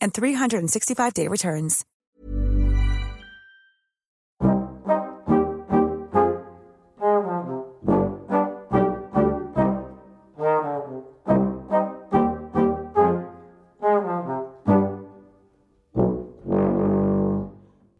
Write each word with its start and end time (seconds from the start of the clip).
and 0.00 0.12
365-day 0.12 1.28
returns. 1.28 1.84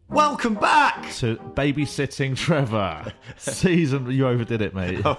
Welcome 0.09 0.55
back. 0.55 1.11
to 1.15 1.35
babysitting 1.55 2.35
Trevor 2.35 3.13
season. 3.37 4.09
You 4.09 4.27
overdid 4.27 4.61
it, 4.61 4.73
mate. 4.73 5.01
Oh, 5.05 5.17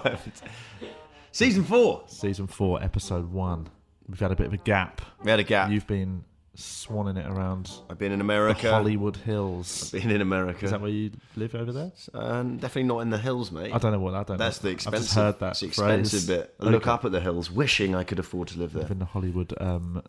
season 1.31 1.63
four. 1.63 2.03
Season 2.07 2.45
four, 2.47 2.81
episode 2.83 3.31
one. 3.31 3.67
We've 4.07 4.19
had 4.19 4.31
a 4.31 4.35
bit 4.35 4.47
of 4.47 4.53
a 4.53 4.57
gap. 4.57 5.01
We 5.23 5.31
had 5.31 5.39
a 5.39 5.43
gap. 5.43 5.71
You've 5.71 5.87
been 5.87 6.23
swanning 6.55 7.17
it 7.17 7.25
around 7.25 7.71
I've 7.89 7.97
been 7.97 8.11
in 8.11 8.21
America. 8.21 8.69
Hollywood 8.69 9.17
Hills. 9.17 9.91
I've 9.93 10.01
been 10.01 10.11
in 10.11 10.21
America. 10.21 10.65
Is 10.65 10.71
that 10.71 10.81
where 10.81 10.91
you 10.91 11.11
live 11.35 11.55
over 11.55 11.71
there? 11.71 11.91
Um, 12.13 12.57
definitely 12.57 12.83
not 12.83 12.99
in 12.99 13.09
the 13.09 13.17
hills, 13.17 13.51
mate. 13.51 13.73
I 13.73 13.77
don't 13.79 13.91
know 13.91 13.99
what. 13.99 14.13
I 14.13 14.23
don't. 14.23 14.37
That's 14.37 14.63
know. 14.63 14.69
the 14.69 14.73
expensive. 14.73 14.99
I've 14.99 15.03
just 15.03 15.15
heard 15.15 15.39
that 15.39 15.51
it's 15.51 15.59
the 15.61 15.67
phrase. 15.69 16.13
expensive 16.13 16.27
bit. 16.27 16.55
I 16.59 16.69
Look 16.69 16.87
up 16.87 17.05
at 17.05 17.11
the 17.11 17.19
hills, 17.21 17.49
wishing 17.49 17.95
I 17.95 18.03
could 18.03 18.19
afford 18.19 18.49
to 18.49 18.59
live 18.59 18.73
there. 18.73 18.83
live 18.83 18.91
in 18.91 18.99
the 18.99 19.05
Hollywood 19.05 19.53
um, 19.59 20.03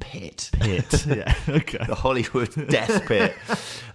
Pit. 0.00 0.50
pit. 0.52 1.06
yeah. 1.08 1.34
Okay. 1.48 1.84
The 1.86 1.94
Hollywood 1.94 2.68
death 2.68 3.06
pit. 3.06 3.34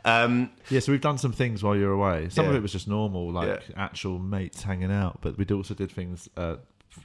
Um, 0.03 0.49
Yeah, 0.71 0.79
so 0.79 0.91
we've 0.91 0.99
done 0.99 1.19
some 1.19 1.31
things 1.31 1.61
while 1.61 1.75
you 1.75 1.85
were 1.85 1.91
away. 1.91 2.29
Some 2.29 2.47
of 2.47 2.55
it 2.55 2.61
was 2.63 2.71
just 2.71 2.87
normal, 2.87 3.31
like 3.31 3.61
actual 3.77 4.17
mates 4.17 4.63
hanging 4.63 4.91
out, 4.91 5.19
but 5.21 5.37
we 5.37 5.45
also 5.53 5.75
did 5.75 5.91
things 5.91 6.27
uh, 6.35 6.55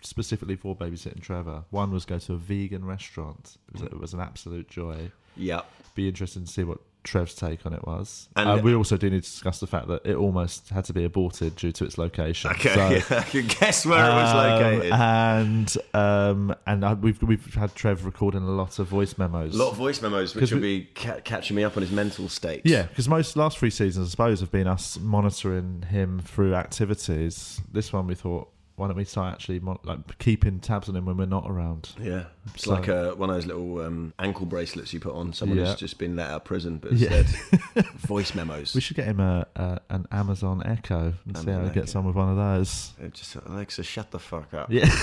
specifically 0.03 0.57
for 0.57 0.75
babysitting 0.77 1.21
Trevor. 1.23 1.65
One 1.71 1.91
was 1.93 2.05
go 2.05 2.19
to 2.19 2.35
a 2.35 2.37
vegan 2.37 2.85
restaurant. 2.85 3.57
It 3.69 3.81
was, 3.81 3.83
it 3.93 3.99
was 4.01 4.15
an 4.15 4.21
absolute 4.21 4.69
joy. 4.69 5.11
yeah. 5.37 5.63
Be 5.95 6.09
interested 6.09 6.45
to 6.47 6.53
see 6.53 6.63
what 6.63 6.79
Trev's 7.05 7.35
take 7.35 7.65
on 7.65 7.73
it 7.73 7.87
was. 7.87 8.29
And- 8.37 8.49
uh, 8.49 8.61
we 8.63 8.75
also 8.75 8.99
do 8.99 9.09
need 9.09 9.23
to 9.23 9.31
discuss 9.31 9.61
the 9.61 9.67
fact 9.67 9.87
that 9.89 10.05
it 10.05 10.15
almost 10.17 10.69
had 10.69 10.85
to 10.87 10.93
be 10.93 11.05
aborted 11.05 11.57
due 11.57 11.73
to 11.73 11.85
its 11.87 11.97
location. 11.97 12.51
Okay. 12.51 13.01
So, 13.01 13.17
I 13.17 13.23
can 13.23 13.47
guess 13.47 13.87
where 13.87 14.05
it 14.05 14.13
was 14.13 14.31
um, 14.31 14.37
located. 14.37 14.93
and 14.93 15.77
um, 15.95 16.55
and 16.67 16.85
I, 16.85 16.93
we've 16.95 17.23
we've 17.23 17.55
had 17.55 17.75
Trev 17.75 18.05
recording 18.05 18.43
a 18.43 18.51
lot 18.51 18.79
of 18.79 18.89
voice 18.89 19.17
memos. 19.17 19.55
a 19.55 19.59
lot 19.59 19.71
of 19.71 19.77
voice 19.77 20.03
memos, 20.03 20.35
which 20.35 20.53
will 20.53 20.61
be 20.61 20.89
ca- 20.95 21.21
catching 21.21 21.57
me 21.57 21.65
up 21.65 21.77
on 21.79 21.83
his 21.83 21.93
mental 21.93 22.29
state. 22.29 22.61
Yeah, 22.65 22.83
because 22.83 23.09
most 23.09 23.37
last 23.37 23.57
three 23.57 23.71
seasons, 23.71 24.09
I 24.09 24.11
suppose, 24.11 24.41
have 24.41 24.51
been 24.51 24.67
us 24.67 24.99
monitoring 24.99 25.83
him 25.89 26.21
through 26.21 26.55
activities. 26.55 27.63
This 27.73 27.91
one, 27.93 28.07
we 28.07 28.15
thought, 28.17 28.51
why 28.77 28.87
don't 28.89 28.97
we 28.97 29.05
start 29.05 29.33
actually 29.33 29.59
like 29.85 30.19
keeping 30.19 30.61
tabs 30.61 30.89
on 30.89 30.97
him 30.97 31.07
when 31.07 31.17
we're 31.17 31.25
not 31.25 31.51
around? 31.51 31.91
Yeah, 31.99 32.25
it's 32.55 32.65
So- 32.65 32.73
like 32.75 32.89
uh 32.89 33.13
one 33.13 33.31
of 33.31 33.37
those 33.37 33.47
little 33.47 33.81
um, 33.81 34.13
ankle 34.19 34.45
bracelets 34.47 34.93
you 34.93 35.01
put 35.01 35.15
on 35.15 35.33
someone 35.33 35.59
Yeah. 35.59 35.67
who's 35.67 35.77
just 35.77 35.99
been 35.99 36.15
let 36.17 36.29
out 36.31 36.37
of 36.37 36.45
prison, 36.45 36.77
but 36.79 36.93
Yeah. 36.93 37.15
instead 37.19 37.87
voice 37.97 38.35
memos. 38.35 38.75
We 38.75 38.81
should 38.83 38.97
get 38.97 39.07
him 39.07 39.19
a, 39.21 39.47
a 39.57 39.81
an 39.89 40.07
Amazon 40.13 40.63
Echo 40.67 41.15
and 41.27 41.37
see 41.39 41.45
how 41.47 41.53
Amazon 41.59 41.69
he 41.75 41.81
gets 41.81 41.93
Echo. 41.93 41.99
on 42.01 42.05
with 42.07 42.17
one 42.17 42.29
of 42.29 42.37
those. 42.37 42.93
It 43.01 43.15
just 43.15 43.35
Alexa, 43.37 43.83
shut 43.83 44.11
the 44.11 44.19
fuck 44.19 44.53
up. 44.55 44.71
Yeah. 44.71 44.89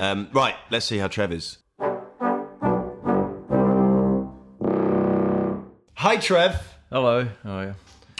Um, 0.00 0.28
right, 0.32 0.54
let's 0.70 0.86
see 0.86 0.98
how 0.98 1.08
Trev 1.08 1.32
is. 1.32 1.58
Hi, 5.94 6.16
Trev. 6.16 6.62
Hello, 6.90 7.28
how 7.44 7.50
are 7.50 7.64
you? 7.66 7.74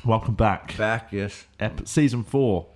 Welcome 0.04 0.34
back. 0.34 0.76
Back, 0.76 1.12
yes. 1.12 1.46
Ep- 1.58 1.86
season 1.88 2.24
four. 2.24 2.66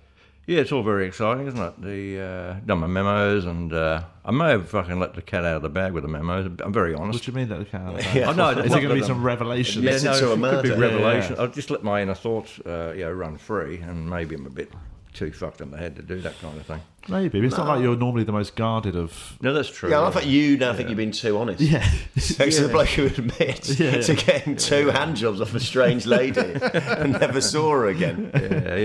Yeah, 0.47 0.59
it's 0.59 0.71
all 0.71 0.83
very 0.83 1.07
exciting, 1.07 1.47
isn't 1.47 1.59
it? 1.59 1.81
The 1.81 2.21
uh, 2.21 2.53
done 2.65 2.77
my 2.79 2.85
memos, 2.87 3.45
and 3.45 3.73
uh, 3.73 4.03
I 4.23 4.29
may 4.31 4.51
have 4.51 4.69
fucking 4.69 4.99
let 4.99 5.15
the 5.15 5.23
cat 5.23 5.43
out 5.43 5.55
of 5.57 5.61
the 5.63 5.69
bag 5.69 5.93
with 5.93 6.03
the 6.03 6.07
memos. 6.07 6.45
I'm 6.63 6.71
very 6.71 6.93
honest. 6.93 7.17
What 7.19 7.23
do 7.23 7.31
you 7.31 7.35
mean 7.47 7.49
that? 7.49 7.61
Okay, 7.73 8.19
Yeah. 8.19 8.29
I 8.29 8.33
know. 8.33 8.49
Is 8.61 8.71
there 8.71 8.79
going 8.81 8.89
to 8.89 9.01
be 9.01 9.01
some 9.01 9.23
revelation? 9.23 9.81
Yeah. 9.81 9.91
Yeah, 9.93 9.97
no, 10.03 10.11
it 10.13 10.19
could 10.19 10.39
murder. 10.39 10.61
be 10.61 10.69
Yeah, 10.69 10.75
revelation. 10.75 11.35
yeah. 11.35 11.41
I'll 11.41 11.47
just 11.47 11.71
let 11.71 11.83
my 11.83 12.01
inner 12.03 12.13
thoughts, 12.13 12.59
uh, 12.59 12.93
you 12.95 13.05
know, 13.05 13.11
run 13.11 13.37
free, 13.37 13.77
and 13.79 14.07
maybe 14.07 14.35
I'm 14.35 14.45
a 14.45 14.51
bit 14.51 14.71
too 15.15 15.31
fucked 15.31 15.61
in 15.61 15.71
the 15.71 15.77
head 15.77 15.95
to 15.95 16.01
do 16.01 16.21
that 16.21 16.39
kind 16.39 16.57
of 16.59 16.65
thing. 16.65 16.81
Maybe. 17.07 17.39
It's 17.39 17.57
not 17.57 17.67
like 17.67 17.81
you're 17.81 17.95
normally 17.95 18.23
the 18.23 18.31
most 18.31 18.55
guarded 18.55 18.95
of. 18.95 19.37
No, 19.41 19.53
that's 19.53 19.69
true. 19.69 19.89
Yeah, 19.89 20.03
I 20.03 20.11
thought 20.11 20.25
you 20.25 20.57
now 20.57 20.73
think 20.73 20.89
you've 20.89 20.97
been 20.97 21.11
too 21.11 21.37
honest. 21.37 21.61
Yeah. 21.61 21.79
Thanks 22.15 22.57
to 22.57 22.63
the 22.63 22.69
bloke 22.69 22.89
who 22.89 23.05
admits 23.05 23.79
Yeah. 23.79 24.01
to 24.01 24.15
getting 24.15 24.55
two 24.55 24.87
hand 24.89 25.15
jobs 25.15 25.41
off 25.41 25.53
a 25.53 25.59
strange 25.59 26.05
lady 26.05 26.39
and 26.73 27.13
never 27.13 27.41
saw 27.41 27.71
her 27.71 27.87
again. 27.87 28.31
Yeah, 28.33 28.75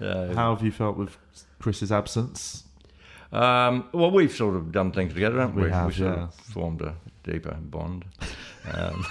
yeah. 0.00 0.06
Uh, 0.06 0.34
How 0.34 0.54
have 0.54 0.64
you 0.64 0.72
felt 0.72 0.96
with 0.96 1.16
Chris's 1.58 1.90
absence? 1.90 2.64
Um, 3.32 3.88
well, 3.92 4.10
we've 4.10 4.32
sort 4.32 4.54
of 4.56 4.70
done 4.70 4.92
things 4.92 5.12
together, 5.12 5.40
haven't 5.40 5.56
we? 5.56 5.64
We 5.64 5.70
have, 5.70 5.94
sort 5.94 6.16
yeah. 6.16 6.24
of 6.24 6.34
formed 6.34 6.82
a 6.82 6.94
deeper 7.24 7.56
bond. 7.60 8.04
Um, 8.72 9.06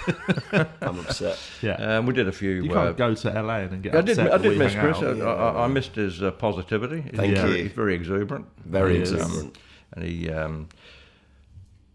I'm 0.80 0.98
upset. 1.00 1.38
Yeah. 1.62 1.74
um, 1.98 2.06
we 2.06 2.12
did 2.14 2.26
a 2.28 2.32
few. 2.32 2.50
you 2.62 2.72
uh, 2.72 2.86
can't 2.86 2.96
go 2.96 3.14
to 3.14 3.42
LA 3.42 3.56
and 3.58 3.70
then 3.70 3.80
get 3.82 3.94
I 3.94 4.00
did. 4.00 4.18
upset 4.18 4.32
I 4.32 4.38
did 4.38 4.58
miss 4.58 4.74
Chris. 4.74 4.98
I, 4.98 5.10
I, 5.20 5.64
I 5.64 5.66
missed 5.68 5.94
his 5.94 6.22
uh, 6.22 6.30
positivity. 6.32 7.02
He's 7.02 7.12
Thank 7.12 7.36
very, 7.36 7.50
you. 7.58 7.62
He's 7.64 7.72
very 7.72 7.94
exuberant. 7.94 8.46
Very 8.64 8.96
He 8.96 9.02
is. 9.02 9.12
exuberant. 9.12 9.56
and 9.92 10.04
he 10.04 10.30
um, 10.30 10.68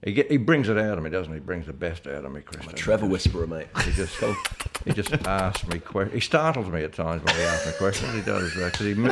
he 0.06 0.14
get, 0.14 0.31
he 0.31 0.38
brings 0.38 0.70
it 0.70 0.78
out 0.78 0.97
of 0.97 1.03
me, 1.03 1.09
doesn't 1.09 1.34
he? 1.34 1.40
He 1.40 1.46
brings 1.46 1.66
the 1.66 1.74
best 1.74 2.08
out 2.08 2.24
of 2.24 2.31
me, 2.31 2.40
Chris. 2.42 2.62
doesn't 2.62 2.78
he? 2.78 2.81
Trevor 2.81 3.06
Whisperer, 3.08 3.46
mate. 3.47 3.68
He 3.84 3.91
just 3.91 4.16
he 4.86 4.94
just 4.94 5.12
asks 5.28 5.68
me 5.68 5.80
questions. 5.80 6.14
He 6.14 6.22
startles 6.22 6.70
me 6.70 6.84
at 6.84 6.94
times 6.94 7.22
when 7.24 7.36
he 7.36 7.41
asks 7.41 7.68
me 7.68 7.74
questions. 7.74 8.14
He 8.14 8.22
does 8.22 8.53
because 8.53 8.80
he 8.80 8.94
mo- 8.94 9.12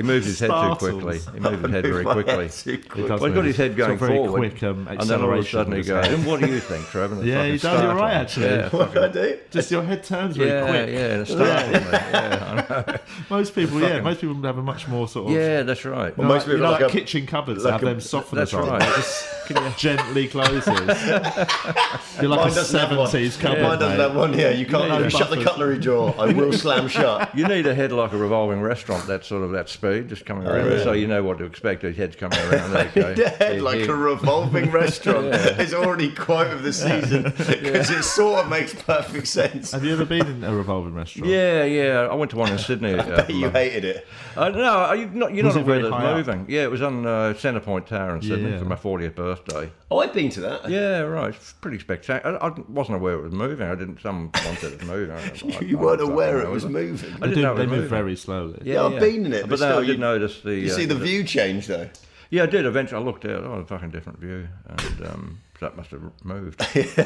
he 0.00 0.06
moves 0.06 0.26
his 0.26 0.40
head 0.40 0.48
too 0.50 0.74
quickly. 0.76 1.18
He 1.18 1.40
moves 1.40 1.60
his 1.62 1.70
head 1.70 1.82
very 1.84 2.04
My 2.04 2.12
quickly. 2.14 2.32
head 2.44 2.50
too 2.52 2.70
He 2.94 3.02
Well, 3.02 3.18
he's 3.24 3.34
got 3.34 3.44
his 3.44 3.56
head 3.56 3.76
going 3.76 3.98
very 3.98 4.16
forward, 4.16 4.38
quick, 4.50 4.62
um, 4.62 4.88
and 4.88 5.00
then 5.00 5.20
all 5.20 5.30
of 5.30 5.36
a 5.36 5.38
acceleration 5.40 5.58
sudden 5.58 5.72
he 5.74 5.82
goes, 5.82 6.06
"And 6.08 6.26
what 6.26 6.40
do 6.40 6.46
you 6.46 6.60
think, 6.60 6.86
Trevor?" 6.86 7.14
And 7.20 7.24
it 7.24 7.28
Yeah, 7.30 7.36
fucking 7.38 7.52
he 7.52 7.58
does. 7.58 7.82
You're 7.82 7.94
right, 7.94 8.14
actually. 8.14 8.46
Yeah, 8.46 8.68
What 8.70 8.94
did 8.94 9.02
I 9.04 9.08
do? 9.08 9.38
Just 9.50 9.70
your 9.70 9.82
head 9.82 10.02
turns 10.04 10.36
very 10.36 10.50
yeah, 10.50 10.62
quick. 10.62 10.88
yeah, 10.94 11.12
and 11.12 11.22
it 11.22 11.26
startles 11.26 11.84
me. 11.84 11.90
Yeah, 11.92 12.84
I. 12.86 13.00
Most 13.28 13.54
people, 13.54 13.80
yeah, 13.80 14.00
most 14.00 14.20
people 14.20 14.40
have 14.42 14.58
a 14.58 14.62
much 14.62 14.88
more 14.88 15.06
sort 15.08 15.26
of. 15.30 15.36
yeah, 15.36 15.62
that's 15.62 15.84
right. 15.84 16.14
You 16.16 16.22
know, 16.22 16.28
most 16.28 16.46
like, 16.46 16.56
people 16.56 16.58
know, 16.66 16.70
like 16.72 16.80
like 16.82 16.90
a- 16.90 16.92
kitchen 16.98 17.26
cupboards 17.26 17.64
like 17.64 17.72
have 17.72 17.82
a- 17.82 17.86
them 17.86 17.98
softeners 17.98 18.30
that's 18.30 18.54
right. 18.54 18.80
Just 18.80 19.78
gently 19.78 20.28
closes. 20.28 20.66
You're 22.20 22.28
like 22.30 22.40
Mine 22.40 22.50
a 22.50 22.54
doesn't 22.54 22.80
have 22.80 22.96
one. 22.96 23.06
seventies 23.08 23.36
cupboard. 23.36 23.62
Mine 23.62 23.78
doesn't 23.78 23.98
mate. 23.98 24.02
have 24.04 24.16
one 24.16 24.32
here. 24.32 24.52
You 24.52 24.66
can't 24.66 25.04
you 25.04 25.10
shut 25.10 25.30
the 25.30 25.42
cutlery 25.42 25.78
drawer. 25.78 26.14
I 26.18 26.32
will 26.32 26.52
slam 26.52 26.88
shut. 26.88 27.36
You 27.36 27.46
need 27.48 27.66
a 27.66 27.74
head 27.74 27.92
like 27.92 28.12
a 28.12 28.16
revolving 28.16 28.60
restaurant, 28.60 29.06
that 29.08 29.24
sort 29.24 29.42
of 29.42 29.50
that 29.52 29.68
speed, 29.98 30.08
just 30.08 30.24
coming 30.26 30.46
around, 30.46 30.80
so 30.82 30.92
you 30.92 31.06
know 31.06 31.22
what 31.22 31.38
to 31.38 31.44
expect. 31.44 31.82
His 31.82 31.96
head's 31.96 32.16
coming 32.16 32.38
around. 32.40 32.72
There 32.72 32.84
you 32.86 32.92
go. 33.02 33.14
The 33.14 33.28
head 33.30 33.62
like 33.62 33.78
here. 33.78 33.92
a 33.92 33.96
revolving 33.96 34.70
restaurant 34.72 35.26
It's 35.34 35.72
already 35.72 36.12
quote 36.14 36.48
of 36.52 36.62
the 36.62 36.72
season 36.72 37.22
because 37.36 37.90
it 37.90 38.02
sort 38.02 38.44
of 38.44 38.50
makes 38.50 38.74
perfect 38.74 39.26
sense. 39.26 39.72
Have 39.72 39.84
you 39.84 39.92
ever 39.92 40.04
been 40.04 40.26
in 40.26 40.44
a 40.44 40.54
revolving 40.54 40.94
restaurant? 40.94 41.30
Yeah, 41.30 41.64
yeah. 41.64 42.08
I 42.10 42.14
went 42.14 42.30
to 42.32 42.36
one 42.36 42.50
in 42.52 42.58
Sydney. 42.58 42.94
I 42.94 42.98
uh, 42.98 43.26
you 43.28 43.50
hated 43.50 43.84
it. 43.84 44.06
Uh, 44.36 44.48
no, 44.50 44.64
are 44.64 44.96
you 44.96 45.06
not, 45.06 45.34
you're 45.34 45.44
Was 45.44 45.56
not 45.56 45.62
it 45.62 45.66
very 45.66 45.78
aware 45.80 45.90
that 45.90 45.96
high 45.96 46.12
up? 46.12 46.18
it's 46.18 46.26
moving. 46.28 46.46
Yeah, 46.48 46.62
it 46.64 46.70
was 46.70 46.82
on 46.82 47.06
uh, 47.06 47.34
Centrepoint 47.36 47.86
Tower 47.86 48.16
in 48.16 48.22
Sydney 48.22 48.50
Yeah. 48.52 48.58
for 48.58 48.64
my 48.64 48.76
40th 48.76 49.14
birthday. 49.14 49.70
Oh, 49.90 49.98
I've 49.98 50.12
been 50.12 50.30
to 50.30 50.40
that. 50.42 50.68
Yeah, 50.70 51.00
right. 51.00 51.34
It's 51.34 51.52
pretty 51.54 51.78
spectacular. 51.80 52.40
I, 52.42 52.48
I 52.48 52.52
wasn't 52.68 52.96
aware 52.96 53.14
it 53.14 53.22
was 53.22 53.32
moving. 53.32 53.66
I 53.68 53.74
didn't. 53.74 54.00
Someone 54.00 54.30
wanted 54.44 54.74
it 54.74 54.84
moving. 54.84 55.10
I, 55.14 55.18
I, 55.58 55.60
You 55.64 55.78
I 55.78 55.82
weren't 55.82 55.98
fucking 56.00 56.12
aware 56.12 56.38
know, 56.38 56.48
it 56.48 56.50
was 56.50 56.64
moving. 56.66 57.12
I 57.14 57.18
didn't 57.26 57.34
do, 57.34 57.42
know 57.42 57.52
it 57.54 57.56
they 57.58 57.66
was 57.66 57.80
move 57.80 57.90
very 57.90 58.16
slowly. 58.16 58.62
Yeah, 58.64 58.84
I've 58.84 59.00
been 59.00 59.26
in 59.26 59.32
it, 59.32 59.48
But, 59.48 59.58
but 59.70 59.76
then 59.76 59.78
I 59.78 59.82
still, 59.82 59.86
did 59.86 59.92
you- 59.92 59.98
notice 59.98 60.40
the. 60.40 60.54
You 60.54 60.70
uh, 60.70 60.74
see 60.74 60.84
the 60.86 60.94
view 60.94 61.24
change 61.24 61.66
though. 61.66 61.88
Yeah, 62.30 62.44
I 62.44 62.46
did. 62.46 62.64
Eventually, 62.64 63.02
I 63.02 63.04
looked 63.04 63.24
out. 63.24 63.42
Oh, 63.42 63.54
a 63.54 63.64
fucking 63.64 63.90
different 63.90 64.20
view, 64.20 64.46
and 64.68 65.06
um, 65.06 65.40
that 65.60 65.76
must 65.76 65.90
have 65.90 66.02
moved. 66.24 66.60
unless, 66.74 66.96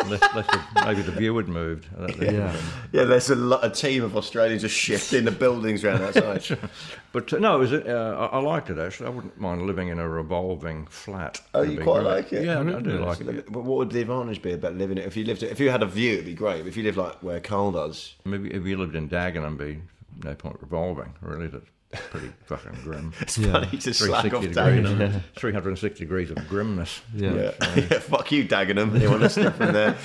unless 0.00 0.20
the, 0.46 0.60
maybe 0.84 1.02
the 1.02 1.12
view 1.12 1.36
had 1.36 1.48
moved. 1.48 1.86
I. 1.98 2.12
Yeah. 2.18 2.56
Yeah, 2.92 3.04
there's 3.04 3.30
a, 3.30 3.36
lot, 3.36 3.64
a 3.64 3.70
team 3.70 4.02
of 4.02 4.16
Australians 4.16 4.62
just 4.62 4.74
shifting 4.74 5.24
the 5.24 5.30
buildings 5.30 5.84
around 5.84 6.02
outside. 6.02 6.58
But 7.12 7.32
uh, 7.32 7.38
no, 7.38 7.54
it 7.54 7.58
was, 7.60 7.72
uh, 7.72 8.28
I, 8.32 8.38
I 8.38 8.40
liked 8.40 8.70
it 8.70 8.78
actually. 8.78 9.06
I 9.06 9.10
wouldn't 9.10 9.38
mind 9.38 9.62
living 9.62 9.86
in 9.86 10.00
a 10.00 10.08
revolving 10.08 10.86
flat. 10.86 11.40
Oh, 11.54 11.62
you 11.62 11.80
quite 11.80 12.02
great. 12.02 12.12
like 12.12 12.32
it? 12.32 12.44
Yeah, 12.44 12.58
I, 12.58 12.62
I 12.62 12.80
do 12.80 12.98
like 12.98 13.20
it. 13.20 13.52
But 13.52 13.62
what 13.62 13.78
would 13.78 13.90
the 13.90 14.00
advantage 14.00 14.42
be 14.42 14.52
about 14.52 14.74
living 14.74 14.98
it? 14.98 15.06
If 15.06 15.16
you 15.16 15.24
lived, 15.24 15.44
if 15.44 15.60
you 15.60 15.70
had 15.70 15.84
a 15.84 15.86
view, 15.86 16.14
it'd 16.14 16.24
be 16.24 16.34
great. 16.34 16.62
But 16.62 16.68
if 16.68 16.76
you 16.76 16.82
live 16.82 16.96
like 16.96 17.22
where 17.22 17.38
Carl 17.38 17.70
does, 17.70 18.14
Maybe 18.24 18.52
if 18.52 18.66
you 18.66 18.76
lived 18.76 18.96
in 18.96 19.08
Dagenham, 19.08 19.56
be 19.56 19.80
no 20.24 20.34
point 20.34 20.56
revolving. 20.60 21.14
Really, 21.20 21.46
that's 21.46 21.68
pretty 22.10 22.32
fucking 22.46 22.78
grim. 22.82 23.12
it's 23.20 23.36
funny 23.36 23.78
to 23.78 23.94
slag 23.94 24.34
off 24.34 24.42
360 24.44 24.60
Dagenham. 24.60 24.98
degrees, 24.98 25.22
360 25.36 25.98
degrees 26.04 26.30
of 26.30 26.48
grimness. 26.48 27.00
Yeah. 27.14 27.34
Yeah. 27.34 27.50
yeah, 27.76 27.98
fuck 27.98 28.30
you, 28.32 28.44
Dagenham. 28.44 29.00
You 29.00 29.10
want 29.10 29.22
to 29.22 29.30
step 29.30 29.60
in 29.60 29.72
there? 29.72 29.96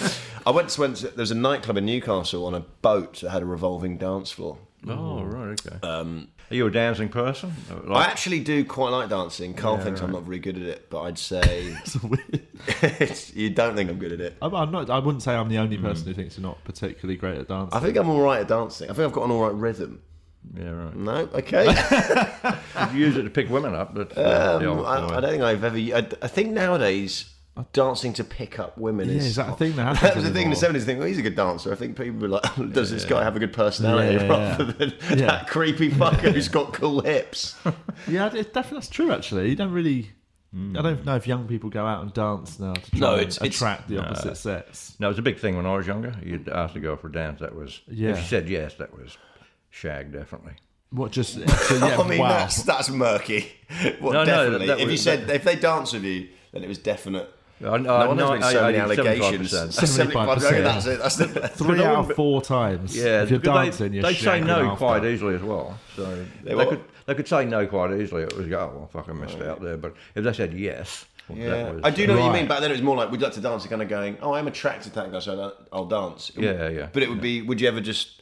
I 0.45 0.51
went 0.51 0.69
to, 0.69 0.81
went 0.81 0.97
to 0.97 1.07
there's 1.09 1.31
a 1.31 1.35
nightclub 1.35 1.77
in 1.77 1.85
Newcastle 1.85 2.45
on 2.45 2.53
a 2.55 2.61
boat 2.61 3.21
that 3.21 3.31
had 3.31 3.41
a 3.41 3.45
revolving 3.45 3.97
dance 3.97 4.31
floor. 4.31 4.57
Oh, 4.87 5.23
right, 5.23 5.59
okay. 5.59 5.75
Um, 5.85 6.29
Are 6.49 6.55
you 6.55 6.65
a 6.65 6.71
dancing 6.71 7.09
person? 7.09 7.53
I 7.89 8.05
actually 8.05 8.39
do 8.39 8.63
quite 8.63 8.91
like 8.91 9.09
dancing. 9.09 9.53
Carl 9.53 9.77
thinks 9.77 10.01
I'm 10.01 10.11
not 10.11 10.23
very 10.23 10.39
good 10.39 10.55
at 10.55 10.63
it, 10.63 10.89
but 10.89 11.01
I'd 11.01 11.17
say 11.17 11.75
it's, 12.81 13.33
you 13.35 13.49
don't 13.49 13.75
think 13.75 13.89
I'm 13.89 13.99
good 13.99 14.13
at 14.13 14.21
it. 14.21 14.37
I'm, 14.41 14.55
I'm 14.55 14.71
not. 14.71 14.89
I 14.89 14.99
wouldn't 14.99 15.21
say 15.21 15.35
I'm 15.35 15.49
the 15.49 15.57
only 15.57 15.77
person 15.77 16.07
who 16.07 16.13
thinks 16.13 16.37
you're 16.37 16.47
not 16.47 16.63
particularly 16.63 17.17
great 17.17 17.37
at 17.37 17.49
dancing. 17.49 17.77
I 17.77 17.81
think 17.81 17.97
I'm 17.97 18.09
all 18.09 18.21
right 18.21 18.39
at 18.41 18.47
dancing. 18.47 18.89
I 18.89 18.93
think 18.93 19.05
I've 19.05 19.13
got 19.13 19.25
an 19.25 19.31
all 19.31 19.41
right 19.41 19.53
rhythm. 19.53 20.01
Yeah, 20.55 20.69
right. 20.69 20.95
No, 20.95 21.15
okay. 21.33 21.65
You 22.93 23.05
use 23.05 23.17
it 23.17 23.23
to 23.23 23.29
pick 23.29 23.49
women 23.49 23.75
up, 23.75 23.93
but 23.93 24.17
uh, 24.17 24.59
Um, 24.61 24.85
I. 24.85 25.17
I 25.17 25.19
don't 25.19 25.29
think 25.31 25.43
I've 25.43 25.63
ever. 25.63 25.77
I, 25.77 26.07
I 26.21 26.27
think 26.27 26.51
nowadays 26.51 27.29
dancing 27.73 28.13
to 28.13 28.23
pick 28.23 28.57
up 28.57 28.77
women 28.77 29.09
Yeah, 29.09 29.15
is. 29.17 29.25
is 29.25 29.35
that 29.35 29.49
a 29.49 29.55
thing 29.57 29.75
that 29.75 29.99
That 30.01 30.15
was 30.15 30.23
the 30.23 30.31
thing 30.31 30.45
in 30.45 30.49
the 30.51 30.55
seventies. 30.55 30.85
Think, 30.85 30.99
well, 30.99 31.07
he's 31.09 31.17
a 31.17 31.21
good 31.21 31.35
dancer. 31.35 31.71
I 31.73 31.75
think 31.75 31.97
people 31.97 32.19
were 32.19 32.29
like, 32.29 32.43
does 32.71 32.89
this 32.89 33.03
guy 33.05 33.21
have 33.23 33.35
a 33.35 33.39
good 33.39 33.51
personality 33.53 34.15
Yeah, 34.15 34.23
yeah, 34.23 34.29
rather 34.49 34.63
than 34.65 34.93
Yeah. 35.09 35.25
that 35.25 35.47
creepy 35.47 35.89
fucker 35.91 36.31
who's 36.33 36.47
got 36.47 36.73
cool 36.73 37.01
hips? 37.01 37.55
Yeah, 38.07 38.27
it, 38.33 38.53
definitely 38.53 38.77
that's 38.77 38.89
true. 38.89 39.11
Actually, 39.11 39.49
you 39.49 39.55
don't 39.57 39.71
really. 39.73 40.11
I 40.51 40.81
don't 40.81 41.05
know 41.05 41.15
if 41.15 41.27
young 41.27 41.47
people 41.47 41.69
go 41.69 41.85
out 41.85 42.01
and 42.01 42.11
dance 42.13 42.59
now 42.59 42.73
to 42.73 42.89
try 42.91 42.99
No, 42.99 43.15
it's- 43.17 43.37
it's- 43.37 43.55
attract 43.55 43.87
the 43.89 43.99
opposite 43.99 44.35
sex. 44.35 44.95
No, 44.99 45.07
it 45.07 45.09
was 45.09 45.19
a 45.19 45.21
big 45.21 45.37
thing 45.37 45.55
when 45.57 45.67
I 45.67 45.75
was 45.75 45.85
younger. 45.85 46.15
You'd 46.23 46.49
ask 46.49 46.73
to 46.73 46.79
go 46.79 46.95
for 46.95 47.07
a 47.07 47.11
dance. 47.11 47.41
That 47.41 47.53
was 47.55 47.81
Yeah. 47.87 48.11
if 48.11 48.17
you 48.19 48.23
said 48.23 48.49
yes, 48.49 48.73
that 48.75 48.91
was 48.97 49.15
shag 49.69 50.11
definitely. 50.11 50.53
What 50.91 51.11
just? 51.11 51.35
So, 51.49 51.75
yeah, 51.75 51.97
I 51.99 52.07
mean, 52.07 52.19
wow. 52.19 52.29
that's 52.29 52.63
that's 52.63 52.89
murky. 52.89 53.51
Well, 54.01 54.13
No, 54.13 54.23
no, 54.23 54.25
definitely. 54.25 54.67
that 54.67 54.79
if 54.79 54.85
you 54.85 54.91
was- 54.91 55.03
said 55.03 55.29
if 55.29 55.43
they 55.43 55.55
dance 55.55 55.93
with 55.93 56.03
you, 56.03 56.29
then 56.51 56.63
it 56.63 56.67
was 56.67 56.77
definite. 56.79 57.29
I, 57.61 57.65
I, 57.67 57.77
No 57.77 58.07
wonder 58.07 58.15
no, 58.23 58.29
there's 58.29 58.39
been 58.41 58.51
so 58.53 58.59
I- 58.63 58.71
many 58.71 58.77
I- 58.77 58.83
allegations. 58.83 59.51
75%. 59.53 60.13
75%. 60.13 60.43
Okay, 60.43 60.61
that's 60.61 60.85
it. 60.85 60.99
That's 60.99 61.15
the, 61.17 61.25
Three 61.49 61.83
out 61.83 62.09
of 62.09 62.15
four 62.15 62.41
times. 62.41 62.95
Yeah, 62.95 63.21
if 63.23 63.29
you're 63.29 63.39
dancing, 63.39 63.89
they, 63.91 63.95
you're 63.97 64.03
they 64.03 64.13
say 64.15 64.39
no 64.39 64.65
after. 64.71 64.77
quite 64.77 65.03
easily 65.05 65.35
as 65.35 65.41
well. 65.43 65.77
So 65.95 66.25
they, 66.43 66.55
what? 66.55 66.69
could 66.69 66.83
they 67.05 67.15
could 67.15 67.27
say 67.27 67.45
no 67.45 67.67
quite 67.67 67.91
easily. 67.99 68.23
It 68.23 68.35
was 68.35 68.47
oh 68.47 68.71
well, 68.75 68.89
fuck, 68.91 69.09
I 69.09 69.13
missed 69.13 69.39
out 69.41 69.61
there. 69.61 69.77
But 69.77 69.95
if 70.15 70.23
they 70.23 70.33
said 70.33 70.53
yes, 70.53 71.05
Yeah, 71.31 71.71
was, 71.71 71.81
I 71.83 71.89
do 71.91 72.07
know 72.07 72.15
what 72.17 72.25
you 72.25 72.31
mean. 72.31 72.47
Back 72.47 72.61
then, 72.61 72.71
it 72.71 72.75
was 72.75 72.81
more 72.81 72.95
like 72.95 73.11
we'd 73.11 73.21
like 73.21 73.33
to 73.33 73.41
dance, 73.41 73.65
kind 73.67 73.81
of 73.83 73.89
going, 73.89 74.17
"Oh, 74.21 74.33
I'm 74.33 74.47
attracted 74.47 74.93
to 74.93 74.95
that 75.01 75.11
guy, 75.11 75.19
so 75.19 75.39
I'll- 75.39 75.67
I'll 75.73 75.85
dance." 75.85 76.31
Yeah, 76.37 76.69
yeah, 76.69 76.87
But 76.93 77.03
it 77.03 77.09
would 77.09 77.21
be. 77.21 77.41
Would 77.41 77.59
you 77.61 77.67
ever 77.67 77.81
just 77.81 78.18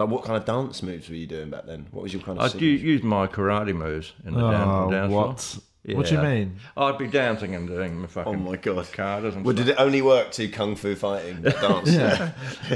like 0.00 0.08
what 0.08 0.24
kind 0.24 0.36
of 0.36 0.44
dance 0.44 0.82
moves 0.82 1.08
were 1.08 1.14
you 1.14 1.26
doing 1.26 1.50
back 1.50 1.66
then? 1.66 1.86
What 1.92 2.02
was 2.02 2.12
your 2.12 2.22
kind 2.22 2.38
of? 2.38 2.44
I'd 2.54 2.60
u- 2.60 2.68
use 2.70 3.02
my 3.02 3.26
karate 3.28 3.74
moves 3.74 4.12
in 4.26 4.34
the 4.34 4.44
Oh, 4.44 4.50
dance, 4.50 4.90
dance 4.92 5.10
floor. 5.10 5.26
what? 5.26 5.58
What 5.96 6.06
do 6.06 6.14
you 6.14 6.20
mean? 6.20 6.56
I'd 6.76 6.98
be 6.98 7.06
dancing 7.06 7.54
and 7.54 7.66
doing 7.66 8.00
my 8.00 8.06
fucking 8.06 8.34
Oh 8.34 8.36
my 8.36 8.56
god! 8.56 8.84
katas 8.86 9.34
and 9.34 9.44
Well, 9.44 9.54
stuff. 9.54 9.66
did 9.66 9.68
it 9.72 9.76
only 9.78 10.02
work 10.02 10.30
to 10.32 10.46
kung 10.48 10.76
fu 10.76 10.94
fighting 10.94 11.40
that 11.42 11.60
dance? 11.62 11.90
Yeah. 11.90 12.32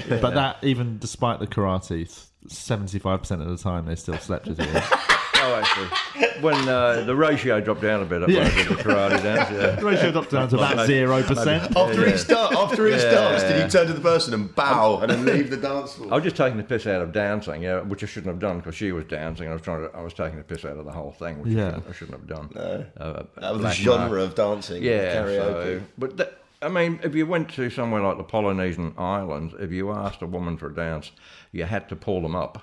But 0.21 0.35
that, 0.35 0.57
even 0.63 0.99
despite 0.99 1.39
the 1.41 1.47
karate, 1.47 2.09
seventy-five 2.49 3.21
percent 3.21 3.43
of 3.43 3.49
the 3.49 3.59
time 3.59 3.87
they 3.87 3.95
still 3.97 4.17
slept 4.19 4.47
with 4.47 4.59
you. 4.61 4.67
Oh, 5.47 5.55
actually, 5.63 6.31
when 6.41 6.69
uh, 6.69 7.03
the 7.05 7.15
ratio 7.15 7.61
dropped 7.61 7.83
down 7.83 8.01
a 8.03 8.05
bit 8.05 8.23
at 8.23 8.29
Yeah. 8.31 8.43
yeah. 8.45 8.49
the 8.65 8.75
karate 8.75 9.23
dance, 9.23 9.51
yeah. 9.51 9.71
The 9.77 9.85
ratio 9.85 10.11
dropped 10.13 10.31
down 10.31 10.49
to 10.49 10.57
about 10.57 10.87
zero 10.87 11.23
percent. 11.23 11.77
After 11.77 12.07
each 12.09 12.27
dance, 12.27 12.57
after 12.57 12.87
each 12.89 13.03
Yeah. 13.03 13.11
dance, 13.11 13.43
did 13.43 13.63
you 13.63 13.69
turn 13.69 13.87
to 13.89 13.93
the 13.93 14.01
person 14.01 14.33
and 14.35 14.55
bow 14.55 15.01
and 15.01 15.11
then 15.11 15.25
leave 15.27 15.51
the 15.51 15.57
dance 15.57 15.95
floor? 15.95 16.13
I 16.13 16.15
was 16.17 16.25
just 16.25 16.37
taking 16.37 16.57
the 16.57 16.65
piss 16.65 16.87
out 16.87 17.03
of 17.03 17.13
dancing, 17.13 17.63
yeah, 17.63 17.81
which 17.81 18.03
I 18.03 18.07
shouldn't 18.07 18.33
have 18.33 18.41
done 18.41 18.59
because 18.59 18.75
she 18.75 18.91
was 18.93 19.05
dancing. 19.05 19.49
I 19.49 19.53
was 19.53 19.63
trying 19.63 19.83
to, 19.89 19.97
I 19.97 20.01
was 20.03 20.15
taking 20.15 20.39
the 20.39 20.45
piss 20.45 20.65
out 20.65 20.77
of 20.79 20.85
the 20.85 20.93
whole 20.93 21.13
thing, 21.13 21.43
which 21.43 21.53
Yeah. 21.53 21.67
I, 21.67 21.71
shouldn't, 21.71 21.89
I 21.89 21.93
shouldn't 21.93 22.19
have 22.19 22.27
done. 22.27 22.85
Uh, 22.97 23.23
that 23.41 23.53
was 23.53 23.63
the 23.63 23.71
genre 23.73 24.09
mark. 24.19 24.21
of 24.31 24.35
dancing. 24.35 24.83
Yeah, 24.83 25.17
karaoke. 25.17 25.79
so, 25.79 25.83
but 25.99 26.17
that, 26.17 26.39
I 26.63 26.69
mean, 26.69 26.99
if 27.03 27.15
you 27.15 27.27
went 27.27 27.51
to 27.57 27.69
somewhere 27.69 28.01
like 28.03 28.17
the 28.17 28.23
Polynesian 28.25 28.95
islands, 28.97 29.55
if 29.61 29.71
you 29.71 29.91
asked 29.93 30.23
a 30.23 30.27
woman 30.27 30.57
for 30.57 30.69
a 30.71 30.75
dance, 30.75 31.11
you 31.53 31.65
had 31.65 31.89
to 31.91 31.97
pull 31.97 32.23
them 32.23 32.35
up. 32.35 32.63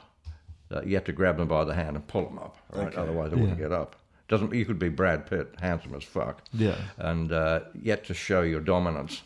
Uh, 0.72 0.82
you 0.84 0.96
have 0.96 1.04
to 1.06 1.12
grab 1.12 1.38
them 1.38 1.48
by 1.48 1.64
the 1.66 1.74
hand 1.74 1.96
and 1.96 2.08
pull 2.08 2.24
them 2.26 2.38
up, 2.40 2.58
right? 2.74 2.94
Otherwise, 2.96 3.32
they 3.32 3.38
wouldn't 3.38 3.58
get 3.60 3.72
up. 3.72 3.96
Doesn't 4.28 4.54
you 4.54 4.66
could 4.66 4.80
be 4.80 4.88
Brad 4.90 5.26
Pitt, 5.30 5.54
handsome 5.60 5.94
as 5.96 6.04
fuck, 6.04 6.42
Yeah. 6.54 6.76
and 6.98 7.32
uh, 7.34 7.62
you 7.82 7.92
had 7.92 8.06
to 8.06 8.14
show 8.14 8.42
your 8.44 8.62
dominance 8.62 9.24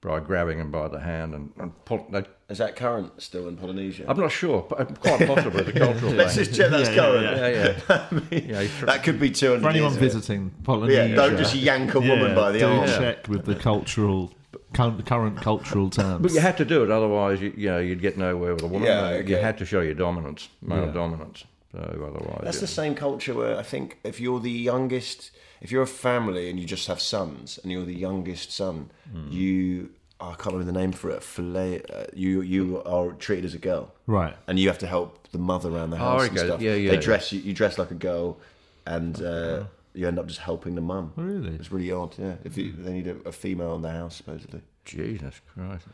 by 0.00 0.18
grabbing 0.20 0.58
them 0.58 0.70
by 0.70 0.88
the 0.88 0.98
hand 1.00 1.34
and, 1.34 1.50
and 1.58 1.72
pull. 1.84 2.06
They, 2.10 2.24
Is 2.48 2.58
that 2.58 2.74
current 2.76 3.20
still 3.20 3.46
in 3.48 3.56
Polynesia? 3.56 4.04
I'm 4.08 4.18
not 4.18 4.30
sure, 4.32 4.64
but 4.68 4.98
quite 5.00 5.26
possibly 5.26 5.62
the 5.64 5.72
cultural 5.78 6.12
Let's 6.12 6.34
thing. 6.36 6.44
just 6.44 6.56
check 6.56 6.70
that's 6.70 6.88
Yeah, 6.90 7.12
yeah, 7.12 7.72
current. 7.80 8.24
Yeah, 8.30 8.38
yeah. 8.40 8.62
yeah 8.62 8.68
tr- 8.78 8.86
That 8.86 9.02
could 9.04 9.18
be 9.20 9.30
200 9.30 9.60
For 9.62 9.68
anyone 9.70 9.90
years 9.92 10.00
visiting 10.00 10.50
Polynesia, 10.64 11.08
Yeah, 11.08 11.14
don't 11.16 11.36
just 11.36 11.54
yank 11.54 11.94
a 11.94 12.00
woman 12.00 12.28
yeah, 12.30 12.34
by 12.34 12.52
the 12.52 12.58
do 12.60 12.66
arm. 12.68 12.86
check 12.88 13.28
with 13.28 13.44
the 13.44 13.54
cultural, 13.56 14.32
current, 14.72 15.04
current 15.06 15.36
cultural 15.40 15.90
terms. 15.90 16.22
But 16.22 16.32
you 16.32 16.40
had 16.40 16.56
to 16.58 16.64
do 16.64 16.82
it, 16.84 16.90
otherwise, 16.90 17.40
you, 17.40 17.52
you 17.56 17.68
know, 17.68 17.78
you'd 17.78 18.00
get 18.00 18.16
nowhere 18.18 18.54
with 18.54 18.62
a 18.62 18.66
woman. 18.66 18.86
Yeah, 18.88 19.18
You 19.18 19.36
had 19.36 19.58
to 19.58 19.64
show 19.64 19.80
your 19.80 19.94
dominance, 19.94 20.48
male 20.62 20.86
Yeah. 20.86 20.92
dominance. 20.92 21.44
So 21.72 21.78
otherwise, 21.80 22.40
That's 22.44 22.56
yeah. 22.56 22.60
the 22.62 22.66
same 22.66 22.94
culture 22.94 23.34
where 23.34 23.56
I 23.58 23.62
think 23.62 23.98
if 24.02 24.20
you're 24.20 24.40
the 24.40 24.50
youngest, 24.50 25.30
if 25.60 25.70
you're 25.70 25.82
a 25.82 25.86
family 25.86 26.48
and 26.50 26.58
you 26.58 26.64
just 26.66 26.86
have 26.88 27.00
sons 27.00 27.58
and 27.62 27.70
you're 27.70 27.84
the 27.84 27.94
youngest 27.94 28.52
son, 28.52 28.90
Hmm. 29.12 29.30
you 29.30 29.90
I 30.20 30.30
can't 30.34 30.46
remember 30.56 30.72
the 30.72 30.78
name 30.80 30.90
for 30.90 31.10
it. 31.10 31.22
Fillet, 31.22 31.80
uh, 31.94 32.06
you 32.12 32.40
you 32.40 32.82
are 32.84 33.12
treated 33.12 33.44
as 33.44 33.54
a 33.54 33.58
girl, 33.58 33.92
right. 34.08 34.34
and 34.48 34.58
you 34.58 34.66
have 34.66 34.78
to 34.78 34.86
help 34.88 35.28
the 35.30 35.38
mother 35.38 35.68
around 35.70 35.90
the 35.90 35.96
Oh, 35.96 36.00
house 36.00 36.28
and 36.28 36.36
stuff. 36.38 36.60
Yeah, 36.60 36.74
yeah, 36.74 36.90
They 36.90 36.96
yeah. 36.96 37.00
dress 37.00 37.30
you, 37.32 37.38
you 37.40 37.52
dress 37.54 37.78
like 37.78 37.92
a 37.92 37.94
girl, 37.94 38.36
and 38.84 39.22
uh, 39.22 39.64
you 39.98 40.06
end 40.06 40.18
up 40.18 40.26
just 40.26 40.40
helping 40.40 40.74
the 40.76 40.80
mum. 40.80 41.12
Really? 41.16 41.54
It's 41.56 41.72
really 41.72 41.90
odd. 41.90 42.14
Yeah, 42.18 42.34
if 42.44 42.56
you, 42.56 42.72
they 42.72 42.92
need 42.92 43.08
a, 43.08 43.16
a 43.28 43.32
female 43.32 43.74
in 43.74 43.82
the 43.82 43.90
house, 43.90 44.16
supposedly. 44.16 44.60
Jesus 44.84 45.40
Christ. 45.54 45.86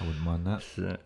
I 0.00 0.04
wouldn't 0.06 0.24
mind 0.24 0.46
that. 0.46 0.62
So- 0.62 0.96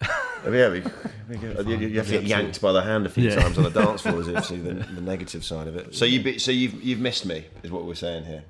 Oh, 0.47 0.53
yeah, 0.53 0.69
we, 0.71 0.83
we 1.29 1.37
get- 1.37 1.67
you, 1.67 1.77
you 1.79 1.97
have 1.99 2.07
to 2.07 2.13
get 2.13 2.23
yanked 2.23 2.61
by 2.63 2.71
the 2.73 2.81
hand 2.81 3.05
a 3.07 3.09
few 3.09 3.29
Yeah. 3.29 3.35
times 3.41 3.59
on 3.59 3.65
the 3.65 3.71
dance 3.71 4.03
floor, 4.03 4.21
is 4.21 4.29
it? 4.29 4.37
obviously 4.37 4.59
the, 4.61 4.75
the 4.95 5.01
negative 5.01 5.45
side 5.45 5.67
of 5.67 5.75
it. 5.77 5.95
So 5.97 6.05
you, 6.05 6.23
be, 6.23 6.39
so 6.39 6.53
you've 6.53 6.81
you've 6.83 7.01
missed 7.01 7.27
me, 7.27 7.45
is 7.65 7.73
what 7.73 7.85
we're 7.85 7.95
saying 7.97 8.25
here. 8.25 8.45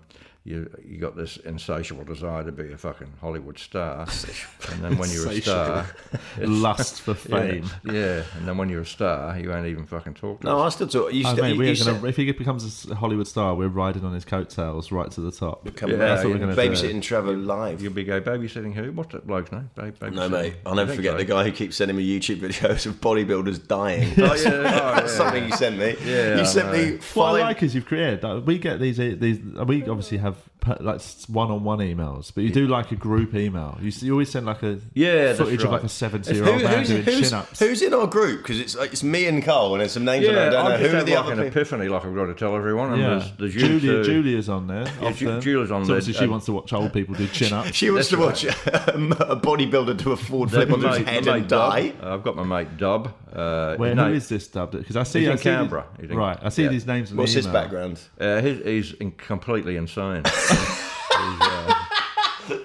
You 0.48 0.70
you 0.86 0.98
got 0.98 1.16
this 1.16 1.36
insatiable 1.38 2.04
desire 2.04 2.44
to 2.44 2.52
be 2.52 2.72
a 2.72 2.78
fucking 2.78 3.12
Hollywood 3.20 3.58
star, 3.58 4.06
and 4.72 4.82
then 4.84 4.96
when 4.98 5.10
you're 5.10 5.28
a 5.28 5.40
star, 5.40 5.86
Lust 6.38 7.00
for 7.02 7.14
fame. 7.32 7.64
yeah, 7.84 7.92
yeah, 7.92 8.22
and 8.36 8.46
then 8.46 8.56
when 8.56 8.68
you're 8.68 8.82
a 8.82 8.86
star, 8.86 9.38
you 9.38 9.52
ain't 9.52 9.66
even 9.66 9.84
fucking 9.86 10.14
talk 10.14 10.40
to 10.40 10.46
No, 10.46 10.60
us. 10.60 10.74
I 10.74 10.76
still 10.76 10.88
talk. 10.88 11.12
You, 11.12 11.24
Oh, 11.26 11.30
st- 11.30 11.40
mate, 11.42 11.52
you, 11.52 11.58
we're 11.58 11.72
you 11.72 11.84
gonna, 11.84 11.98
said- 12.00 12.04
if 12.08 12.16
he 12.16 12.30
becomes 12.32 12.86
a 12.90 12.94
Hollywood 12.94 13.26
star, 13.28 13.54
we're 13.54 13.68
riding 13.68 14.04
on 14.04 14.12
his 14.14 14.24
coattails 14.24 14.90
right 14.92 15.10
to 15.10 15.20
the 15.20 15.30
top. 15.32 15.64
come 15.76 15.90
Yeah, 15.90 15.96
back. 15.96 16.08
that's 16.08 16.24
what 16.24 16.32
we're 16.32 16.38
gonna 16.38 16.56
babysitting 16.56 16.94
do. 16.94 17.00
Trevor 17.00 17.32
live. 17.36 17.82
You'll 17.82 17.92
be 17.92 18.04
go 18.04 18.20
babysitting 18.20 18.72
who? 18.74 18.92
What's 18.92 19.12
that 19.12 19.26
bloke's 19.26 19.52
name? 19.52 19.70
Ba- 19.74 19.92
No, 20.10 20.28
babysitting? 20.28 20.30
mate, 20.30 20.54
I'll 20.64 20.72
I 20.72 20.76
never 20.76 20.86
think 20.92 20.96
forget 20.98 21.12
so. 21.12 21.18
the 21.18 21.24
guy 21.24 21.44
who 21.44 21.52
keeps 21.52 21.76
sending 21.76 21.96
me 21.96 22.06
YouTube 22.18 22.38
videos 22.40 22.86
of 22.86 22.94
bodybuilders 23.00 23.66
dying. 23.66 24.12
Oh, 24.18 24.34
yeah, 24.34 24.34
oh, 24.46 24.62
That's 24.96 25.12
yeah, 25.12 25.16
something 25.18 25.44
you 25.44 25.52
sent 25.52 25.78
me. 25.78 25.96
Yeah, 26.04 26.34
you 26.36 26.40
I 26.40 26.44
sent 26.44 26.72
me 26.72 26.92
What 26.92 27.02
five. 27.02 27.34
I 27.36 27.40
like 27.40 27.62
is 27.62 27.74
you've 27.74 27.86
created. 27.86 28.22
like, 28.22 28.46
We 28.46 28.58
get 28.58 28.80
these. 28.80 28.96
These 28.98 29.40
we 29.66 29.82
obviously 29.88 30.18
have 30.18 30.37
per- 30.38 30.57
like 30.80 31.00
one-on-one 31.28 31.78
emails, 31.78 32.32
but 32.34 32.44
you 32.44 32.50
do 32.50 32.66
like 32.66 32.90
a 32.92 32.96
group 32.96 33.34
email. 33.34 33.78
You, 33.80 33.90
you 34.00 34.12
always 34.12 34.30
send 34.30 34.46
like 34.46 34.62
a 34.62 34.78
Yeah, 34.94 35.26
that's 35.26 35.38
footage 35.38 35.60
of 35.62 35.70
right. 35.70 35.72
like 35.74 35.84
a 35.84 35.88
seventy-year-old 35.88 36.62
man 36.62 36.78
who's, 36.80 36.88
doing 36.88 37.02
who's- 37.02 37.20
chin-ups. 37.30 37.58
who's 37.60 37.82
in 37.82 37.94
our 37.94 38.06
group? 38.06 38.42
Because 38.42 38.60
it's 38.60 38.76
like, 38.76 38.92
it's 38.92 39.02
me 39.02 39.26
and 39.26 39.42
Carl, 39.44 39.72
and 39.74 39.80
there's 39.80 39.92
some 39.92 40.04
names 40.04 40.26
I 40.26 40.30
Yeah, 40.32 40.50
don't 40.50 40.52
know. 40.52 40.58
I 40.74 40.76
Who 40.78 40.86
are 40.86 40.88
had 40.90 41.06
the 41.06 41.14
like 41.14 41.24
other 41.24 41.32
an 41.32 41.38
people? 41.38 41.60
epiphany, 41.62 41.88
like 41.88 42.04
I've 42.04 42.14
got 42.14 42.26
to 42.26 42.34
tell 42.34 42.56
everyone. 42.56 42.92
And 42.92 43.02
yeah, 43.02 43.08
there's, 43.10 43.32
there's 43.38 43.54
you 43.54 43.60
Julia. 43.80 44.04
two. 44.04 44.04
Julia's 44.04 44.48
on 44.48 44.66
there. 44.66 44.86
Yeah, 45.00 45.12
Ju- 45.12 45.28
often. 45.28 45.40
Julia's 45.40 45.70
on 45.70 45.84
So 45.84 45.88
there, 45.88 45.96
Obviously, 45.98 46.12
she 46.14 46.22
and- 46.24 46.30
wants 46.30 46.46
to 46.46 46.52
watch 46.52 46.72
old 46.72 46.92
people 46.92 47.14
do 47.14 47.26
chin-ups. 47.32 47.72
She 47.74 47.90
wants 47.90 48.08
to 48.10 48.16
That's 48.16 48.44
watch 48.44 48.56
a 48.76 49.36
bodybuilder 49.36 49.96
do 49.96 50.12
a 50.12 50.16
forward 50.16 50.50
flip 50.50 50.70
on 50.72 50.80
his 50.82 50.96
head 51.06 51.26
and 51.26 51.48
die. 51.48 51.92
Uh, 52.02 52.14
I've 52.14 52.22
got 52.24 52.36
my 52.36 52.44
mate 52.44 52.76
Dub. 52.76 53.14
Uh, 53.32 53.76
Where, 53.76 53.90
his 53.90 53.98
who 53.98 54.04
name- 54.06 54.14
is 54.16 54.28
this 54.28 54.46
Dub? 54.48 54.72
Because 54.72 54.96
I 54.96 55.02
see, 55.02 55.20
He's 55.20 55.28
I 55.28 55.32
in 55.32 55.38
Canberra, 55.38 55.86
right, 56.10 56.38
I 56.42 56.48
see 56.48 56.66
these 56.66 56.86
names 56.86 57.12
What's 57.12 57.32
his 57.32 57.46
background? 57.46 58.00
Uh, 58.18 58.40
he's, 58.40 58.92
he's 58.98 59.12
completely 59.18 59.76
insane. 59.76 60.22
he's, 60.48 61.40
uh, 61.40 61.74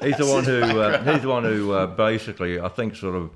he's 0.01 0.17
the 0.17 0.25
one 0.25 0.43
who 0.43 0.61
uh, 0.79 1.03
he's 1.13 1.21
the 1.21 1.29
one 1.29 1.43
who 1.43 1.71
uh, 1.73 1.87
basically 1.87 2.59
I 2.59 2.69
think 2.69 2.95
sort 2.95 3.15
of 3.15 3.31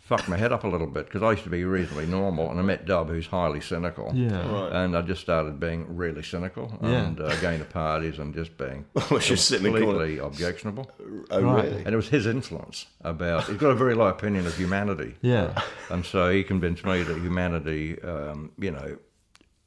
fucked 0.00 0.28
my 0.28 0.36
head 0.36 0.52
up 0.52 0.64
a 0.64 0.68
little 0.68 0.86
bit 0.88 1.06
because 1.06 1.22
I 1.22 1.30
used 1.30 1.44
to 1.44 1.48
be 1.48 1.64
reasonably 1.64 2.06
normal, 2.06 2.50
and 2.50 2.58
I 2.58 2.62
met 2.62 2.84
Dub, 2.86 3.08
who's 3.08 3.26
highly 3.26 3.60
cynical. 3.62 4.10
Yeah. 4.14 4.82
And 4.84 4.96
I 4.96 5.00
just 5.00 5.22
started 5.22 5.58
being 5.60 5.96
really 5.96 6.22
cynical 6.22 6.76
Yeah. 6.82 7.04
and 7.06 7.20
uh, 7.20 7.34
going 7.36 7.60
to 7.60 7.64
parties 7.64 8.18
and 8.18 8.34
just 8.34 8.58
being 8.58 8.84
Was 9.10 9.26
just 9.26 9.46
sitting 9.48 9.68
in 9.68 9.72
the 9.72 9.78
corner. 9.80 9.98
completely 10.00 10.18
objectionable. 10.18 10.90
Oh, 11.30 11.40
Right. 11.42 11.64
really? 11.64 11.84
And 11.84 11.94
it 11.94 11.96
was 11.96 12.08
his 12.08 12.26
influence 12.26 12.86
about. 13.02 13.44
He's 13.46 13.56
got 13.56 13.70
a 13.70 13.74
very 13.76 13.94
low 13.94 14.08
opinion 14.08 14.46
of 14.46 14.54
humanity. 14.56 15.14
Yeah. 15.22 15.58
And 15.88 16.04
so 16.04 16.30
he 16.30 16.42
convinced 16.42 16.84
me 16.84 17.04
that 17.04 17.16
humanity, 17.18 18.02
um, 18.02 18.50
you 18.58 18.72
know, 18.72 18.98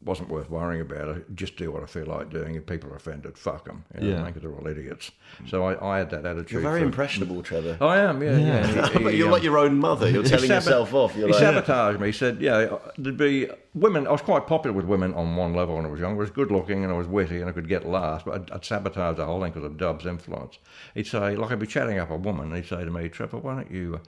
wasn't 0.06 0.30
worth 0.30 0.50
worrying 0.50 0.82
about. 0.82 1.10
I 1.10 1.16
just 1.34 1.58
do 1.58 1.72
what 1.72 1.84
I 1.84 1.88
feel 1.88 2.06
like 2.06 2.30
doing. 2.30 2.56
If 2.56 2.66
people 2.68 2.92
are 2.92 2.96
offended, 2.96 3.38
fuck 3.38 3.66
them. 3.66 3.84
You 3.96 4.02
know, 4.12 4.18
Yeah. 4.18 4.24
make 4.24 4.36
it 4.36 4.42
they're 4.44 4.54
all 4.54 4.68
idiots. 4.68 5.12
So 5.48 5.64
I, 5.66 5.96
I 5.96 5.98
had 5.98 6.10
that 6.12 6.26
attitude. 6.26 6.52
You're 6.52 6.62
very 6.62 6.82
for- 6.82 6.86
impressionable, 6.86 7.42
Trevor. 7.42 7.78
I 7.82 7.98
am, 7.98 8.22
yeah, 8.22 8.38
yeah. 8.38 8.58
And 8.68 8.88
he- 8.98 9.04
But 9.04 9.12
he, 9.14 9.18
you're 9.18 9.28
um, 9.28 9.34
like 9.34 9.44
your 9.44 9.58
own 9.58 9.78
mother. 9.80 10.10
You're 10.10 10.24
telling 10.36 10.50
sabot- 10.50 10.66
yourself 10.66 10.94
off. 10.94 11.16
You're 11.16 11.28
he 11.28 11.34
like, 11.34 11.42
sabotaged 11.42 12.00
me. 12.00 12.08
He 12.08 12.14
said, 12.14 12.40
"Yeah, 12.40 12.78
there'd 12.98 13.18
be 13.18 13.50
women. 13.74 14.08
I 14.08 14.12
was 14.12 14.22
quite 14.22 14.48
popular 14.48 14.76
with 14.76 14.86
women 14.86 15.14
on 15.16 15.36
one 15.36 15.54
level 15.54 15.76
when 15.76 15.86
I 15.86 15.90
was 15.90 16.00
young. 16.00 16.14
I 16.14 16.18
was 16.18 16.30
good 16.30 16.52
looking 16.52 16.84
and 16.84 16.94
I 16.94 16.98
was 16.98 17.08
witty 17.08 17.42
and 17.42 17.50
I 17.50 17.52
could 17.52 17.68
get 17.68 17.86
laughs, 17.88 18.24
but 18.26 18.36
I'd, 18.36 18.52
I'd 18.52 18.66
sabotage 18.66 19.18
the 19.18 19.26
whole 19.26 19.42
thing 19.42 19.52
because 19.52 19.66
of 19.66 19.78
Dub's 19.78 20.06
influence. 20.06 20.60
He'd 20.94 21.08
say, 21.08 21.36
like, 21.36 21.52
I'd 21.52 21.60
be 21.60 21.68
chatting 21.68 21.98
up 22.00 22.10
a 22.12 22.16
woman, 22.18 22.48
and 22.48 22.56
he'd 22.56 22.68
say 22.68 22.86
to 22.86 22.92
me, 22.92 23.10
Trevor, 23.10 23.38
why 23.40 23.56
don't 23.56 23.72
you, 23.72 23.96
uh, 23.96 24.00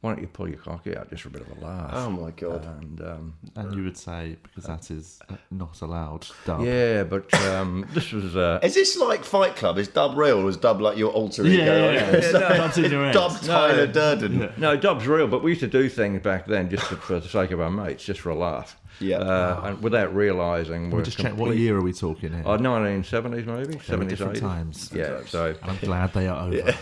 why 0.00 0.12
don't 0.12 0.20
you 0.22 0.28
pull 0.28 0.48
your 0.48 0.58
cock 0.58 0.86
out 0.96 1.10
just 1.10 1.22
for 1.22 1.28
a 1.28 1.32
bit 1.32 1.42
of 1.42 1.56
a 1.58 1.64
laugh? 1.64 1.90
oh 1.92 2.10
my 2.10 2.30
god. 2.30 2.64
and 2.80 3.00
um, 3.00 3.34
And 3.56 3.74
you 3.74 3.82
would 3.84 3.96
say 3.96 4.36
because 4.42 4.64
that 4.64 4.90
is 4.92 5.18
not 5.50 5.80
allowed. 5.80 6.26
Dub. 6.46 6.64
yeah, 6.64 7.02
but 7.02 7.32
um, 7.48 7.84
this 7.94 8.12
was. 8.12 8.36
Uh, 8.36 8.60
Is 8.62 8.74
this 8.74 8.96
like 8.96 9.24
Fight 9.24 9.56
Club? 9.56 9.76
Is 9.78 9.88
Dub 9.88 10.16
real 10.16 10.38
or 10.38 10.48
is 10.48 10.56
Dub 10.56 10.80
like 10.80 10.96
your 10.96 11.10
alter 11.10 11.44
ego? 11.44 11.64
Yeah, 11.64 11.92
yeah, 11.92 12.10
Like, 12.12 12.22
yeah. 12.22 12.30
so- 12.30 12.38
Dub's 12.38 12.78
in 12.78 12.90
your 12.92 13.04
head. 13.06 13.14
Dub 13.14 13.40
Tyler 13.42 13.86
Durden. 13.88 14.52
No, 14.56 14.76
Dub's 14.76 15.06
real, 15.06 15.26
but 15.26 15.42
we 15.42 15.50
used 15.50 15.62
to 15.62 15.66
do 15.66 15.88
things 15.88 16.22
back 16.22 16.46
then 16.46 16.70
just 16.70 16.84
for, 16.84 16.96
for 16.96 17.18
the 17.20 17.28
sake 17.28 17.50
of 17.50 17.60
our 17.60 17.70
mates, 17.70 18.04
just 18.04 18.20
for 18.20 18.30
a 18.30 18.36
laugh. 18.36 18.76
Yeah. 19.00 19.18
Uh, 19.18 19.60
and 19.64 19.82
without 19.82 20.14
realising, 20.14 20.90
We 20.90 20.96
we're 20.98 21.02
just 21.04 21.18
check 21.18 21.32
what 21.32 21.46
complete- 21.46 21.60
year 21.60 21.76
are 21.76 21.82
we 21.82 21.92
talking 21.92 22.32
here? 22.32 22.42
Uh, 22.46 22.56
1970s 22.58 23.46
maybe, 23.46 23.64
They 23.78 23.96
were 23.96 24.04
70s, 24.04 24.08
different 24.08 24.36
80s. 24.36 24.40
times. 24.40 24.90
Yeah, 24.94 25.20
so 25.26 25.54
And 25.62 25.70
I'm 25.70 25.76
glad 25.78 26.12
they 26.14 26.26
are 26.26 26.48
over. 26.48 26.74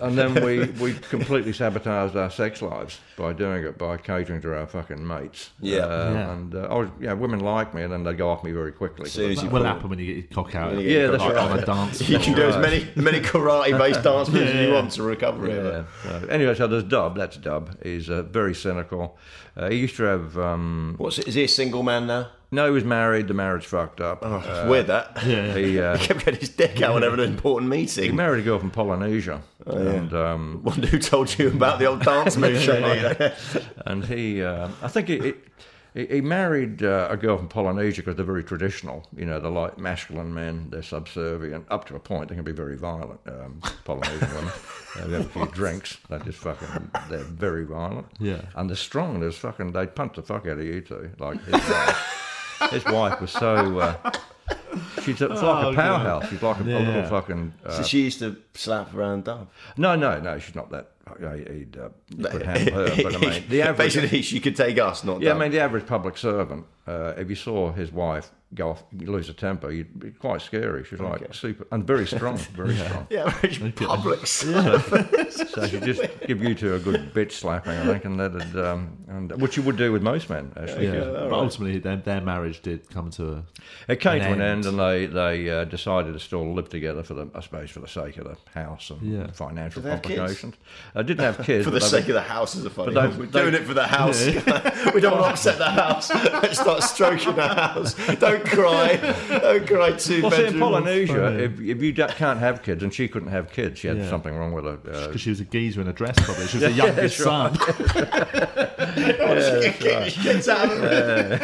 and 0.02 0.18
then 0.18 0.34
we, 0.44 0.64
we 0.82 0.94
completely 0.94 1.52
sabotaged 1.52 2.16
our 2.16 2.30
sex 2.30 2.60
lives 2.62 3.00
by 3.16 3.32
doing 3.32 3.64
it 3.64 3.78
by 3.78 3.96
catering 3.96 4.40
to 4.42 4.56
our 4.58 4.66
fucking 4.66 5.06
mates. 5.06 5.50
Yeah. 5.60 5.78
Uh, 5.80 6.12
Yeah. 6.12 6.32
and 6.32 6.54
uh, 6.54 6.58
I 6.70 6.74
was 6.78 6.88
yeah, 7.00 7.12
women 7.14 7.40
like 7.40 7.74
me, 7.74 7.82
and 7.82 7.92
then 7.92 8.04
they 8.04 8.12
go 8.14 8.28
off 8.30 8.44
me 8.44 8.52
very 8.52 8.72
quickly. 8.72 9.08
Soon 9.08 9.30
as 9.30 9.36
That 9.38 9.44
you 9.44 9.50
will 9.50 9.64
happen 9.64 9.88
when 9.88 9.98
you 9.98 10.06
get 10.06 10.16
your 10.16 10.44
cock 10.44 10.54
out. 10.54 10.72
When 10.72 10.80
you 10.80 10.90
Yeah, 10.90 11.06
that's 11.08 11.22
cock 11.22 11.34
right. 11.34 11.42
out. 11.42 11.50
On 11.52 11.58
a 11.58 11.66
dance 11.66 12.08
You 12.08 12.18
can 12.18 12.34
do 12.34 12.42
as 12.42 12.56
many 12.58 12.86
many 12.96 13.20
karate-based 13.20 14.02
dance 14.02 14.28
moves 14.28 14.50
as 14.50 14.54
you 14.56 14.68
yeah. 14.68 14.74
want 14.74 14.90
to 14.92 15.02
recover 15.02 15.46
it. 15.48 15.64
Yeah. 15.64 15.84
So 16.20 16.26
anyway, 16.28 16.54
so 16.54 16.66
there's 16.66 16.84
Dub. 16.84 17.16
That's 17.16 17.36
Dub. 17.36 17.82
He's 17.82 18.10
uh, 18.10 18.22
very 18.22 18.54
cynical. 18.54 19.16
Uh, 19.56 19.68
he 19.70 19.76
used 19.78 19.96
to 19.96 20.04
have. 20.04 20.38
Um, 20.38 20.94
What's 20.98 21.18
it? 21.18 21.28
Is 21.28 21.34
he 21.34 21.44
a 21.44 21.48
single 21.62 21.82
man 21.82 22.06
now? 22.06 22.28
no, 22.54 22.66
he 22.66 22.72
was 22.72 22.84
married. 22.84 23.28
The 23.28 23.34
marriage 23.34 23.64
fucked 23.66 24.00
up. 24.00 24.18
Oh, 24.22 24.34
Uh, 24.36 24.66
weird 24.68 24.86
that. 24.88 25.06
Yeah. 25.26 25.54
he, 25.60 25.80
uh, 25.80 25.96
He 25.96 26.06
kept 26.06 26.24
getting 26.24 26.40
his 26.40 26.50
dick 26.50 26.82
out 26.82 26.94
whenever 26.94 27.14
an 27.14 27.20
important 27.20 27.70
meeting. 27.70 28.04
he 28.10 28.12
married 28.12 28.40
a 28.40 28.44
girl 28.44 28.58
from 28.58 28.70
Polynesia, 28.70 29.40
Oh, 29.66 29.76
and 29.96 30.12
um, 30.12 30.60
Wonder 30.64 30.86
who 30.88 30.98
told 30.98 31.38
you 31.38 31.48
about 31.48 31.78
the 31.78 31.86
old 31.86 32.02
dance 32.02 32.36
move, 32.36 32.58
and 33.86 34.04
he, 34.04 34.42
uh, 34.42 34.68
I 34.82 34.88
think 34.88 35.08
he, 35.08 35.34
he, 35.94 36.06
he 36.06 36.20
married 36.20 36.82
uh, 36.82 37.08
a 37.10 37.16
girl 37.16 37.36
from 37.36 37.48
Polynesia 37.48 38.02
because 38.02 38.16
they're 38.16 38.24
very 38.24 38.44
traditional. 38.44 39.06
You 39.16 39.26
know, 39.26 39.40
they're 39.40 39.50
like 39.50 39.78
masculine 39.78 40.32
men. 40.32 40.68
They're 40.70 40.82
subservient 40.82 41.66
up 41.70 41.86
to 41.86 41.96
a 41.96 42.00
point. 42.00 42.28
They 42.28 42.34
can 42.34 42.44
be 42.44 42.52
very 42.52 42.76
violent. 42.76 43.20
Um, 43.26 43.60
Polynesian 43.84 44.34
women. 44.34 44.52
They 44.94 45.00
have 45.14 45.24
a 45.24 45.24
few 45.24 45.46
drinks. 45.46 45.96
They 46.10 46.18
just 46.18 46.36
fucking. 46.40 46.90
They're 47.08 47.20
very 47.20 47.64
violent. 47.64 48.08
Yeah. 48.20 48.42
And 48.54 48.68
they're 48.68 48.76
strong. 48.76 49.20
There's 49.20 49.38
fucking. 49.38 49.72
They 49.72 49.86
punch 49.86 50.16
the 50.16 50.22
fuck 50.22 50.46
out 50.46 50.58
of 50.58 50.64
you 50.64 50.82
too. 50.82 51.10
Like 51.18 51.42
his 51.44 51.54
wife. 51.54 52.68
his 52.70 52.84
wife 52.84 53.18
was 53.18 53.30
so. 53.30 53.78
Uh, 53.78 54.12
she's 55.02 55.20
a, 55.20 55.30
it's 55.32 55.42
like 55.42 55.64
Oh, 55.64 55.70
a 55.70 55.74
powerhouse. 55.74 56.28
She's 56.28 56.42
like 56.42 56.58
a, 56.60 56.62
a 56.62 56.64
little 56.64 57.02
fucking. 57.04 57.52
Uh, 57.64 57.70
So 57.70 57.82
she 57.82 58.02
used 58.02 58.18
to 58.20 58.36
slap 58.54 58.94
around 58.94 59.24
Dub. 59.24 59.48
no, 59.76 59.94
no, 59.96 60.18
no. 60.20 60.38
She's 60.38 60.54
not 60.54 60.70
that. 60.70 60.90
uh, 61.06 61.32
He'd 61.34 61.76
uh, 61.78 61.88
could 62.30 62.42
handle 62.46 62.74
her, 62.88 63.02
but 63.02 63.14
I 63.16 63.18
mean, 63.18 63.44
the 63.48 63.62
average. 63.62 63.94
Basically, 63.94 64.22
she 64.22 64.40
could 64.40 64.56
take 64.56 64.78
us, 64.78 65.04
not 65.04 65.20
Yeah, 65.20 65.34
I 65.34 65.38
mean, 65.38 65.50
the 65.52 65.60
average 65.60 65.86
public 65.86 66.16
servant, 66.16 66.64
uh, 66.86 67.14
if 67.16 67.28
you 67.28 67.36
saw 67.36 67.72
his 67.72 67.92
wife 67.92 68.30
go 68.54 68.70
off, 68.70 68.84
lose 68.92 69.28
her 69.28 69.32
temper, 69.32 69.70
you'd 69.70 69.98
be 69.98 70.10
quite 70.10 70.42
scary. 70.42 70.84
She's 70.84 71.00
like 71.00 71.32
super, 71.34 71.66
and 71.72 71.86
very 71.86 72.06
strong, 72.06 72.36
very 72.54 72.76
strong. 72.76 73.06
yeah, 73.10 73.24
average 73.26 73.76
public. 73.76 74.26
servant. 74.26 75.32
So 75.32 75.66
she'd 75.66 75.82
just 75.84 76.02
give 76.26 76.42
you 76.42 76.54
two 76.54 76.74
a 76.74 76.78
good 76.78 77.14
bitch 77.14 77.32
slapping, 77.32 77.72
I 77.72 77.84
think, 77.86 78.04
and 78.04 78.20
that'd, 78.20 78.56
um, 78.58 78.98
and, 79.08 79.32
which 79.40 79.56
you 79.56 79.62
would 79.62 79.76
do 79.78 79.90
with 79.90 80.02
most 80.02 80.28
men, 80.28 80.52
actually. 80.60 80.86
Yeah, 80.88 81.00
but 81.04 81.32
ultimately, 81.32 81.78
their, 81.78 81.96
their 81.96 82.20
marriage 82.20 82.60
did 82.60 82.88
come 82.90 83.10
to 83.12 83.32
a. 83.32 83.44
It 83.88 84.00
came 84.00 84.20
An 84.20 84.28
to 84.31 84.31
an 84.32 84.40
end. 84.40 84.66
end, 84.66 84.66
and 84.66 84.78
they 84.78 85.06
they 85.06 85.50
uh, 85.50 85.64
decided 85.64 86.12
to 86.14 86.18
still 86.20 86.52
live 86.54 86.68
together 86.68 87.02
for 87.02 87.14
the, 87.14 87.26
I 87.34 87.40
suppose, 87.40 87.70
for 87.70 87.80
the 87.80 87.88
sake 87.88 88.16
of 88.18 88.24
the 88.24 88.36
house 88.58 88.90
and 88.90 89.00
Yeah. 89.02 89.26
financial 89.32 89.82
they 89.82 89.90
complications. 89.90 90.54
I 90.94 91.02
didn't 91.02 91.20
have 91.24 91.38
kids 91.46 91.64
For 91.64 91.70
the 91.70 91.80
but 91.80 91.90
they- 91.90 92.00
sake 92.00 92.08
of 92.08 92.14
the 92.14 92.22
house 92.22 92.54
is 92.54 92.64
a 92.64 92.70
funny 92.70 92.94
they- 92.94 93.06
We're 93.08 93.26
they- 93.26 93.40
doing 93.42 93.54
it 93.54 93.64
for 93.64 93.74
the 93.74 93.86
house. 93.86 94.24
we 94.94 95.00
don't 95.00 95.12
want 95.12 95.24
to 95.24 95.30
upset 95.30 95.58
the 95.58 95.70
house. 95.70 96.12
Let's 96.14 96.60
start 96.60 96.82
stroking 96.82 97.34
the 97.36 97.48
house. 97.48 97.94
Don't 98.16 98.44
cry. 98.44 98.96
Don't 99.28 99.66
cry 99.66 99.92
too 99.92 100.22
Well, 100.22 100.30
see, 100.32 100.46
in. 100.46 100.58
Polynesia, 100.58 101.38
if, 101.44 101.60
if 101.60 101.82
you 101.82 101.92
can't 101.94 102.38
have 102.40 102.62
kids, 102.62 102.82
and 102.82 102.92
she 102.92 103.08
couldn't 103.08 103.30
have 103.30 103.50
kids, 103.52 103.78
she 103.80 103.88
had 103.88 103.96
Yeah. 103.98 104.08
something 104.10 104.34
wrong 104.36 104.52
with 104.52 104.64
her. 104.64 104.78
Uh, 104.90 105.06
Because 105.06 105.20
she 105.20 105.30
was 105.30 105.40
a 105.40 105.44
geezer 105.44 105.80
in 105.80 105.88
a 105.88 105.92
dress, 105.92 106.16
probably. 106.18 106.46
She 106.46 106.58
was 106.58 106.64
the 106.64 106.72
youngest 106.82 107.18
that's 107.18 107.26
right. 107.26 107.56
son. 107.56 108.62
Gets 110.22 110.48
out 110.48 110.70
of 110.70 110.82
it. 110.84 111.40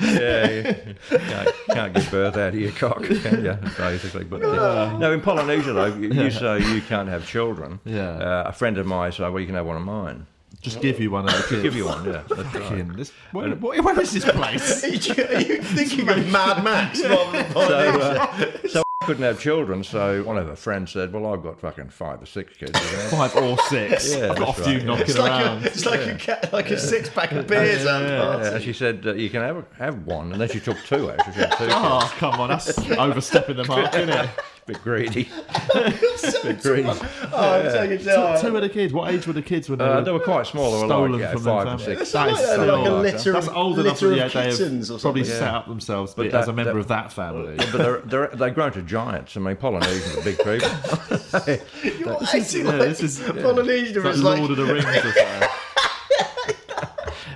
yeah, 0.00 0.46
you 0.56 0.62
can't, 1.44 1.56
can't 1.70 1.94
give 1.94 2.10
birth 2.10 2.36
out 2.36 2.48
of 2.48 2.54
your 2.54 2.72
cock, 2.72 3.02
can 3.02 3.44
you? 3.44 3.58
Basically, 3.76 4.24
but 4.24 4.42
uh, 4.42 4.96
no. 4.98 5.12
In 5.12 5.20
Polynesia, 5.20 5.72
though, 5.72 5.86
you, 5.86 6.10
you 6.10 6.30
say 6.30 6.58
you 6.74 6.80
can't 6.82 7.08
have 7.08 7.26
children. 7.26 7.80
Yeah. 7.84 8.10
Uh, 8.10 8.44
a 8.46 8.52
friend 8.52 8.78
of 8.78 8.86
mine 8.86 9.12
said, 9.12 9.28
"Well, 9.30 9.40
you 9.40 9.46
can 9.46 9.54
have 9.54 9.66
one 9.66 9.76
of 9.76 9.82
mine." 9.82 10.26
Just 10.60 10.80
give 10.80 10.98
you 10.98 11.10
one 11.12 11.24
of 11.26 11.32
the 11.36 11.44
kids. 11.48 11.62
Give 11.62 11.76
you 11.76 11.86
one, 11.86 12.04
yeah. 12.04 12.22
That's 12.28 12.54
right. 12.54 12.64
Fucking 12.64 12.88
this, 12.94 13.12
where, 13.30 13.50
where, 13.50 13.80
where 13.80 14.00
is 14.00 14.12
this 14.12 14.24
place? 14.24 14.82
Are 14.84 14.88
you, 14.88 15.36
are 15.36 15.40
you 15.40 15.62
thinking 15.62 16.08
of 16.08 16.32
Mad 16.32 16.64
Max 16.64 17.00
rather 17.04 17.42
than 17.42 17.52
So, 17.52 17.60
uh, 17.60 18.68
so 18.68 18.80
I 18.80 18.87
couldn't 19.02 19.22
have 19.22 19.40
children. 19.40 19.84
So 19.84 20.22
one 20.24 20.36
of 20.36 20.46
her 20.48 20.56
friends 20.56 20.92
said, 20.92 21.12
"Well, 21.12 21.32
I've 21.32 21.42
got 21.42 21.60
fucking 21.60 21.90
five 21.90 22.20
or 22.20 22.26
six 22.26 22.56
kids." 22.56 22.78
Five 23.10 23.34
or 23.36 23.56
six. 23.58 24.14
Yeah, 24.14 24.32
I've 24.32 24.38
got 24.38 24.58
a 24.58 24.60
that's 24.60 24.68
few 24.68 24.76
right. 24.78 24.86
knocking 24.86 25.04
It's 25.06 25.18
like, 25.18 25.30
around. 25.30 25.62
a, 25.62 25.66
it's 25.66 25.86
like, 25.86 26.00
a, 26.00 26.14
cat, 26.16 26.52
like 26.52 26.70
a 26.70 26.78
six 26.78 27.08
pack 27.08 27.32
of 27.32 27.46
beers. 27.46 27.84
Yeah, 27.84 27.96
at 27.96 28.02
yeah, 28.02 28.20
party. 28.20 28.44
Yeah, 28.44 28.58
she 28.58 28.72
said 28.72 29.06
uh, 29.06 29.14
you 29.14 29.30
can 29.30 29.40
have 29.40 29.64
have 29.78 30.04
one, 30.04 30.32
and 30.32 30.40
then 30.40 30.48
she 30.48 30.60
took 30.60 30.76
two. 30.84 31.10
Actually, 31.10 31.32
she 31.34 31.38
had 31.40 31.52
two. 31.52 31.68
Oh, 31.70 32.12
come 32.18 32.40
on, 32.40 32.48
that's 32.50 32.76
overstepping 32.90 33.56
the 33.56 33.64
mark, 33.64 33.94
isn't 33.94 34.10
it? 34.10 34.30
Bit 34.68 34.82
greedy. 34.84 35.24
Bit 36.42 36.60
greedy. 36.62 36.88
Oh, 36.88 37.00
I'm 37.32 37.72
taking 37.72 37.98
Two, 37.98 38.04
two 38.04 38.54
of 38.54 38.60
the 38.62 38.68
kids. 38.70 38.92
What 38.92 39.10
age 39.14 39.26
were 39.26 39.32
the 39.32 39.40
kids 39.40 39.70
when 39.70 39.78
they 39.78 39.84
Uh, 39.86 39.96
were 39.96 40.04
they 40.04 40.12
were 40.12 40.20
quite 40.20 40.46
small. 40.46 40.70
They 40.72 40.80
were 40.82 40.86
stolen 40.88 41.12
like 41.12 41.20
yeah, 41.22 41.32
from 41.32 41.42
five 41.44 41.64
their 41.64 41.74
or 41.74 41.78
family? 41.78 41.96
six. 41.96 42.12
That 42.12 42.28
is 42.32 42.38
so 42.38 42.56
like 42.58 42.68
a 42.68 42.72
odd. 42.92 43.02
litter 43.02 43.32
That's 43.32 43.46
of- 43.48 43.56
old 43.56 43.78
enough 43.78 44.02
litter 44.02 44.08
that 44.10 44.16
yeah, 44.34 44.42
they 44.42 44.48
have 44.50 44.58
probably 45.00 45.24
something. 45.24 45.24
set 45.24 45.42
up 45.54 45.66
themselves 45.68 46.12
But 46.14 46.26
as 46.34 46.48
a 46.48 46.52
member 46.52 46.74
that- 46.74 46.78
of 46.80 46.88
that 46.88 47.12
family. 47.14 47.56
but 47.56 47.72
they're, 47.72 47.98
they're, 48.00 48.28
they've 48.28 48.54
grown 48.54 48.72
to 48.72 48.82
giants. 48.82 49.36
I 49.38 49.40
mean, 49.40 49.56
Polynesians 49.56 50.16
are 50.18 50.22
big 50.22 50.36
people. 50.36 50.52
You're 51.98 52.22
acting 52.22 52.66
yeah, 52.66 52.70
like 52.72 52.78
this 52.80 53.02
is- 53.02 53.20
Polynesia 53.20 54.06
It's 54.06 54.18
like 54.18 54.24
like 54.24 54.38
Lord 54.38 54.50
of 54.50 54.56
the 54.58 54.64
Rings 54.66 54.84
or 54.84 55.12
something. 55.12 55.48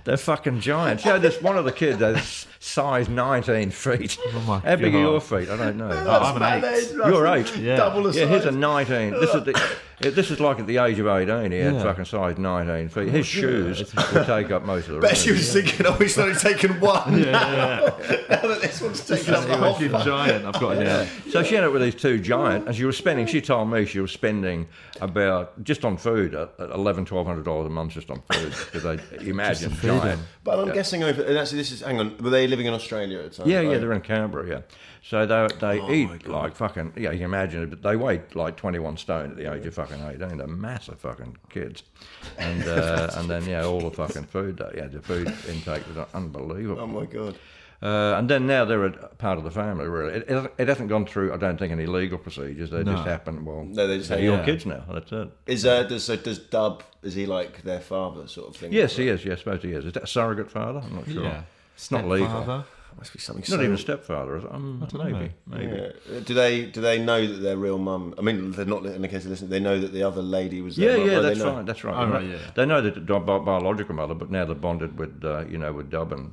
They're 0.04 0.16
fucking 0.16 0.60
giants. 0.60 1.04
Yeah, 1.04 1.18
this 1.18 1.40
one 1.40 1.56
of 1.56 1.64
the 1.64 1.72
kids 1.72 2.02
is 2.02 2.46
size 2.58 3.08
19 3.08 3.70
feet. 3.70 4.18
Oh 4.34 4.40
my 4.40 4.58
How 4.58 4.76
big 4.76 4.94
are 4.94 4.98
your 4.98 5.20
feet? 5.20 5.48
I 5.48 5.56
don't 5.56 5.76
know. 5.76 5.90
Oh, 5.90 6.18
I'm 6.20 6.42
an 6.42 6.64
eight. 6.64 6.90
You're 6.92 7.26
eight. 7.28 7.56
Yeah. 7.56 7.76
Double 7.76 8.02
the 8.02 8.18
Yeah, 8.18 8.26
here's 8.26 8.44
a 8.44 8.50
19. 8.50 9.12
This 9.12 9.34
is 9.34 9.44
the, 9.44 9.72
this 10.02 10.30
is 10.30 10.40
like 10.40 10.58
at 10.58 10.66
the 10.66 10.78
age 10.78 10.98
of 10.98 11.06
18. 11.06 11.52
He 11.52 11.58
had 11.58 11.74
Yeah. 11.74 11.80
Oh, 11.80 11.84
fucking 11.84 12.04
size 12.04 12.38
19 12.38 12.88
feet. 12.88 13.08
His 13.08 13.26
shoes 13.26 13.78
would 13.94 14.26
take 14.26 14.50
up 14.50 14.64
most 14.64 14.88
of 14.88 14.94
the 14.96 15.00
Bet 15.00 15.16
she 15.16 15.30
room. 15.30 15.38
was 15.38 15.52
thinking, 15.52 15.86
oh, 15.86 15.92
he's 15.94 16.18
only 16.18 16.34
taken 16.34 16.80
one. 16.80 17.18
Yeah, 17.18 17.24
yeah. 17.30 17.80
now 18.30 18.48
that 18.48 18.58
this 18.62 18.80
one's 18.80 19.04
taken 19.06 19.34
up 19.34 19.44
the 19.46 19.56
whole 19.56 19.74
Fucking 19.74 19.90
giant. 20.00 20.44
I've 20.44 20.60
got 20.60 20.76
yeah. 20.78 21.06
So 21.30 21.42
she 21.42 21.56
ended 21.56 21.68
up 21.68 21.72
with 21.72 21.82
these 21.82 21.94
two 21.94 22.18
giant, 22.18 22.66
and 22.66 22.76
she 22.76 22.84
was 22.84 22.96
spending. 22.96 23.26
She 23.26 23.40
told 23.40 23.70
me 23.70 23.86
she 23.86 24.00
was 24.00 24.12
spending 24.12 24.66
about 25.00 25.62
just 25.64 25.84
on 25.84 25.96
food 25.96 26.34
at 26.34 26.52
at 26.58 26.70
eleven, 26.70 27.04
twelve 27.04 27.26
hundred 27.26 27.44
dollars 27.44 27.66
a 27.66 27.70
month 27.70 27.92
just 27.92 28.10
on 28.10 28.22
food 28.32 28.54
because 28.72 28.82
they 28.82 29.28
imagine 29.28 29.72
giant. 29.80 30.20
But 30.44 30.58
I'm 30.58 30.72
guessing 30.74 31.02
over. 31.02 31.22
And 31.22 31.38
actually, 31.38 31.58
this 31.58 31.72
is. 31.72 31.80
Hang 31.80 32.00
on. 32.00 32.16
Were 32.18 32.30
they 32.30 32.46
living 32.46 32.66
in 32.66 32.74
Australia 32.74 33.18
at 33.20 33.30
the 33.32 33.36
time? 33.38 33.48
Yeah, 33.50 33.60
yeah, 33.60 33.78
they're 33.78 33.92
in 33.92 34.00
Canberra. 34.02 34.48
Yeah, 34.48 34.60
so 35.02 35.26
they 35.26 35.48
they 35.60 35.80
Oh, 35.80 35.90
eat 35.92 36.26
like 36.26 36.54
fucking. 36.56 36.92
Yeah, 36.96 37.10
you 37.10 37.18
can 37.18 37.24
imagine 37.24 37.62
it. 37.64 37.70
But 37.70 37.82
they 37.82 37.96
weigh 37.96 38.22
like 38.34 38.56
twenty 38.56 38.78
one 38.78 38.96
stone 38.96 39.30
at 39.32 39.36
the 39.36 39.52
age 39.52 39.66
of 39.66 39.74
fucking 39.74 40.00
eighteen. 40.00 40.38
They're 40.38 40.46
massive 40.46 41.00
fucking 41.00 41.38
kids, 41.50 41.82
and 42.38 42.62
uh, 42.64 43.10
and 43.16 43.28
then 43.28 43.44
yeah, 43.46 43.64
all 43.64 43.80
the 43.80 43.90
fucking 43.90 44.24
food. 44.24 44.58
They, 44.58 44.78
yeah, 44.78 44.86
the 44.86 45.02
food 45.02 45.32
intake 45.48 45.86
was 45.88 46.06
unbelievable. 46.14 46.82
Oh 46.82 46.86
my 46.86 47.06
god. 47.06 47.36
Uh, 47.82 48.14
and 48.16 48.28
then 48.28 48.46
now 48.46 48.64
they're 48.64 48.84
a 48.84 48.92
part 48.92 49.38
of 49.38 49.42
the 49.42 49.50
family, 49.50 49.88
really. 49.88 50.12
It, 50.18 50.30
it, 50.30 50.54
it 50.56 50.68
hasn't 50.68 50.88
gone 50.88 51.04
through, 51.04 51.34
I 51.34 51.36
don't 51.36 51.58
think, 51.58 51.72
any 51.72 51.86
legal 51.86 52.16
procedures. 52.16 52.70
They 52.70 52.84
just 52.84 53.04
happen, 53.04 53.44
well, 53.44 53.64
No, 53.64 53.88
they 53.88 53.96
just 53.98 54.08
they're 54.08 54.18
say, 54.18 54.22
your 54.24 54.36
yeah. 54.36 54.44
kids 54.44 54.64
now. 54.64 54.84
That's 54.88 55.10
it. 55.10 55.28
Is 55.48 55.66
uh, 55.66 55.82
does 55.82 56.04
so 56.04 56.14
does 56.14 56.38
Dub? 56.38 56.84
Is 57.02 57.16
he 57.16 57.26
like 57.26 57.62
their 57.64 57.80
father, 57.80 58.28
sort 58.28 58.50
of 58.50 58.54
thing? 58.56 58.72
Yes, 58.72 58.94
he 58.94 59.08
is. 59.08 59.24
Yes, 59.24 59.38
I 59.38 59.38
suppose 59.40 59.62
he 59.64 59.72
is. 59.72 59.84
Is 59.84 59.94
that 59.94 60.04
a 60.04 60.06
surrogate 60.06 60.48
father? 60.48 60.78
I'm 60.84 60.94
not 60.94 61.10
sure. 61.10 61.24
Yeah. 61.24 61.42
It's 61.74 61.90
not 61.90 62.06
legal. 62.06 62.28
Stepfather. 62.28 62.64
Must 62.98 63.12
be 63.12 63.18
something. 63.18 63.40
Not 63.42 63.56
so- 63.58 63.62
even 63.62 63.74
a 63.74 63.78
stepfather, 63.78 64.36
is 64.36 64.44
it? 64.44 64.52
Um, 64.52 64.86
don't 64.88 64.94
know. 65.10 65.18
maybe. 65.18 65.32
Maybe. 65.46 65.76
Yeah. 66.10 66.20
Do 66.20 66.34
they 66.34 66.66
do 66.66 66.80
they 66.80 66.98
know 66.98 67.26
that 67.26 67.38
their 67.40 67.56
real 67.56 67.78
mum? 67.78 68.14
I 68.18 68.22
mean, 68.22 68.52
they're 68.52 68.64
not 68.64 68.84
in 68.86 69.02
the 69.02 69.08
case 69.08 69.24
of 69.24 69.30
listening. 69.30 69.50
They 69.50 69.60
know 69.60 69.78
that 69.80 69.92
the 69.92 70.02
other 70.02 70.22
lady 70.22 70.60
was. 70.60 70.78
Yeah, 70.78 70.88
Their 70.92 70.98
mum. 70.98 71.06
yeah, 71.08 71.16
Oh, 71.16 71.22
they 71.22 71.28
that's 71.28 71.40
know. 71.40 71.56
right. 71.56 71.66
That's 71.66 71.84
right. 71.84 71.94
Oh, 71.96 72.06
They 72.06 72.12
right, 72.12 72.22
know- 72.24 72.30
yeah, 72.30 72.36
yeah. 72.36 72.50
They 72.54 72.66
know 72.66 72.80
that 72.80 72.94
the 72.94 73.00
bi- 73.00 73.38
biological 73.38 73.94
mother, 73.94 74.14
but 74.14 74.30
now 74.30 74.44
they're 74.44 74.54
bonded 74.54 74.98
with, 74.98 75.24
uh, 75.24 75.44
you 75.48 75.58
know, 75.58 75.72
with 75.72 75.90
Dub 75.90 76.12
and, 76.12 76.32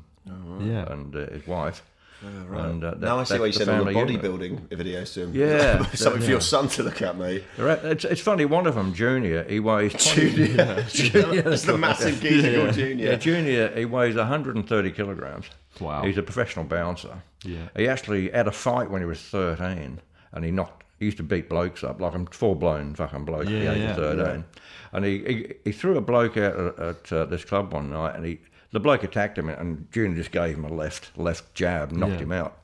Yeah. 0.61 0.91
and 0.91 1.15
uh, 1.15 1.27
his 1.31 1.47
wife. 1.47 1.83
And, 2.21 2.83
uh, 2.83 2.91
that- 2.91 2.99
Now 2.99 3.19
I 3.19 3.23
see 3.23 3.33
that's 3.35 3.39
what 3.39 3.45
you 3.47 3.51
the 3.53 3.59
said 3.59 3.69
on 3.69 3.85
the 3.85 3.93
family 3.93 4.13
unit. 4.13 4.21
bodybuilding 4.23 4.67
videos 4.69 5.13
to 5.13 5.21
him. 5.23 5.33
Yeah. 5.33 5.85
something 5.93 6.21
for 6.21 6.29
your 6.29 6.41
son 6.41 6.67
to 6.69 6.83
look 6.83 7.01
at, 7.01 7.17
mate. 7.17 7.43
It's, 7.57 8.05
it's 8.05 8.21
funny. 8.21 8.45
One 8.45 8.67
of 8.67 8.75
them, 8.75 8.93
Junior, 8.93 9.43
he 9.43 9.59
weighs 9.59 9.93
Junior, 10.13 10.83
Junior, 10.89 11.41
that's 11.43 11.63
the 11.63 11.77
massive 11.77 12.19
geezer 12.21 12.51
Yeah, 12.51 12.71
Junior. 12.71 13.15
Junior, 13.17 13.69
he 13.75 13.85
weighs 13.85 14.15
130 14.15 14.91
kilograms. 14.91 15.45
Wow. 15.79 16.03
He's 16.03 16.17
a 16.17 16.23
professional 16.23 16.65
bouncer. 16.65 17.21
Yeah. 17.43 17.69
He 17.75 17.87
actually 17.87 18.29
had 18.31 18.47
a 18.47 18.51
fight 18.51 18.89
when 18.89 19.01
he 19.01 19.05
was 19.07 19.21
13, 19.21 19.99
and 20.33 20.45
he 20.45 20.51
knocked. 20.51 20.83
He 20.99 21.05
used 21.05 21.17
to 21.17 21.23
beat 21.23 21.47
blokes 21.47 21.81
up 21.85 22.01
like 22.01 22.13
I'm 22.13 22.25
full 22.25 22.55
blown 22.55 22.93
fucking 22.93 23.23
bloke 23.23 23.45
at 23.45 23.47
the 23.47 23.71
age 23.71 23.77
yeah, 23.77 23.91
of 23.91 24.17
13. 24.17 24.43
And 24.91 25.05
he, 25.05 25.19
he 25.19 25.53
he 25.63 25.71
threw 25.71 25.95
a 25.95 26.01
bloke 26.01 26.35
out 26.35 26.57
at, 26.57 26.79
at 26.79 27.13
uh, 27.13 27.25
this 27.25 27.45
club 27.45 27.71
one 27.71 27.89
night, 27.91 28.15
and 28.15 28.25
he 28.25 28.39
the 28.71 28.79
bloke 28.79 29.03
attacked 29.03 29.37
him, 29.37 29.49
and 29.49 29.87
Junior 29.91 30.17
just 30.17 30.31
gave 30.31 30.55
him 30.55 30.65
a 30.65 30.73
left 30.73 31.17
left 31.17 31.53
jab, 31.55 31.91
knocked 31.91 32.13
Yeah. 32.13 32.19
him 32.19 32.31
out. 32.31 32.57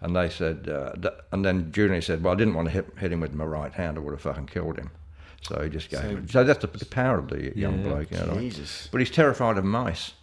And 0.00 0.16
they 0.16 0.28
said, 0.30 0.68
uh, 0.68 0.92
th- 1.00 1.14
and 1.30 1.44
then 1.44 1.70
Junior 1.70 2.00
said, 2.00 2.22
"Well, 2.24 2.32
I 2.32 2.36
didn't 2.36 2.54
want 2.54 2.66
to 2.68 2.72
hit, 2.72 2.86
hit 2.98 3.12
him 3.12 3.20
with 3.20 3.34
my 3.34 3.44
right 3.44 3.72
hand; 3.72 3.96
I 3.96 4.00
would 4.00 4.12
have 4.12 4.20
fucking 4.20 4.46
killed 4.46 4.76
him." 4.78 4.90
So 5.42 5.60
he 5.62 5.68
just 5.70 5.90
gave 5.90 6.00
him. 6.00 6.28
So 6.28 6.42
that's 6.44 6.60
the, 6.60 6.66
the 6.68 6.84
power 6.86 7.18
of 7.18 7.28
the 7.28 7.56
young 7.56 7.78
Yeah. 7.78 7.88
bloke, 7.88 8.10
you 8.10 8.18
know. 8.18 8.38
Jesus. 8.38 8.88
But 8.90 9.00
he's 9.00 9.10
terrified 9.10 9.58
of 9.58 9.64
mice. 9.64 10.12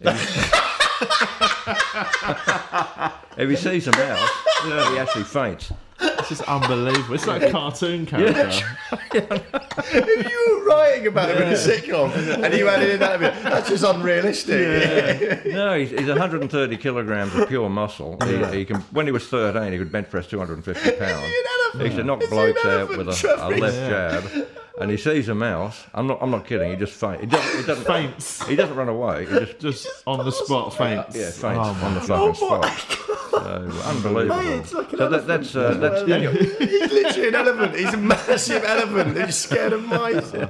if 3.36 3.48
he 3.48 3.56
sees 3.56 3.86
a 3.86 3.92
mouse, 3.92 4.28
he 4.64 4.98
actually 4.98 5.24
faints. 5.24 5.72
This 6.00 6.32
is 6.32 6.40
unbelievable. 6.42 7.14
It's 7.14 7.26
like 7.26 7.42
a 7.42 7.50
cartoon 7.50 8.06
character. 8.06 8.64
if 9.12 10.30
you 10.30 10.58
were 10.58 10.64
writing 10.64 11.06
about 11.06 11.30
him 11.30 11.42
in 11.42 11.48
a 11.48 11.56
sitcom 11.56 12.12
and 12.42 12.54
you 12.54 12.68
added 12.68 12.90
in 12.90 13.00
that 13.00 13.18
bit, 13.20 13.34
that's 13.42 13.68
just 13.68 13.84
unrealistic. 13.84 15.44
No, 15.46 15.78
he's, 15.78 15.90
he's 15.90 16.08
130 16.08 16.76
kilograms 16.76 17.34
of 17.34 17.48
pure 17.48 17.68
muscle. 17.68 18.16
He, 18.24 18.44
he 18.58 18.64
can. 18.64 18.80
When 18.92 19.06
he 19.06 19.12
was 19.12 19.26
13, 19.26 19.72
he 19.72 19.78
could 19.78 19.92
bench 19.92 20.08
press 20.10 20.26
250 20.28 20.92
pounds. 20.98 21.26
He 21.74 21.84
used 21.84 21.96
to 21.96 22.04
knock 22.04 22.22
Is 22.22 22.28
he 22.28 22.34
blokes 22.34 22.64
out 22.64 22.88
with 22.90 23.08
a, 23.08 23.28
a 23.28 23.40
elephant, 23.40 23.60
left 23.60 23.76
jab. 24.32 24.46
And 24.80 24.90
he 24.90 24.96
sees 24.96 25.28
a 25.28 25.34
mouse. 25.34 25.84
I'm 25.92 26.06
not. 26.06 26.18
I'm 26.22 26.30
not 26.30 26.46
kidding. 26.46 26.70
He 26.70 26.76
just 26.76 26.94
faints. 26.94 27.20
He 27.20 27.26
doesn't. 27.26 27.60
He 27.60 27.66
doesn't 27.66 27.84
Faints. 27.84 28.46
He 28.46 28.56
doesn't 28.56 28.74
run 28.76 28.88
away. 28.88 29.26
He 29.26 29.32
just 29.32 29.58
Just 29.58 29.86
on 30.06 30.24
the 30.24 30.32
spot, 30.32 30.72
faints. 30.74 31.14
yeah, 31.16 31.30
faints 31.30 31.42
Oh, 31.44 31.78
on 31.84 31.94
the 31.94 32.00
fucking 32.00 32.14
oh, 32.16 32.32
spot. 32.32 33.09
So, 33.30 33.38
unbelievable. 33.84 34.42
Mate, 34.42 34.58
it's 34.60 34.72
like 34.72 34.92
an 34.92 34.98
so 34.98 35.08
that, 35.08 35.26
that's 35.26 35.54
uh, 35.54 35.74
that's 35.74 36.02
He's 36.02 36.92
literally 36.92 37.28
an 37.28 37.34
elephant. 37.34 37.76
He's 37.76 37.94
a 37.94 37.96
massive 37.96 38.64
elephant. 38.64 39.16
He's 39.16 39.36
scared 39.36 39.72
of 39.72 39.84
mice. 39.84 40.32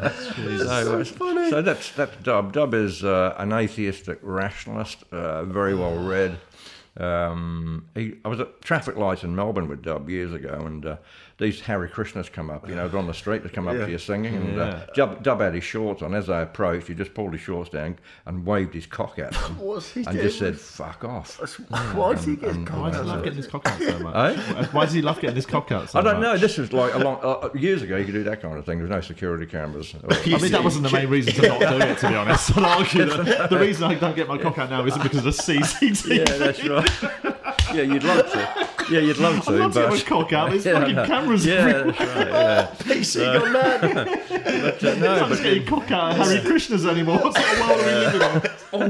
So, 0.61 1.01
uh, 1.01 1.05
so 1.05 1.63
that's 1.63 1.93
that's 1.93 2.17
Dub. 2.23 2.53
Dub 2.53 2.75
is 2.75 3.05
uh, 3.05 3.35
an 3.39 3.53
atheistic 3.53 4.19
rationalist, 4.23 5.05
uh, 5.13 5.45
very 5.45 5.75
well 5.75 5.97
read. 5.97 6.39
Um, 6.97 7.87
he, 7.95 8.15
I 8.25 8.29
was 8.29 8.41
at 8.41 8.61
traffic 8.63 8.97
lights 8.97 9.23
in 9.23 9.35
Melbourne 9.35 9.69
with 9.69 9.83
Dub 9.83 10.09
years 10.09 10.33
ago, 10.33 10.63
and 10.67 10.85
uh, 10.85 10.97
these 11.41 11.61
Hare 11.61 11.89
Krishnas 11.89 12.31
come 12.31 12.51
up. 12.51 12.69
You 12.69 12.75
know, 12.75 12.87
they're 12.87 13.01
on 13.01 13.07
the 13.07 13.15
street. 13.15 13.43
They 13.43 13.49
come 13.49 13.67
up 13.67 13.75
to 13.77 13.91
you 13.91 13.99
singing, 13.99 14.37
and 14.37 14.61
uh, 14.61 14.87
Dub, 14.95 15.23
Dub 15.23 15.41
had 15.41 15.55
his 15.55 15.65
shorts 15.65 16.03
on. 16.03 16.15
As 16.15 16.27
they 16.29 16.41
approached, 16.43 16.87
he 16.87 16.95
just 16.95 17.15
pulled 17.15 17.33
his 17.33 17.41
shorts 17.41 17.71
down 17.71 17.99
and 18.27 18.45
waved 18.47 18.75
his 18.75 18.87
cock 18.87 19.19
at 19.19 19.33
them, 19.33 19.59
What's 19.59 19.91
he 19.93 20.01
and 20.05 20.13
doing? 20.13 20.23
just 20.23 20.39
said 20.39 20.61
"fuck 20.61 21.03
off." 21.05 21.39
Why 21.95 22.15
does 22.15 22.25
he 22.27 22.37
get 22.37 22.55
Why 22.71 22.91
does 22.91 23.01
he 23.01 23.07
love 23.07 23.25
getting 23.25 23.39
his 23.39 23.47
cock 23.47 23.67
out 23.67 23.81
so 23.81 23.99
much? 24.01 24.39
Eh? 24.39 24.65
Why 24.71 24.85
does 24.85 24.95
he 24.95 25.03
love 25.03 25.19
getting 25.21 25.37
his 25.37 25.47
cock 25.47 25.73
out 25.73 25.91
so 25.91 25.99
I 25.99 26.03
don't 26.03 26.21
much? 26.21 26.23
know. 26.23 26.37
This 26.39 26.59
was 26.59 26.73
like 26.73 26.95
a 26.95 26.99
long 26.99 27.19
uh, 27.23 27.49
years 27.55 27.83
ago. 27.83 27.97
You 27.97 28.05
could 28.05 28.15
do 28.15 28.25
that 28.25 28.43
kind 28.43 28.59
of 28.59 28.67
thing. 28.67 28.79
There 28.79 28.87
was 28.87 28.95
no 28.95 29.01
security 29.01 29.47
cameras. 29.47 29.95
I 30.11 30.27
mean, 30.39 30.53
that 30.53 30.63
wasn't 30.63 30.85
the 30.85 30.93
main 30.93 31.09
reason 31.09 31.33
to 31.35 31.49
not 31.49 31.61
do 31.61 31.79
it, 31.81 31.99
to 31.99 32.09
be 32.09 32.15
honest. 32.15 32.57
I'd 32.57 32.65
argue 32.65 33.07
that 33.07 33.49
the 33.51 33.59
reason 33.59 33.85
I 33.85 33.95
don't 33.95 34.15
get 34.15 34.29
my 34.29 34.37
cock 34.37 34.59
out 34.59 34.69
now 34.71 34.85
isn't 34.85 35.03
because 35.03 35.19
of 35.19 35.25
the 35.25 35.31
CCTV. 35.31 36.19
yeah, 36.19 36.37
that's 36.37 36.65
right. 36.69 37.37
Yeah, 37.73 37.83
you'd 37.83 38.03
love 38.03 38.29
to. 38.33 38.70
Yeah, 38.91 39.01
you'd 39.01 39.19
love 39.19 39.45
to. 39.45 39.53
I'd 39.53 39.59
love 39.61 39.75
to 39.75 39.81
get 39.81 39.89
but 39.91 39.99
my 39.99 40.03
cock 40.03 40.33
out. 40.33 40.51
There's 40.51 40.65
Yeah, 40.71 40.73
I 40.77 40.81
fucking 40.81 40.97
know. 40.97 41.07
cameras 41.07 41.47
Yeah, 41.47 41.55
everywhere. 41.55 41.93
that's 41.93 42.17
right. 42.17 42.29
Yeah. 42.29 42.75
PC 42.79 43.41
gone 43.41 43.53
mad. 43.53 44.27
But, 44.61 44.85
uh, 44.85 44.91
I'm 44.91 45.01
no, 45.01 45.21
not 45.21 45.29
but 45.29 45.43
getting 45.43 45.67
cock 45.67 45.91
out 45.91 46.13
of 46.13 46.27
Hare 46.27 46.41
Krishnas 46.41 46.89
anymore. 46.89 47.19
What 47.19 47.37
sort 47.37 47.53
of 47.53 47.61
world 47.61 47.81
are 47.81 47.87
we 47.87 47.93
living 47.93 48.21
in? 48.21 48.41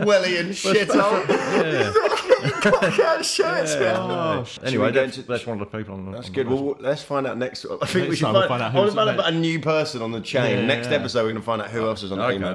Orwellian 0.00 0.54
shit 0.54 0.90
out. 0.90 1.28
yeah. 1.28 3.22
shirts, 3.22 3.76
man. 3.76 4.46
Anyway, 4.62 4.70
Should 4.70 4.80
we 4.80 4.90
that's, 4.90 5.16
into- 5.18 5.28
that's 5.28 5.46
one 5.46 5.60
of 5.60 5.70
the 5.70 5.78
people 5.78 5.94
on 5.94 6.06
the. 6.06 6.12
That's 6.12 6.28
on 6.28 6.32
good. 6.32 6.48
The 6.48 6.54
Well, 6.54 6.76
let's 6.80 7.02
find 7.02 7.26
out 7.26 7.38
next. 7.38 7.66
I 7.66 7.86
think 7.86 8.08
we 8.08 8.16
should 8.16 8.24
time 8.24 8.34
we'll 8.34 8.48
find, 8.48 8.60
find 8.60 8.62
out 8.62 8.72
I 8.72 8.76
want 8.76 8.84
who's 8.86 8.94
to 8.94 8.96
find 8.96 9.10
out 9.10 9.14
about 9.14 9.32
a 9.32 9.36
new 9.36 9.60
person 9.60 10.02
on 10.02 10.12
the 10.12 10.20
chain. 10.20 10.58
Yeah, 10.58 10.66
next 10.66 10.90
yeah. 10.90 10.96
episode, 10.96 11.20
we're 11.20 11.30
going 11.32 11.36
to 11.36 11.42
find 11.42 11.62
out 11.62 11.70
who 11.70 11.86
else 11.86 12.02
is 12.02 12.12
on 12.12 12.18
the 12.18 12.24
okay, 12.24 12.36
email 12.36 12.54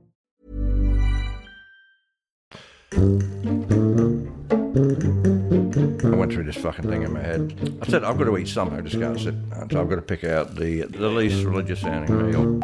I 2.93 2.97
went 6.13 6.33
through 6.33 6.43
this 6.43 6.57
fucking 6.57 6.89
thing 6.89 7.03
in 7.03 7.13
my 7.13 7.21
head. 7.21 7.79
I 7.81 7.87
said, 7.87 8.03
I've 8.03 8.17
got 8.17 8.25
to 8.25 8.37
eat 8.37 8.49
something. 8.49 8.77
I 8.77 8.81
just 8.81 8.99
can't 8.99 9.17
sit. 9.17 9.33
So 9.71 9.79
I've 9.79 9.89
got 9.89 9.95
to 9.95 10.01
pick 10.01 10.25
out 10.25 10.55
the 10.55 10.81
the 10.83 11.07
least 11.07 11.45
religious 11.45 11.81
sounding 11.81 12.31
meal. 12.31 12.59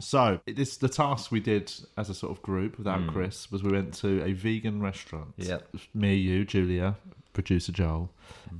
So 0.00 0.40
this 0.46 0.76
the 0.78 0.88
task 0.88 1.30
we 1.30 1.38
did 1.38 1.72
as 1.96 2.10
a 2.10 2.14
sort 2.14 2.32
of 2.32 2.42
group 2.42 2.76
without 2.76 3.06
Chris 3.06 3.52
was 3.52 3.62
we 3.62 3.70
went 3.70 3.94
to 3.94 4.24
a 4.24 4.32
vegan 4.32 4.82
restaurant. 4.82 5.34
Yep. 5.36 5.76
Me, 5.94 6.16
you, 6.16 6.44
Julia, 6.44 6.96
producer 7.32 7.70
Joel, 7.70 8.10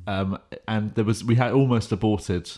um, 0.07 0.39
and 0.69 0.95
there 0.95 1.05
was 1.05 1.25
we 1.25 1.35
had 1.35 1.53
almost 1.53 1.91
aborted. 1.91 2.49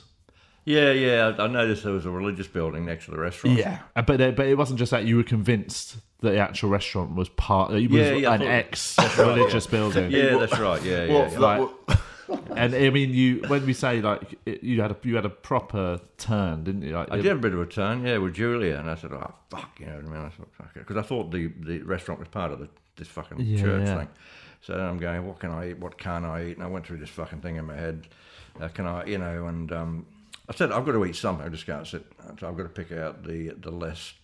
Yeah, 0.64 0.92
yeah. 0.92 1.34
I 1.38 1.44
I 1.44 1.46
noticed 1.48 1.82
there 1.84 1.92
was 1.92 2.06
a 2.06 2.10
religious 2.10 2.46
building 2.46 2.84
next 2.84 3.06
to 3.06 3.10
the 3.10 3.18
restaurant. 3.18 3.58
Yeah, 3.58 3.80
but 3.94 4.20
uh, 4.20 4.30
but 4.32 4.46
it 4.46 4.56
wasn't 4.56 4.78
just 4.78 4.90
that 4.92 5.04
you 5.04 5.16
were 5.16 5.24
convinced 5.24 5.96
that 6.20 6.30
the 6.30 6.38
actual 6.38 6.70
restaurant 6.70 7.16
was 7.16 7.28
part. 7.30 7.72
It 7.72 7.90
was 7.90 8.00
Yeah, 8.00 8.12
yeah, 8.12 8.34
an 8.34 8.42
ex-religious 8.42 9.66
building. 9.66 10.10
Yeah, 10.10 10.38
that's 10.38 10.58
right. 10.58 10.82
Yeah, 10.82 11.04
yeah. 11.04 11.30
Yeah. 11.32 11.38
Like- 11.38 11.68
And 12.56 12.74
I 12.74 12.88
mean, 12.88 13.12
you 13.12 13.42
when 13.48 13.66
we 13.66 13.74
say 13.74 14.00
like 14.00 14.38
it, 14.46 14.62
you 14.62 14.80
had 14.80 14.90
a 14.90 14.96
you 15.02 15.16
had 15.16 15.26
a 15.26 15.30
proper 15.30 16.00
turn, 16.16 16.64
didn't 16.64 16.80
you? 16.82 16.94
Like, 16.96 17.10
I 17.10 17.16
did 17.16 17.26
a 17.32 17.34
bit 17.34 17.52
of 17.52 17.60
a 17.60 17.66
turn, 17.66 18.06
yeah, 18.06 18.16
with 18.18 18.34
Julia, 18.34 18.76
and 18.76 18.88
I 18.88 18.94
said, 18.94 19.12
"Oh 19.12 19.34
fuck," 19.50 19.78
you 19.78 19.84
know 19.86 19.96
what 19.96 20.04
I 20.04 20.08
mean? 20.08 20.24
I 20.24 20.28
thought, 20.30 20.48
"Fuck 20.56 20.70
it," 20.76 20.78
because 20.86 20.96
I 20.96 21.02
thought 21.02 21.30
the, 21.30 21.48
the 21.60 21.80
restaurant 21.82 22.20
was 22.20 22.28
part 22.28 22.50
of 22.52 22.60
the, 22.60 22.68
this 22.96 23.08
fucking 23.08 23.38
Yeah, 23.40 23.60
church 23.60 23.86
yeah. 23.86 23.98
thing. 23.98 24.08
So 24.62 24.72
then 24.74 24.86
I'm 24.86 24.96
going, 24.98 25.26
"What 25.26 25.40
can 25.40 25.50
I 25.50 25.70
eat? 25.70 25.78
What 25.78 25.98
can't 25.98 26.24
I 26.24 26.44
eat?" 26.44 26.56
And 26.56 26.62
I 26.62 26.68
went 26.68 26.86
through 26.86 26.98
this 26.98 27.10
fucking 27.10 27.40
thing 27.42 27.56
in 27.56 27.66
my 27.66 27.76
head. 27.76 28.06
Uh, 28.58 28.68
can 28.68 28.86
I, 28.86 29.04
you 29.04 29.18
know? 29.18 29.46
And 29.48 29.70
um, 29.72 30.06
I 30.48 30.54
said, 30.54 30.72
"I've 30.72 30.84
got 30.84 30.92
to 30.92 31.04
eat 31.04 31.16
something. 31.16 31.46
I 31.46 31.48
just 31.48 31.66
can't 31.66 31.86
sit." 31.86 32.04
So 32.40 32.48
I've 32.48 32.56
got 32.56 32.62
to 32.64 32.68
pick 32.68 32.92
out 32.92 33.24
the 33.24 33.50
the 33.60 33.70
less 33.70 34.14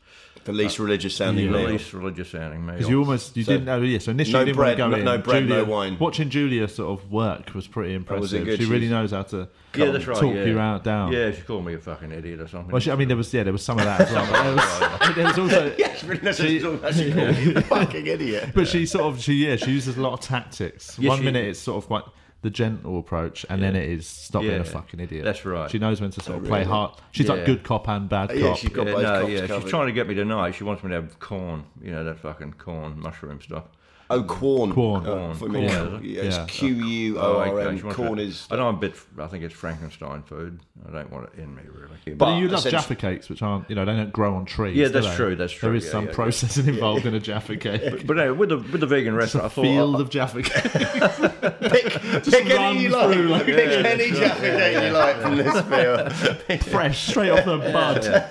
the 0.44 0.52
least 0.52 0.81
uh, 0.81 0.85
religious 0.85 1.14
sounding 1.14 1.50
the 1.52 1.59
meal. 1.59 1.68
least 1.68 1.92
religious 1.92 2.31
sounding 2.31 2.64
meal. 2.64 2.76
Because 2.76 2.88
you 2.88 2.98
almost 3.00 3.37
you 3.37 3.44
So- 3.44 3.52
didn't 3.52 3.66
know. 3.66 3.81
Yeah, 3.83 3.98
so 3.98 4.11
initially 4.12 4.33
No 4.38 4.44
didn't 4.46 4.57
bread, 4.57 4.78
want 4.78 4.92
to 4.94 4.98
go 4.98 5.04
no- 5.04 5.12
in. 5.14 5.18
no 5.18 5.24
bread, 5.24 5.48
no 5.48 5.64
wine. 5.64 5.96
Watching 5.98 6.31
Julia 6.31 6.66
sort 6.68 6.98
of 6.98 7.11
work 7.11 7.54
was 7.54 7.66
pretty 7.66 7.94
impressive. 7.94 8.22
was 8.22 8.33
good? 8.33 8.59
She 8.59 8.64
really 8.64 8.83
She's- 8.87 8.90
knows 8.90 9.11
how 9.11 9.22
to 9.24 9.48
yeah, 9.74 9.90
that's 9.90 10.07
right. 10.07 10.18
talk 10.18 10.35
yeah. 10.35 10.44
you 10.44 10.59
out 10.59 10.85
down. 10.85 11.12
Yeah, 11.12 11.33
she 11.33 11.42
called 11.42 11.66
me 11.66 11.74
a 11.74 11.78
fucking 11.78 12.11
idiot 12.12 12.40
or 12.40 12.48
something. 12.48 12.70
Well, 12.72 12.81
she, 12.81 12.90
I 12.90 12.96
mean, 12.96 13.09
there 13.09 13.16
was 13.16 13.33
yeah, 13.35 13.42
there 13.42 13.52
was 13.52 13.62
some 13.62 13.78
of 13.78 13.85
that 13.85 14.00
as 14.02 14.12
well. 14.12 14.26
But 14.31 14.42
there 14.42 14.54
was, 14.54 15.14
there 15.16 15.24
was 15.26 15.38
also 15.38 15.74
Yes, 15.78 16.04
really, 16.04 16.20
that's 16.20 16.38
She- 16.38 16.62
what 16.64 16.94
she 16.94 17.12
called 17.12 17.37
me. 17.37 17.54
A 17.54 17.61
fucking 17.76 18.07
idiot. 18.07 18.50
But 18.54 18.66
she 18.68 18.87
sort 18.87 19.04
of 19.04 19.20
she 19.22 19.35
yeah 19.46 19.57
she 19.57 19.72
uses 19.72 19.96
a 19.98 20.00
lot 20.00 20.14
of 20.14 20.20
tactics. 20.20 20.98
Yeah, 20.98 21.11
One 21.11 21.18
she- 21.18 21.24
minute 21.24 21.44
it's 21.46 21.61
sort 21.61 21.85
of 21.85 21.90
like 21.90 22.04
the 22.42 22.51
gentle 22.51 22.98
approach, 22.98 23.44
and 23.51 23.61
then 23.61 23.74
it 23.74 23.88
is 23.88 24.07
stop 24.07 24.42
being 24.42 24.61
a 24.61 24.64
fucking 24.64 25.01
idiot. 25.01 25.24
That's 25.24 25.44
right. 25.44 25.68
She 25.70 25.79
knows 25.79 26.01
when 26.01 26.11
to 26.12 26.20
sort 26.20 26.38
of 26.38 26.44
play 26.44 26.61
really? 26.61 26.70
hard. 26.70 26.92
She's 27.11 27.29
like 27.29 27.44
good 27.44 27.64
cop 27.64 27.88
and 27.88 28.09
bad 28.09 28.31
Yeah, 28.33 28.48
cop. 28.48 28.59
she's 28.59 28.70
got 28.70 28.87
yeah, 28.87 28.92
both 28.92 29.03
no, 29.03 29.20
cops 29.20 29.33
yeah, 29.33 29.46
covered. 29.46 29.62
she's 29.62 29.70
trying 29.70 29.87
to 29.87 29.92
get 29.92 30.07
me 30.09 30.14
tonight. 30.14 30.55
She 30.55 30.64
wants 30.64 30.85
me 30.85 30.90
to 30.90 30.94
have 30.96 31.18
Quorn, 31.18 31.64
you 31.83 31.90
know, 31.90 32.05
that 32.05 32.18
fucking 32.20 32.55
Quorn 32.59 33.01
mushroom 33.01 33.40
stuff. 33.40 33.64
Oh, 34.10 34.22
Quorn. 34.22 34.72
Quorn. 34.72 35.06
Uh, 35.06 35.34
for 35.34 35.48
Quorn. 35.48 35.52
me, 35.52 35.68
Quorn. 35.68 36.00
yeah, 36.02 36.22
it's 36.22 36.36
Yeah. 36.36 36.44
Q 36.46 36.68
U 36.74 37.18
O 37.18 37.38
R 37.40 37.48
okay. 37.48 37.68
N. 37.68 37.76
She 37.76 37.82
wants 37.84 37.96
Quorn 37.96 38.18
is. 38.18 38.46
I 38.50 38.56
know 38.56 38.68
I'm 38.68 38.76
a 38.76 38.78
bit. 38.78 38.94
I 39.18 39.26
think 39.26 39.44
it's 39.44 39.52
Frankenstein 39.54 40.22
food. 40.22 40.60
I 40.88 40.92
don't 40.92 41.10
want 41.12 41.28
it 41.34 41.38
in 41.40 41.54
me 41.54 41.62
really. 41.70 41.88
But, 42.06 42.16
But 42.18 42.38
you 42.38 42.48
love 42.48 42.64
Jaffa 42.66 42.94
cakes, 42.94 43.28
which 43.28 43.42
aren't 43.42 43.68
you 43.68 43.76
know 43.76 43.84
they 43.84 43.92
don't 43.92 44.10
grow 44.12 44.34
on 44.34 44.46
trees. 44.46 44.76
Yeah, 44.76 44.88
that's 44.88 45.14
true, 45.14 45.36
that's 45.36 45.52
true, 45.52 45.68
There 45.68 45.76
is 45.76 45.84
yeah, 45.84 45.90
some 45.90 46.04
yeah, 46.04 46.10
yeah. 46.10 46.14
processing 46.14 46.66
involved 46.68 47.04
in 47.04 47.14
a 47.14 47.20
Jaffa 47.20 47.56
cake. 47.56 48.06
But 48.06 48.18
anyway, 48.18 48.36
with 48.38 48.48
the 48.48 48.56
with 48.56 48.80
the 48.80 48.86
vegan 48.86 49.14
It's 49.14 49.34
restaurant, 49.34 49.44
a 49.44 49.46
I 49.46 49.50
thought 49.50 49.62
field 49.62 49.96
I- 49.96 50.00
of 50.00 50.08
Jaffa 50.10 50.42
cake. 50.42 50.72
pick 51.70 51.92
pick 52.24 52.50
any 52.50 52.82
you 52.84 52.88
like. 52.88 53.12
through 53.14 53.28
like- 53.28 53.44
pick 53.44 53.84
any 53.84 54.10
Jaffa 54.10 54.40
cake 54.40 54.82
you 54.84 54.90
like 54.90 55.16
from 55.20 55.36
this 55.36 55.60
field. 56.48 56.62
fresh, 56.64 57.08
straight 57.08 57.30
off 57.30 57.44
the 57.44 57.58
bud. 57.58 58.24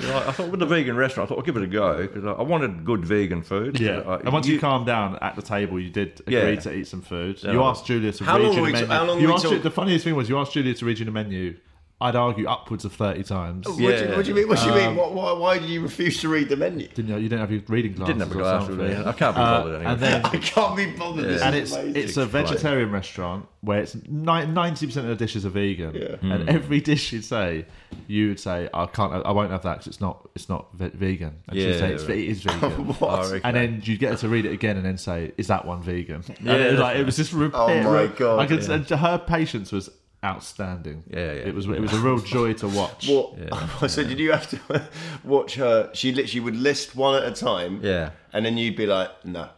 I, 0.00 0.28
I 0.28 0.32
thought 0.32 0.48
with 0.50 0.60
the 0.60 0.66
vegan 0.66 0.96
restaurant, 0.96 1.26
I 1.26 1.28
thought 1.28 1.38
I'll 1.38 1.44
give 1.44 1.56
it 1.56 1.62
a 1.62 1.66
go 1.66 2.02
because 2.02 2.24
I, 2.24 2.32
I 2.32 2.42
wanted 2.42 2.84
good 2.84 3.04
vegan 3.04 3.42
food. 3.42 3.80
Yeah, 3.80 4.00
I- 4.06 4.16
and 4.20 4.32
once 4.32 4.46
you, 4.46 4.58
calmed 4.60 4.86
down 4.86 5.18
at 5.20 5.34
the 5.36 5.42
table, 5.42 5.78
you 5.80 5.90
did 5.90 6.20
agree 6.20 6.34
Yeah. 6.54 6.60
to 6.60 6.72
eat 6.74 6.86
some 6.86 7.02
food. 7.02 7.42
Yeah. 7.42 7.52
You 7.52 7.62
asked 7.62 7.86
Julia 7.86 8.12
to 8.12 8.24
How 8.24 8.36
read 8.36 8.44
long 8.46 8.50
you 8.52 8.56
the 8.60 8.62
we- 8.66 8.72
menu. 8.72 8.86
how 8.86 9.04
long 9.04 9.20
you 9.20 9.32
asked 9.32 9.44
talk- 9.44 9.62
the 9.62 9.70
funniest 9.70 10.04
thing 10.04 10.14
was 10.14 10.28
you 10.28 10.38
asked 10.38 10.52
Julia 10.52 10.74
to 10.74 10.84
read 10.84 10.98
you 10.98 11.04
the 11.04 11.10
menu. 11.10 11.56
I'd 12.00 12.14
argue 12.14 12.46
upwards 12.46 12.84
of 12.84 12.92
thirty 12.92 13.24
times. 13.24 13.66
What, 13.66 13.76
do 13.76 13.82
you, 13.82 13.88
what 14.14 14.24
do 14.24 14.28
you 14.30 14.34
mean? 14.36 14.48
What 14.48 14.58
do 14.60 14.66
you 14.66 14.70
Um, 14.72 14.78
mean? 14.78 14.94
What, 14.96 15.14
why, 15.14 15.32
why 15.32 15.58
did 15.58 15.68
you 15.68 15.80
refuse 15.80 16.20
to 16.20 16.28
read 16.28 16.48
the 16.48 16.56
menu? 16.56 16.86
Didn't 16.86 17.08
you? 17.08 17.16
You 17.16 17.28
didn't 17.28 17.40
have 17.40 17.50
your 17.50 17.60
reading 17.66 17.94
glasses. 17.94 18.14
didn't 18.14 18.28
have 18.28 18.36
a 18.36 18.40
glass 18.40 18.68
with 18.68 18.78
something. 18.78 18.98
me. 19.00 19.04
I 19.04 19.12
can't 19.12 19.34
be 19.34 19.42
Uh, 19.42 19.58
bothered 19.58 19.74
anyway. 19.74 19.92
and 19.92 20.00
then 20.00 20.24
I 20.24 20.36
can't 20.36 20.76
be 20.76 20.86
bothered. 20.92 21.24
This 21.28 21.42
and 21.42 21.56
is 21.56 21.62
it's 21.72 21.72
amazing. 21.76 22.02
it's 22.02 22.16
a 22.16 22.26
vegetarian 22.26 22.92
restaurant 22.92 23.46
where 23.62 23.80
it's 23.80 23.96
ninety 24.08 24.86
percent 24.86 25.06
of 25.08 25.18
the 25.18 25.24
dishes 25.24 25.44
are 25.44 25.48
vegan, 25.48 25.94
Yeah. 25.96 26.32
and 26.34 26.48
every 26.48 26.80
dish 26.80 27.12
you'd 27.12 27.24
say, 27.24 27.66
you 28.06 28.28
would 28.28 28.38
say, 28.38 28.68
"I 28.72 28.86
can't, 28.86 29.12
I 29.26 29.32
won't 29.32 29.50
have 29.50 29.62
that 29.64 29.78
because 29.78 29.88
it's 29.88 30.00
not, 30.00 30.28
it's 30.36 30.48
not 30.48 30.72
vegan." 30.74 31.34
And 31.48 31.58
she'd 31.58 31.78
say, 31.80 31.94
it's, 31.94 32.04
right. 32.04 32.16
"It 32.18 32.28
is 32.28 32.42
vegan." 32.44 32.70
What? 33.00 33.24
Oh. 33.32 33.40
And 33.42 33.56
then 33.56 33.80
you'd 33.82 33.98
get 33.98 34.12
her 34.12 34.16
to 34.18 34.28
read 34.28 34.44
it 34.46 34.52
again 34.52 34.76
and 34.76 34.86
then 34.86 34.98
say, 34.98 35.32
"Is 35.36 35.48
that 35.48 35.64
one 35.64 35.82
vegan?" 35.82 36.22
And 36.28 36.46
Yeah, 36.46 36.54
it 36.54 36.70
was, 36.72 36.80
like, 36.80 36.96
it 36.98 37.04
was 37.06 37.16
just 37.16 37.32
repeat. 37.32 37.56
Oh 37.58 37.82
my 37.82 38.06
God, 38.06 38.38
I 38.38 38.46
could, 38.46 38.62
yeah. 38.88 38.96
her 38.98 39.18
patience 39.18 39.72
was 39.72 39.90
outstanding. 40.24 41.04
Yeah, 41.08 41.18
yeah. 41.18 41.48
It 41.48 41.54
was 41.54 41.66
it 41.66 41.80
was 41.80 41.92
a 41.92 41.98
real 42.00 42.18
joy 42.18 42.52
to 42.54 42.68
watch. 42.68 43.08
What? 43.08 43.90
So 43.90 44.02
did 44.10 44.18
you 44.18 44.32
have 44.32 44.48
to 44.50 44.88
watch 45.24 45.54
her? 45.56 45.90
She 45.94 46.12
literally 46.12 46.40
would 46.40 46.56
list 46.56 46.96
one 46.96 47.22
at 47.22 47.28
a 47.28 47.32
time. 47.34 47.80
Yeah. 47.82 48.10
And 48.32 48.44
then 48.44 48.56
you'd 48.58 48.76
be 48.76 48.86
like, 48.86 49.10
no. 49.24 49.48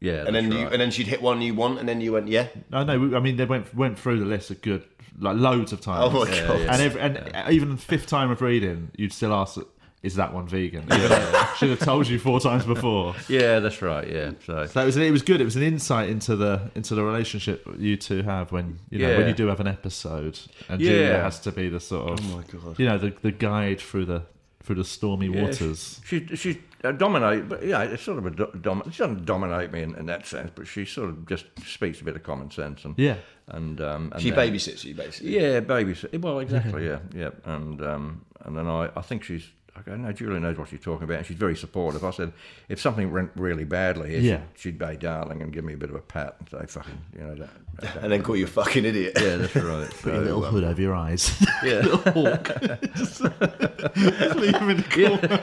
yeah, 0.00 0.24
And 0.26 0.34
then 0.34 0.48
that's 0.50 0.56
you, 0.58 0.64
right. 0.64 0.72
and 0.72 0.80
then 0.82 0.90
she'd 0.90 1.06
hit 1.06 1.22
one 1.22 1.40
you 1.40 1.54
want, 1.54 1.78
and 1.78 1.88
then 1.88 2.00
you 2.00 2.12
went, 2.12 2.28
yeah. 2.28 2.48
No, 2.70 2.84
no. 2.84 3.16
I 3.16 3.20
mean, 3.20 3.36
they 3.36 3.44
went 3.44 3.74
went 3.74 3.98
through 3.98 4.18
the 4.20 4.26
list 4.26 4.50
a 4.50 4.54
good 4.54 4.84
like 5.20 5.36
loads 5.36 5.72
of 5.72 5.80
times. 5.80 6.12
Oh 6.14 6.24
my 6.24 6.30
Yeah, 6.34 6.46
God. 6.46 6.60
yeah. 6.60 6.72
And 6.72 6.82
every, 6.82 7.00
and 7.00 7.52
even 7.52 7.76
fifth 7.76 8.06
time 8.06 8.30
of 8.30 8.40
reading, 8.42 8.90
you'd 8.96 9.12
still 9.12 9.32
ask, 9.32 9.58
"Is 10.02 10.14
that 10.16 10.32
one 10.32 10.46
vegan?" 10.48 10.84
Even 10.92 11.08
though 11.08 11.44
Should 11.56 11.70
have 11.70 11.80
told 11.80 12.06
you 12.08 12.18
four 12.18 12.40
times 12.40 12.64
before. 12.64 13.14
yeah, 13.28 13.58
that's 13.60 13.82
right. 13.82 14.08
Yeah, 14.08 14.32
so 14.46 14.66
So 14.66 14.82
it 14.82 14.86
was 14.86 14.96
it 14.96 15.10
was 15.10 15.22
good. 15.22 15.40
It 15.40 15.44
was 15.44 15.56
an 15.56 15.62
insight 15.62 16.08
into 16.08 16.36
the 16.36 16.70
into 16.74 16.94
the 16.94 17.02
relationship 17.04 17.66
you 17.78 17.96
two 17.96 18.22
have 18.22 18.52
when 18.52 18.78
you 18.90 18.98
know 19.00 19.16
when 19.16 19.26
you 19.28 19.34
do 19.34 19.46
have 19.48 19.60
an 19.60 19.66
episode, 19.68 20.38
and 20.68 20.80
Yeah. 20.80 20.90
Julia 20.90 21.20
has 21.20 21.40
to 21.40 21.52
be 21.52 21.68
the 21.68 21.80
sort 21.80 22.12
of 22.12 22.20
Oh 22.32 22.36
my 22.36 22.42
God. 22.44 22.78
you 22.78 22.86
know 22.86 22.98
the 22.98 23.12
the 23.22 23.32
guide 23.32 23.80
through 23.80 24.04
the 24.06 24.22
through 24.62 24.76
the 24.76 24.84
stormy 24.84 25.26
Yeah, 25.28 25.42
waters. 25.44 26.00
She 26.04 26.26
she, 26.26 26.36
she 26.36 26.60
uh, 26.84 26.92
dominate, 26.92 27.48
but 27.48 27.64
yeah, 27.66 27.82
it's 27.82 28.02
sort 28.04 28.18
of 28.18 28.26
a 28.26 28.30
do, 28.30 28.46
dom, 28.60 28.82
she 28.92 28.98
doesn't 28.98 29.24
dominate 29.24 29.72
me 29.72 29.82
in, 29.82 29.96
in 29.96 30.06
that 30.06 30.26
sense, 30.26 30.50
but 30.54 30.66
she 30.68 30.84
sort 30.84 31.08
of 31.08 31.26
just 31.26 31.46
speaks 31.66 32.00
a 32.00 32.04
bit 32.04 32.14
of 32.14 32.22
common 32.22 32.50
sense 32.52 32.84
and 32.84 32.94
Yeah. 32.98 33.16
and 33.48 33.80
um 33.80 34.10
and 34.12 34.22
She 34.22 34.30
then- 34.30 34.52
babysits 34.52 34.84
you, 34.84 34.94
basically. 34.94 35.34
Yeah, 35.40 35.60
babysit. 35.60 36.20
Well, 36.20 36.38
exactly. 36.38 36.86
yeah, 36.90 36.98
yeah, 37.16 37.30
and 37.44 37.80
um 37.82 38.24
and 38.44 38.56
then 38.56 38.66
I 38.68 38.90
I 38.96 39.00
think 39.02 39.24
she's. 39.24 39.48
I 39.78 39.82
go, 39.82 39.96
no, 39.96 40.10
Julie 40.12 40.40
knows 40.40 40.58
what 40.58 40.68
she's 40.68 40.80
talking 40.80 41.04
about, 41.04 41.18
and 41.18 41.26
she's 41.26 41.36
very 41.36 41.54
supportive. 41.56 42.02
I 42.04 42.10
said, 42.10 42.32
if 42.68 42.80
something 42.80 43.12
went 43.12 43.30
really 43.36 43.64
badly, 43.64 44.10
here, 44.10 44.20
Yeah. 44.20 44.40
she'd, 44.54 44.74
she'd 44.74 44.78
be 44.78 44.96
darling 44.96 45.40
and 45.42 45.52
give 45.52 45.64
me 45.64 45.74
a 45.74 45.76
bit 45.76 45.90
of 45.90 45.94
a 45.96 46.00
pat 46.00 46.36
and 46.40 46.48
say, 46.50 46.66
"Fucking," 46.66 46.98
you 47.14 47.20
know. 47.24 47.34
That, 47.36 47.50
that- 47.80 47.96
And 48.02 48.10
then 48.12 48.22
call 48.22 48.34
you 48.36 48.44
a 48.44 48.48
fucking 48.48 48.84
idiot. 48.84 49.12
yeah, 49.20 49.36
that's 49.36 49.54
right. 49.54 49.88
Put 50.02 50.12
your 50.14 50.22
little 50.22 50.44
um, 50.44 50.52
hood 50.52 50.64
over 50.64 50.80
your 50.82 50.94
eyes. 50.94 51.30
yeah. 51.64 51.80
little 51.80 51.98
hawk. 52.12 52.50
Just 52.96 53.20
leave 53.20 54.56
him 54.56 54.70
in 54.70 54.76
the 54.78 54.84
corner. 54.90 55.40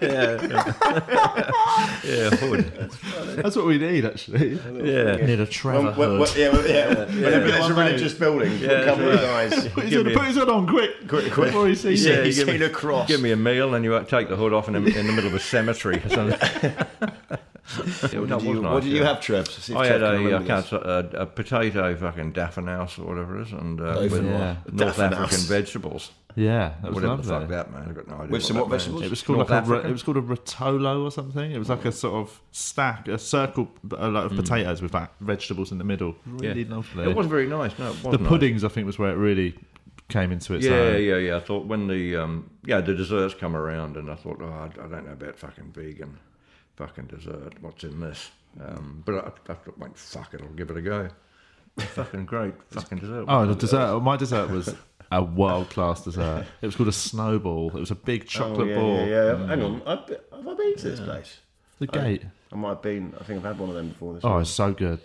yeah, 0.00 0.40
yeah, 2.04 2.30
hood. 2.30 2.90
That's 3.42 3.56
what 3.56 3.66
we 3.66 3.78
need, 3.78 4.04
actually. 4.04 4.54
Yeah. 4.54 5.16
We 5.16 5.22
need 5.26 5.40
a 5.40 5.46
Trevor 5.46 5.92
When- 5.92 5.96
when- 5.96 6.08
hood. 6.10 6.20
when- 6.20 6.36
yeah, 6.38 6.48
well, 6.50 6.68
yeah. 6.68 6.88
Whenever 7.04 7.50
there's 7.50 7.68
a 7.70 7.74
religious 7.74 8.14
building, 8.14 8.58
Yeah, 8.58 8.84
cover 8.84 9.10
his 9.12 9.20
eyes. 9.20 9.68
Put 9.68 9.84
his, 9.84 9.92
hood, 9.94 10.12
put 10.14 10.24
his 10.26 10.36
hood 10.36 10.48
on 10.48 10.66
quick, 10.66 11.08
Quick, 11.08 11.32
quick. 11.32 11.46
before 11.48 11.68
he 11.68 11.74
sees 11.74 12.04
Yeah, 12.04 12.14
it. 12.14 12.24
He's 12.68 12.72
give 12.76 12.82
me- 12.82 12.90
a 12.90 12.92
cross. 12.92 13.08
Give 13.08 13.20
me 13.20 13.30
a 13.32 13.36
meal, 13.36 13.74
and 13.74 13.84
you 13.84 14.04
take 14.08 14.28
the 14.28 14.36
hood 14.36 14.52
off 14.52 14.68
in, 14.68 14.74
the- 14.74 14.98
in 14.98 15.06
the 15.06 15.12
middle 15.12 15.28
of 15.28 15.34
a 15.34 15.40
cemetery 15.40 15.96
or 16.04 16.08
something. 16.08 16.38
Yeah, 18.12 18.20
What 18.20 18.28
did 18.28 18.42
you, 18.42 18.60
nice, 18.60 18.72
what 18.74 18.82
did 18.82 18.92
you 18.92 19.02
have, 19.04 19.20
Trev? 19.22 19.48
I 19.74 19.86
had 19.86 20.00
can 20.02 20.26
a, 20.32 20.36
I 20.36 20.44
can't, 20.44 20.70
a, 20.72 21.22
a 21.22 21.26
potato 21.26 21.96
fucking 21.96 22.34
daffinouse 22.34 22.98
or 22.98 23.06
whatever 23.06 23.38
it 23.40 23.46
is, 23.46 23.52
and 23.52 23.80
uh, 23.80 23.84
Dauphinoise. 23.96 24.10
with 24.10 24.24
Yeah. 24.26 24.56
North 24.70 24.96
Daffinouse. 24.96 25.12
African 25.12 25.38
vegetables. 25.46 26.10
Yeah, 26.36 26.74
that 26.82 26.92
was 26.92 26.94
Whatever 26.96 27.08
lovely. 27.16 27.24
the 27.26 27.40
fuck 27.40 27.48
that 27.48 27.72
man. 27.72 27.86
I've 27.88 27.94
got 27.94 28.06
no 28.08 28.14
idea. 28.16 28.28
With 28.32 28.42
some 28.44 28.56
that 28.56 28.62
what 28.64 28.70
means. 28.70 28.82
vegetables? 28.82 29.02
It 29.04 29.10
was 29.10 29.22
called 29.22 29.38
North 29.38 29.50
like 29.50 29.84
a, 29.84 29.88
it 29.88 29.92
was 29.92 30.02
called 30.02 30.16
a 30.18 30.22
rotolo 30.22 31.04
or 31.04 31.10
something. 31.10 31.50
It 31.52 31.58
was 31.58 31.70
like 31.70 31.84
a 31.86 31.92
sort 31.92 32.14
of 32.16 32.40
stack, 32.52 33.08
a 33.08 33.16
circle, 33.18 33.70
a 33.96 34.08
lot 34.08 34.26
of 34.26 34.36
potatoes 34.36 34.82
with 34.82 34.92
like 34.92 35.08
vegetables 35.20 35.72
in 35.72 35.78
the 35.78 35.84
middle. 35.84 36.16
Really 36.26 36.62
Yeah. 36.64 36.74
lovely. 36.76 37.04
It 37.10 37.16
wasn't 37.16 37.30
very 37.30 37.46
nice. 37.46 37.76
No, 37.78 37.90
it 37.90 37.94
the 38.02 38.08
wasn't 38.08 38.22
nice. 38.24 38.28
puddings, 38.28 38.64
I 38.64 38.68
think, 38.68 38.86
was 38.86 38.98
where 38.98 39.10
it 39.10 39.16
really 39.16 39.54
came 40.08 40.32
into 40.32 40.54
its 40.54 40.64
Yeah, 40.64 40.72
own. 40.72 41.02
yeah, 41.02 41.16
yeah. 41.16 41.36
I 41.36 41.40
thought 41.40 41.66
when 41.66 41.86
the 41.88 42.16
um, 42.16 42.50
yeah 42.64 42.80
the 42.80 42.94
desserts 42.94 43.34
come 43.34 43.56
around, 43.56 43.96
and 43.96 44.10
I 44.10 44.14
thought, 44.14 44.38
oh, 44.42 44.46
I, 44.46 44.64
I 44.66 44.88
don't 44.88 45.06
know 45.06 45.12
about 45.12 45.38
fucking 45.38 45.72
vegan, 45.72 46.18
fucking 46.76 47.06
dessert. 47.06 47.54
What's 47.60 47.84
in 47.84 48.00
this? 48.00 48.30
Um, 48.60 49.02
but 49.04 49.14
I, 49.16 49.52
I 49.52 49.54
thought, 49.54 49.78
went 49.78 49.96
fuck 49.98 50.34
it, 50.34 50.40
I'll 50.42 50.48
give 50.48 50.70
it 50.70 50.76
a 50.76 50.82
go. 50.82 51.08
fucking 51.78 52.26
great, 52.26 52.54
fucking 52.70 52.98
dessert. 52.98 53.24
Oh, 53.28 53.46
the 53.46 53.54
dessert. 53.54 54.00
My 54.00 54.16
dessert 54.16 54.50
was 54.50 54.74
a 55.10 55.22
world 55.22 55.70
class 55.70 56.02
dessert. 56.04 56.46
It 56.62 56.66
was 56.66 56.76
called 56.76 56.88
a 56.88 56.92
snowball. 56.92 57.68
It 57.76 57.80
was 57.80 57.90
a 57.90 57.94
big 57.96 58.22
Oh, 58.22 58.26
chocolate 58.26 58.68
yeah, 58.68 58.74
ball. 58.76 58.96
yeah, 59.06 59.06
yeah. 59.38 59.46
Hang 59.46 59.62
on. 59.62 59.82
I've 59.86 60.08
have 60.08 60.48
I 60.48 60.54
been 60.54 60.76
to 60.76 60.90
this 60.90 61.00
place? 61.00 61.38
The 61.80 61.86
gate. 61.88 62.22
I 62.52 62.56
might 62.56 62.68
have 62.68 62.82
been. 62.82 63.12
I 63.20 63.24
think 63.24 63.38
I've 63.40 63.44
had 63.46 63.58
one 63.58 63.70
of 63.70 63.74
them 63.74 63.88
before. 63.88 64.14
This 64.14 64.24
Oh, 64.24 64.38
it's 64.38 64.50
so 64.50 64.72
good. 64.72 65.00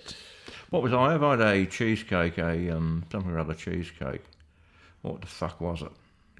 What 0.69 0.83
was 0.83 0.93
I? 0.93 1.15
I've 1.15 1.21
had 1.21 1.41
a 1.41 1.65
cheesecake, 1.65 2.37
a 2.37 2.69
um, 2.69 3.03
something 3.11 3.31
or 3.31 3.39
other 3.39 3.55
cheesecake. 3.55 4.21
What 5.01 5.21
the 5.21 5.27
fuck 5.27 5.61
was 5.61 5.81
it? 5.81 5.91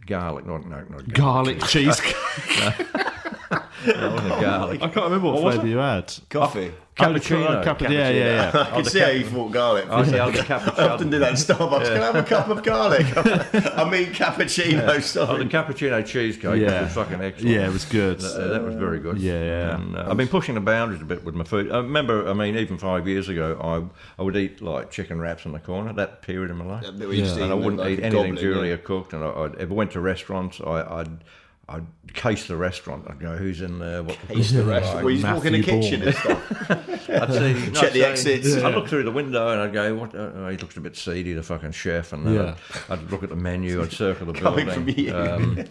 Garlic, 0.06 0.46
not 0.46 0.66
no, 0.66 0.78
not 0.90 1.14
garlic. 1.14 1.60
Garlic 1.60 1.64
cheesecake. 1.64 2.16
That 3.50 4.12
wasn't 4.12 4.42
garlic. 4.42 4.82
I 4.82 4.88
can't 4.90 5.06
remember 5.06 5.28
what, 5.32 5.42
was 5.44 5.56
flavour 5.56 5.68
you 5.68 5.78
had. 5.78 6.14
Coffee. 6.30 6.72
Cappuccino. 6.96 7.62
Oh, 7.62 7.64
cap- 7.64 7.82
yeah, 7.82 7.90
yeah, 7.90 8.10
yeah. 8.12 8.52
I 8.54 8.72
can 8.72 8.86
see 8.86 9.00
how 9.00 9.08
you 9.08 9.24
thought 9.26 9.52
garlic. 9.54 9.90
I 9.90 10.04
see, 10.06 10.20
I'll 10.20 10.32
get 10.34 10.50
I 10.52 10.56
often 10.56 11.08
cappuccino. 11.08 11.12
do 11.12 11.20
that 11.20 11.30
in 11.30 11.36
Starbucks. 11.36 11.86
Can 11.86 12.02
I 12.02 12.06
have 12.06 12.16
a 12.16 12.24
cup 12.24 12.48
of 12.50 12.62
garlic? 12.62 13.06
I 13.18 13.90
mean 13.90 14.08
cappuccino, 14.08 15.18
Oh, 15.18 15.38
the 15.38 15.46
cappuccino 15.46 16.06
cheesecake 16.06 16.62
Yeah. 16.62 16.84
was 16.84 16.94
fucking 16.94 17.22
excellent. 17.22 17.56
Yeah, 17.56 17.68
it 17.68 17.72
was 17.74 17.86
good. 17.86 18.22
Uh, 18.22 18.48
that 18.50 18.64
was 18.64 18.76
very 18.76 19.00
good. 19.00 19.18
Yeah, 19.18 19.42
yeah. 19.42 19.76
And, 19.76 19.96
uh, 19.96 20.08
I've 20.10 20.18
been 20.18 20.28
pushing 20.28 20.56
the 20.56 20.62
boundaries 20.62 21.02
a 21.02 21.06
bit 21.06 21.24
with 21.24 21.36
my 21.36 21.46
food. 21.46 21.72
I 21.72 21.78
remember, 21.78 22.28
I 22.28 22.34
mean, 22.34 22.58
even 22.58 22.78
five 22.78 23.08
years 23.08 23.30
ago, 23.30 23.58
I 23.62 24.22
I 24.22 24.24
would 24.26 24.36
eat 24.36 24.62
like 24.62 24.92
chicken 24.92 25.22
wraps 25.22 25.46
in 25.46 25.54
the 25.54 25.60
corner. 25.60 25.94
That 25.94 26.22
period 26.22 26.52
in 26.52 26.58
my 26.58 26.66
life, 26.66 26.82
bit 26.84 27.08
where 27.08 27.14
you 27.14 27.24
just 27.24 27.36
and 27.38 27.44
eat 27.44 27.46
I 27.46 27.50
them 27.50 27.60
wouldn't 27.64 27.78
like 27.82 27.92
eat 27.92 28.00
a 28.00 28.06
anything 28.08 28.34
goblin, 28.36 28.38
Julia 28.38 28.72
yeah. 28.72 28.78
cooked. 28.78 29.14
And 29.14 29.24
I, 29.24 29.30
I'd, 29.30 29.56
if 29.56 29.70
I 29.72 29.74
went 29.74 29.92
to 29.92 30.02
restaurants, 30.02 30.60
I, 30.60 31.00
I'd 31.00 31.24
I'd 31.70 32.14
case 32.14 32.48
the 32.48 32.56
restaurant. 32.58 33.06
I'd 33.08 33.20
go, 33.20 33.38
who's 33.38 33.62
in 33.62 33.78
there? 33.80 34.02
What 34.04 34.18
Taste 34.28 34.54
the 34.56 34.64
rest. 34.64 34.94
Well, 34.96 35.10
you 35.12 35.22
just 35.22 35.34
walk 35.34 35.46
in 35.46 35.54
the 35.54 35.62
kitchen 35.64 36.02
and 36.02 36.16
stuff. 36.16 36.70
I'd 37.10 37.32
see, 37.34 37.72
Check 37.72 37.94
the 37.94 38.06
I'd 38.06 38.18
say- 38.18 38.34
exits. 38.36 38.64
I'd 38.64 38.74
look 38.76 38.88
through 38.88 39.04
the 39.04 39.12
window 39.12 39.50
and 39.50 39.62
I'd 39.62 39.74
go, 39.74 39.96
"What? 39.96 40.16
Uh, 40.16 40.32
oh, 40.36 40.50
he 40.50 40.58
looks 40.58 40.76
a 40.78 40.82
bit 40.82 40.96
seedy, 40.98 41.34
the 41.34 41.44
fucking 41.44 41.72
chef." 41.72 42.12
And 42.14 42.26
then 42.26 42.34
Yeah. 42.34 42.56
I'd, 42.90 43.00
I'd 43.00 43.12
look 43.12 43.24
at 43.24 43.30
the 43.30 43.36
menu. 43.36 43.82
I'd 43.82 43.92
circle 43.92 44.26
the 44.26 44.34
Coming 44.34 44.66
building. 44.66 44.96
from 44.96 45.04
you. 45.06 45.16
Um, 45.16 45.66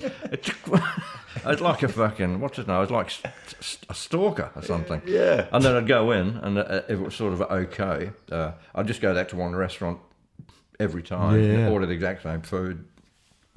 I 1.44 1.50
was 1.52 1.60
like 1.60 1.82
a 1.82 1.88
fucking 1.88 2.40
what's 2.40 2.58
it 2.58 2.66
now? 2.66 2.78
I 2.78 2.80
was 2.80 2.90
like 2.90 3.10
st- 3.10 3.32
st- 3.60 3.86
a 3.90 3.94
stalker 3.94 4.50
or 4.56 4.62
something. 4.62 5.02
Yeah. 5.06 5.46
And 5.52 5.64
then 5.64 5.76
I'd 5.76 5.86
go 5.86 6.10
in, 6.12 6.36
and 6.38 6.58
uh, 6.58 6.82
if 6.88 6.90
it 6.98 7.00
was 7.00 7.14
sort 7.14 7.32
of 7.32 7.42
okay, 7.42 8.10
uh, 8.32 8.52
I'd 8.74 8.86
just 8.86 9.00
go 9.00 9.14
back 9.14 9.28
to 9.28 9.36
one 9.36 9.54
restaurant 9.54 9.98
every 10.80 11.02
time, 11.02 11.38
Yeah. 11.40 11.50
and 11.50 11.68
order 11.72 11.86
the 11.86 11.92
exact 11.94 12.22
same 12.22 12.42
food. 12.42 12.84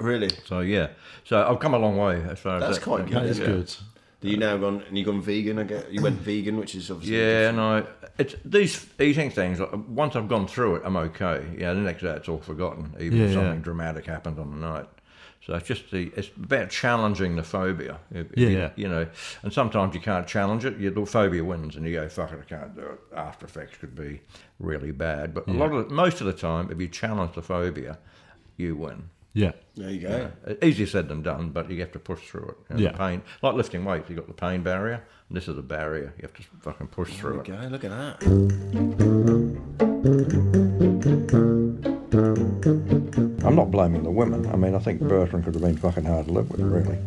Really? 0.02 0.30
So 0.46 0.60
yeah, 0.62 0.90
so 1.24 1.46
I've 1.48 1.60
come 1.60 1.74
a 1.74 1.80
long 1.80 1.98
way 1.98 2.22
as 2.24 2.40
far 2.40 2.56
as 2.58 2.62
That's 2.64 2.78
that- 2.78 2.84
quite 2.84 3.06
good, 3.06 3.16
That 3.16 3.26
is 3.26 3.40
Yeah. 3.40 3.46
good. 3.46 3.74
Do 4.22 4.30
you 4.30 4.38
now 4.38 4.56
gone 4.58 4.84
and 4.88 4.96
you 4.96 5.04
gone 5.04 5.20
vegan? 5.22 5.58
I 5.58 5.64
get 5.64 5.92
you 5.92 6.02
went 6.02 6.20
vegan, 6.30 6.58
which 6.58 6.76
is 6.76 6.92
obviously 6.92 7.18
Yeah, 7.20 7.50
no, 7.52 7.86
it's 8.20 8.36
these 8.46 8.86
eating 9.00 9.32
things. 9.32 9.60
like, 9.60 9.72
Once 9.88 10.16
I've 10.16 10.28
gone 10.28 10.48
through 10.48 10.76
it, 10.76 10.84
I'm 10.86 10.96
okay. 10.98 11.44
Yeah, 11.58 11.74
the 11.74 11.80
next 11.80 12.02
day 12.04 12.12
it's 12.12 12.30
all 12.30 12.38
forgotten, 12.40 12.94
even 13.00 13.20
if 13.20 13.34
something 13.34 13.54
yeah. 13.54 13.64
dramatic 13.64 14.06
happened 14.06 14.38
on 14.38 14.52
the 14.52 14.58
night. 14.58 14.86
So 15.44 15.56
it's 15.56 15.68
just 15.68 15.90
the 15.90 16.12
it's 16.16 16.30
about 16.38 16.70
challenging 16.70 17.36
the 17.36 17.42
phobia. 17.42 17.98
If- 18.12 18.32
if 18.34 18.38
Yeah, 18.38 18.50
you. 18.50 18.70
You 18.84 18.90
know, 18.90 19.08
and 19.42 19.52
sometimes 19.52 19.96
you 19.96 20.02
can't 20.02 20.28
challenge 20.28 20.66
it. 20.66 20.78
Your 20.78 21.08
phobia 21.08 21.44
wins, 21.44 21.76
and 21.76 21.84
you 21.88 21.94
go, 21.96 22.08
"Fuck 22.08 22.32
it, 22.34 22.40
I 22.42 22.48
can't 22.48 22.76
do 22.76 22.82
it." 22.82 23.00
After 23.16 23.48
effects 23.48 23.80
could 23.80 23.96
be 23.96 24.22
really 24.60 24.92
bad, 24.92 25.34
but 25.34 25.48
a 25.48 25.52
lot 25.54 25.72
of 25.74 25.90
the, 25.90 25.96
most 25.96 26.22
of 26.22 26.28
the 26.28 26.34
time, 26.34 26.70
if 26.72 26.80
you 26.80 26.88
challenge 26.88 27.34
the 27.34 27.42
phobia, 27.42 27.98
you 28.56 28.76
win. 28.76 29.10
Yeah. 29.34 29.52
There 29.76 29.89
you 29.89 30.02
go. 30.02 30.32
Easier 30.62 30.86
said 30.88 31.08
than 31.08 31.22
done, 31.22 31.50
but 31.52 31.70
you 31.72 31.80
have 31.80 31.94
to 31.94 32.00
push 32.00 32.20
through 32.28 32.50
it. 32.50 32.58
You 32.70 32.76
know, 32.76 32.82
Yeah. 32.84 32.91
The 32.91 32.98
pain, 32.98 33.22
like 33.41 33.56
lifting 33.56 33.86
weights, 33.86 34.10
you've 34.10 34.17
got 34.17 34.28
the 34.28 34.34
pain 34.34 34.62
barrier, 34.62 35.04
and 35.30 35.38
this 35.38 35.48
is 35.48 35.58
a 35.58 35.62
barrier. 35.62 36.13
You 36.17 36.24
have 36.24 36.34
to 36.34 36.44
fucking 36.62 36.88
push 36.88 37.10
There 37.12 37.17
through 37.20 37.34
you 37.36 37.39
it. 37.41 37.48
go. 37.48 37.67
Look 37.70 37.84
at 37.86 37.91
that. 37.91 39.32
I'm 43.44 43.56
not 43.56 43.72
blaming 43.72 44.04
the 44.04 44.12
women. 44.12 44.48
I 44.52 44.56
mean, 44.56 44.76
I 44.76 44.80
think 44.80 45.02
Bertrand 45.02 45.46
could 45.46 45.56
have 45.56 45.63
been 45.63 45.78
fucking 45.78 46.06
hard 46.06 46.28
to 46.28 46.34
live 46.34 46.50
with, 46.52 46.62
really. 46.62 46.98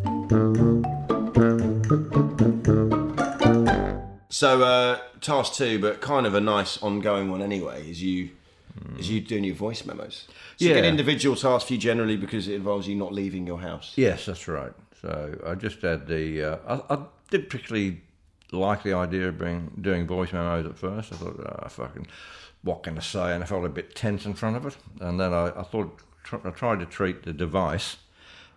So 4.30 4.62
uh, 4.62 4.98
task 5.20 5.54
two, 5.54 5.78
but 5.78 6.00
kind 6.00 6.26
of 6.26 6.34
a 6.34 6.40
nice 6.40 6.82
ongoing 6.82 7.30
one 7.30 7.40
anyway, 7.42 7.88
is 7.88 8.02
you 8.02 8.30
is 8.98 9.10
you 9.10 9.20
doing 9.20 9.44
your 9.44 9.54
voice 9.54 9.84
memos. 9.84 10.26
So 10.56 10.66
you 10.66 10.74
get 10.74 10.84
individual 10.84 11.36
tasks 11.36 11.68
for 11.68 11.74
you 11.74 11.78
generally 11.78 12.16
because 12.16 12.48
it 12.48 12.54
involves 12.54 12.88
you 12.88 12.94
not 12.94 13.12
leaving 13.12 13.46
your 13.46 13.60
house. 13.60 13.92
Yes, 13.96 14.26
that's 14.26 14.48
right. 14.48 14.72
So 15.00 15.38
I 15.46 15.54
just 15.54 15.80
had 15.82 16.06
the. 16.06 16.42
Uh, 16.42 16.80
I, 16.88 16.94
I 16.94 16.98
did 17.30 17.48
particularly 17.50 18.00
like 18.52 18.82
the 18.82 18.94
idea 18.94 19.28
of 19.28 19.38
being 19.38 19.72
doing 19.80 20.06
voice 20.06 20.32
memos 20.32 20.66
at 20.66 20.78
first. 20.78 21.12
I 21.12 21.16
thought, 21.16 21.60
oh, 21.64 21.68
fucking, 21.68 22.06
what 22.62 22.82
can 22.82 22.98
I 22.98 23.02
say? 23.02 23.34
And 23.34 23.42
I 23.42 23.46
felt 23.46 23.64
a 23.64 23.68
bit 23.68 23.94
tense 23.94 24.24
in 24.24 24.34
front 24.34 24.56
of 24.56 24.66
it. 24.66 24.76
And 25.00 25.20
then 25.20 25.32
I, 25.32 25.60
I 25.60 25.62
thought, 25.62 26.00
tr- 26.22 26.46
I 26.46 26.50
tried 26.50 26.80
to 26.80 26.86
treat 26.86 27.24
the 27.24 27.32
device 27.32 27.96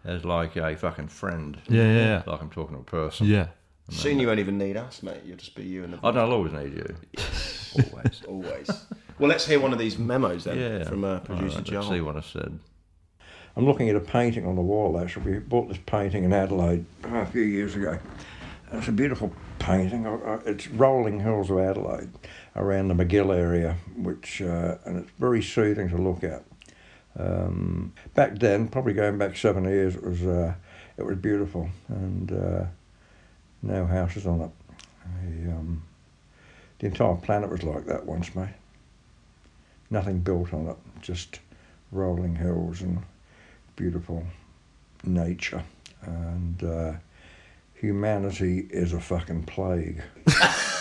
as 0.04 0.24
like 0.24 0.56
a 0.56 0.76
fucking 0.76 1.10
friend. 1.10 1.60
Yeah, 1.68 1.84
yeah, 1.84 1.94
yeah. 1.94 2.24
Like 2.26 2.42
I'm 2.42 2.50
talking 2.50 2.76
to 2.76 2.82
a 2.82 2.86
person. 2.86 3.28
Yeah. 3.28 3.48
Soon 3.90 4.20
you 4.20 4.28
won't 4.28 4.40
even 4.40 4.58
need 4.58 4.76
us, 4.76 5.02
mate. 5.02 5.22
You'll 5.26 5.38
just 5.38 5.56
be 5.56 5.64
you 5.64 5.86
and 5.86 5.94
the 5.94 6.00
I 6.04 6.12
don't 6.12 6.32
always 6.32 6.52
need 6.52 6.74
you. 6.74 6.96
always, 7.94 8.22
always. 8.28 8.70
Well, 9.20 9.30
let's 9.30 9.46
hear 9.48 9.60
one 9.60 9.74
of 9.74 9.80
these 9.80 9.98
memos 9.98 10.44
then 10.44 10.60
Yeah. 10.60 10.84
from 10.84 11.04
uh, 11.04 11.20
producer 11.20 11.58
right, 11.58 11.64
Joel. 11.64 11.82
Let's 11.82 11.94
see 11.96 12.02
what 12.02 12.16
I 12.18 12.22
said. 12.22 12.60
I'm 13.56 13.66
looking 13.66 13.90
at 13.90 13.96
a 13.96 14.00
painting 14.00 14.46
on 14.46 14.56
the 14.56 14.62
wall 14.62 15.00
actually. 15.00 15.32
We 15.32 15.40
bought 15.40 15.68
this 15.68 15.80
painting 15.86 16.24
in 16.24 16.32
Adelaide 16.34 16.86
oh, 17.06 17.16
a 17.18 17.26
few 17.26 17.42
years 17.42 17.76
ago. 17.76 17.98
It's 18.72 18.88
a 18.88 18.92
beautiful 18.92 19.34
painting. 19.58 20.06
Uh, 20.06 20.18
uh, 20.18 20.40
It's 20.46 20.68
rolling 20.68 21.20
hills 21.22 21.50
of 21.50 21.58
Adelaide 21.58 22.10
around 22.56 22.90
the 22.90 22.94
Magill 22.94 23.36
area, 23.36 23.78
which 23.96 24.42
uh, 24.42 24.78
and 24.86 24.98
it's 24.98 25.12
very 25.18 25.42
soothing 25.42 25.90
to 25.90 25.98
look 25.98 26.24
at. 26.24 26.44
Um, 27.18 27.94
back 28.14 28.38
then, 28.38 28.68
probably 28.68 28.94
going 28.94 29.18
back 29.18 29.36
seven 29.38 29.64
years, 29.64 29.96
it 29.96 30.04
was 30.04 30.24
uh, 30.24 30.54
it 30.98 31.04
was 31.06 31.18
beautiful, 31.18 31.70
and 31.88 32.32
uh, 32.32 32.66
no 33.64 33.88
houses 33.88 34.28
on 34.28 34.42
it. 34.42 34.52
I, 35.04 35.52
um, 35.52 35.82
the 36.80 36.88
entire 36.88 37.16
planet 37.16 37.50
was 37.50 37.64
like 37.64 37.86
that 37.88 38.06
once, 38.06 38.36
mate. 38.36 38.50
Nothing 39.90 40.20
built 40.20 40.54
on 40.54 40.68
it, 40.68 40.78
just 41.02 41.40
rolling 41.92 42.36
hills 42.36 42.82
and 42.82 43.00
beautiful 43.76 44.24
nature. 45.04 45.64
And 46.02 46.64
uh, 46.64 46.94
humanity 47.74 48.68
is 48.70 48.94
a 48.94 49.00
fucking 49.00 49.44
plague. 49.44 50.02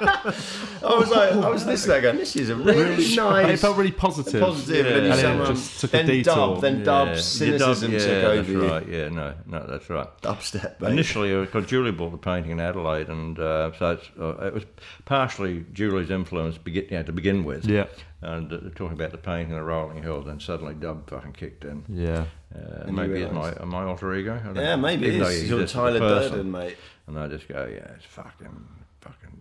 I 0.00 0.94
was 0.98 1.08
like, 1.10 1.32
I 1.32 1.48
was 1.48 1.66
listening 1.66 2.02
going, 2.02 2.16
this 2.16 2.36
is 2.36 2.50
a 2.50 2.56
really 2.56 3.14
nice. 3.16 3.48
It 3.54 3.58
felt 3.58 3.76
really 3.76 3.92
positive. 3.92 4.40
Positive, 4.40 4.86
and 4.86 4.94
then, 4.96 5.04
And 5.04 5.12
then 5.12 5.20
someone- 5.20 5.46
just 5.54 5.80
took 5.80 5.90
a 5.90 5.96
then 5.98 6.06
detour. 6.06 6.34
dub, 6.34 6.60
then 6.60 6.82
dub, 6.84 7.08
Yeah. 7.08 7.14
cynicism 7.20 7.90
dub- 7.92 8.00
took 8.00 8.08
yeah, 8.08 8.26
over 8.28 8.36
that's 8.36 8.48
you. 8.48 8.68
right. 8.68 8.88
Yeah, 8.88 9.08
no, 9.08 9.34
no, 9.46 9.66
that's 9.66 9.90
right. 9.90 10.08
Dubstep, 10.22 10.80
mate. 10.80 10.92
Initially, 10.92 11.40
because 11.44 11.66
Julie 11.66 11.90
bought 11.92 12.10
the 12.12 12.18
painting 12.18 12.52
in 12.52 12.60
Adelaide, 12.60 13.08
and 13.08 13.38
uh, 13.38 13.72
so 13.78 13.90
it's, 13.92 14.08
uh, 14.20 14.44
it 14.46 14.54
was 14.54 14.64
partially 15.04 15.64
Julie's 15.72 16.10
influence 16.10 16.58
begin, 16.58 16.84
you 16.90 16.96
know, 16.98 17.02
to 17.04 17.12
begin 17.12 17.44
with. 17.44 17.66
Yeah. 17.66 17.86
And 18.20 18.52
uh, 18.52 18.56
talking 18.74 18.94
about 18.94 19.12
the 19.12 19.18
painting 19.18 19.50
the 19.54 19.62
Rolling 19.62 20.02
Hills, 20.02 20.26
then 20.26 20.40
suddenly 20.40 20.74
Dub 20.74 21.08
fucking 21.08 21.32
kicked 21.34 21.64
in. 21.64 21.84
Yeah. 21.88 22.24
Uh, 22.54 22.90
maybe 22.90 23.20
it's 23.22 23.32
my 23.32 23.52
my 23.64 23.84
alter 23.84 24.12
ego. 24.14 24.40
Yeah, 24.56 24.74
maybe 24.76 25.06
it's 25.06 25.14
Even 25.14 25.20
though 25.20 25.28
is. 25.28 25.48
You're 25.48 25.60
exists 25.60 25.76
as 25.76 25.94
a 25.94 25.98
Tyler. 25.98 26.28
Durden, 26.30 26.50
mate. 26.50 26.76
And 27.06 27.18
I 27.18 27.28
just 27.28 27.46
go, 27.48 27.66
yeah, 27.70 27.92
it's 27.94 28.04
fucking, 28.06 28.66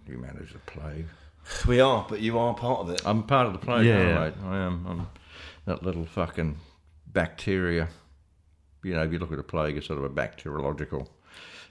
fucking 0.08 0.22
manage 0.22 0.54
a 0.56 0.60
plague. 0.70 1.06
We 1.68 1.80
are, 1.80 2.06
but 2.10 2.20
you 2.20 2.38
are 2.40 2.54
part 2.54 2.82
of 2.82 2.90
it. 2.90 3.02
I'm 3.06 3.24
part 3.24 3.48
of 3.48 3.54
the 3.54 3.60
plague, 3.60 3.86
Yeah, 3.86 4.00
yeah, 4.02 4.08
yeah. 4.10 4.20
mate. 4.20 4.34
I 4.46 4.58
am. 4.58 4.86
I'm 4.88 5.08
that 5.66 5.84
little 5.84 6.06
fucking 6.06 6.58
bacteria. 7.08 7.88
You 8.84 8.94
know, 8.96 9.04
if 9.04 9.12
you 9.12 9.20
look 9.20 9.32
at 9.32 9.40
a 9.40 9.44
plague, 9.44 9.78
it's 9.78 9.88
sort 9.88 10.00
of 10.00 10.06
a 10.06 10.10
bacteriological 10.10 11.08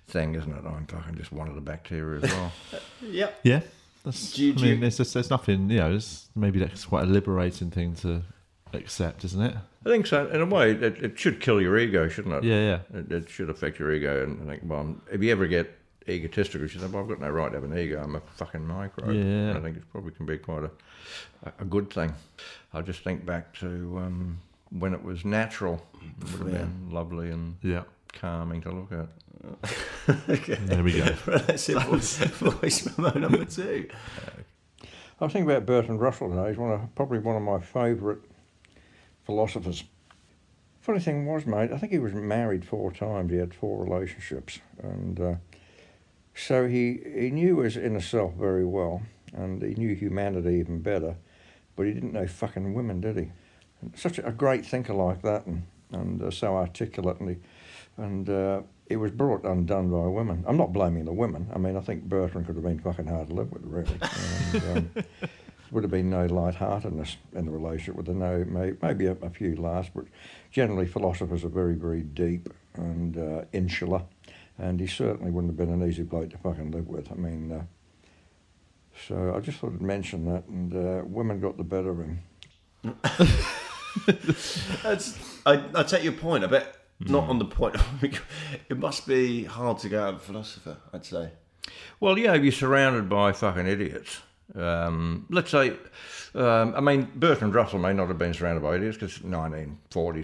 thing, 0.09 0.35
isn't 0.35 0.51
it? 0.51 0.64
I'm 0.64 0.87
fucking 0.87 1.16
just 1.16 1.33
one 1.33 1.49
of 1.49 1.55
the 1.55 1.61
bacteria 1.61 2.20
as 2.22 2.31
well. 2.33 2.53
Yep. 3.03 3.40
Yeah. 3.42 3.61
That's, 4.05 4.33
Do 4.35 4.44
you- 4.46 4.55
I 4.57 4.62
mean, 4.62 4.81
there's, 4.81 4.96
just, 4.99 5.14
there's 5.14 5.31
nothing, 5.31 5.68
you 5.70 5.79
know, 5.79 5.94
it's, 5.94 6.29
maybe 6.35 6.59
that's 6.59 6.85
quite 6.85 7.05
a 7.05 7.09
liberating 7.09 7.70
thing 7.70 7.94
to 7.96 8.22
accept, 8.72 9.25
isn't 9.25 9.42
it? 9.42 9.55
I 9.85 9.88
think 9.88 10.07
so. 10.07 10.27
In 10.29 10.40
a 10.40 10.46
way, 10.46 10.72
it, 10.72 10.83
it 10.83 11.18
should 11.18 11.40
kill 11.40 11.61
your 11.61 11.77
ego, 11.79 12.09
shouldn't 12.09 12.35
it? 12.35 12.44
Yeah, 12.44 12.81
yeah. 12.92 12.99
It, 13.01 13.12
it 13.12 13.29
should 13.29 13.51
affect 13.51 13.79
your 13.79 13.92
ego. 13.92 14.22
And 14.25 14.42
I 14.49 14.55
think, 14.57 14.62
well, 14.70 14.96
if 15.12 15.22
you 15.22 15.31
ever 15.33 15.46
get 15.46 15.70
egotistical, 16.08 16.62
you 16.62 16.68
say, 16.68 16.86
well, 16.86 17.02
I've 17.02 17.08
got 17.08 17.20
no 17.20 17.30
right 17.30 17.48
to 17.50 17.54
have 17.60 17.64
an 17.70 17.76
ego. 17.78 18.02
I'm 18.02 18.16
a 18.16 18.20
fucking 18.36 18.66
microbe. 18.66 19.14
Yeah. 19.14 19.22
And 19.50 19.58
I 19.58 19.60
think 19.60 19.76
it 19.76 19.90
probably 19.92 20.12
can 20.12 20.26
be 20.26 20.38
quite 20.38 20.64
a, 20.64 20.70
a 21.60 21.64
good 21.64 21.90
thing. 21.90 22.12
I 22.72 22.82
just 22.82 23.00
think 23.02 23.24
back 23.26 23.54
to 23.60 23.66
um, 23.98 24.38
when 24.70 24.94
it 24.94 25.02
was 25.02 25.24
natural. 25.24 25.84
It 26.20 26.32
would 26.42 26.52
have 26.52 26.60
been 26.60 26.90
lovely 26.90 27.30
and 27.30 27.56
Yeah. 27.62 27.82
calming 28.12 28.60
to 28.62 28.70
look 28.70 28.92
at. 28.92 29.08
okay. 30.28 30.54
There 30.54 30.82
we 30.82 30.92
go. 30.98 31.04
That's 31.26 31.68
it. 31.68 31.80
Voice, 31.82 32.16
voice 32.18 32.98
memo 32.98 33.18
number 33.18 33.44
two. 33.44 33.88
I 35.20 35.24
was 35.24 35.32
thinking 35.32 35.50
about 35.50 35.66
Bertrand 35.66 36.00
Russell 36.00 36.28
today. 36.30 36.48
He's 36.48 36.58
one 36.58 36.72
of, 36.72 36.94
probably 36.94 37.18
one 37.20 37.36
of 37.36 37.42
my 37.42 37.58
favourite 37.60 38.18
philosophers. 39.24 39.84
Funny 40.80 41.00
thing 41.00 41.26
was, 41.26 41.46
mate, 41.46 41.72
I 41.72 41.78
think 41.78 41.90
he 41.92 41.98
was 41.98 42.12
married 42.12 42.64
four 42.64 42.92
times. 42.92 43.32
He 43.32 43.38
had 43.38 43.52
four 43.54 43.82
relationships, 43.82 44.60
and 44.82 45.18
uh, 45.20 45.34
so 46.37 46.68
he 46.68 47.01
he 47.14 47.31
knew 47.31 47.59
his 47.59 47.77
inner 47.77 48.01
self 48.01 48.35
very 48.35 48.64
well, 48.64 49.03
and 49.33 49.62
he 49.62 49.75
knew 49.75 49.94
humanity 49.94 50.57
even 50.57 50.81
better, 50.81 51.16
but 51.75 51.87
he 51.87 51.92
didn't 51.92 52.12
know 52.12 52.27
fucking 52.27 52.75
women, 52.75 53.01
did 53.01 53.16
he? 53.16 53.33
And 53.81 53.96
such 53.96 54.18
a 54.18 54.31
great 54.31 54.64
thinker 54.64 54.94
like 54.94 55.22
that, 55.22 55.46
and 55.46 55.62
and 55.92 56.22
uh, 56.22 56.31
so 56.31 56.57
articulate, 56.57 57.20
and 57.20 57.31
he 57.31 57.37
and 57.96 58.29
uh, 58.29 58.62
he 58.88 58.96
was 58.96 59.11
brought 59.11 59.44
undone 59.44 59.90
by 59.90 60.07
women. 60.07 60.44
I'm 60.46 60.57
not 60.57 60.72
blaming 60.72 61.07
the 61.07 61.12
women. 61.12 61.49
I 61.55 61.59
mean, 61.59 61.77
I 61.77 61.81
think 61.81 62.05
Bertrand 62.05 62.46
could 62.46 62.57
have 62.57 62.64
been 62.64 62.79
fucking 62.79 63.07
hard 63.07 63.29
to 63.29 63.35
live 63.35 63.51
with, 63.51 63.64
really. 63.64 63.99
And, 64.53 64.77
um, 64.96 65.05
would 65.72 65.83
have 65.83 65.90
been 65.90 66.09
no 66.09 66.27
lightheartedness 66.27 67.16
in 67.35 67.46
the 67.46 67.51
relationship 67.51 67.96
with 67.96 68.07
the 68.07 68.14
no, 68.14 68.44
may, 68.44 68.75
maybe 68.83 69.07
a, 69.07 69.16
a 69.22 69.31
few 69.31 69.57
laughs, 69.57 69.90
but 69.94 70.05
generally 70.53 70.87
philosophers 70.87 71.44
are 71.44 71.49
very, 71.49 71.75
very 71.75 72.03
deep 72.03 72.49
and 72.75 73.18
uh, 73.18 73.44
insular 73.53 74.03
and 74.58 74.80
he 74.80 74.86
certainly 74.86 75.30
wouldn't 75.30 75.50
have 75.50 75.56
been 75.56 75.72
an 75.72 75.88
easy 75.88 76.02
bloke 76.02 76.30
to 76.30 76.38
fucking 76.38 76.70
live 76.70 76.88
with. 76.88 77.10
I 77.10 77.14
mean, 77.14 77.52
uh, 77.52 77.64
so 79.06 79.34
I 79.36 79.40
just 79.40 79.58
thought 79.58 79.74
I'd 79.74 79.82
mention 79.82 80.24
that, 80.26 80.46
and 80.46 80.74
uh, 80.74 81.02
women 81.04 81.40
got 81.40 81.56
the 81.56 81.64
better 81.64 81.90
of 81.90 81.98
him. 81.98 82.22
That's, 84.82 85.18
I, 85.44 85.64
I 85.74 85.82
take 85.82 86.04
your 86.04 86.12
point. 86.12 86.44
I 86.44 86.46
bet 86.46 86.76
not 87.00 87.28
on 87.28 87.38
the 87.38 87.44
point. 87.44 87.76
it 88.68 88.78
must 88.78 89.06
be 89.06 89.44
hard 89.44 89.78
to 89.78 89.88
go 89.88 90.02
out 90.02 90.14
a 90.14 90.18
philosopher. 90.18 90.78
I'd 90.92 91.04
say. 91.04 91.30
Well, 92.00 92.18
yeah, 92.18 92.34
you're 92.34 92.52
surrounded 92.52 93.08
by 93.08 93.32
fucking 93.32 93.66
idiots. 93.66 94.20
Um, 94.54 95.26
let's 95.28 95.50
say, 95.50 95.76
um, 96.34 96.74
I 96.76 96.80
mean, 96.80 97.08
Bertrand 97.14 97.54
Russell 97.54 97.78
may 97.78 97.92
not 97.92 98.08
have 98.08 98.18
been 98.18 98.34
surrounded 98.34 98.62
by 98.62 98.76
idiots 98.76 98.96
because 98.98 99.18
1940s, 99.18 99.76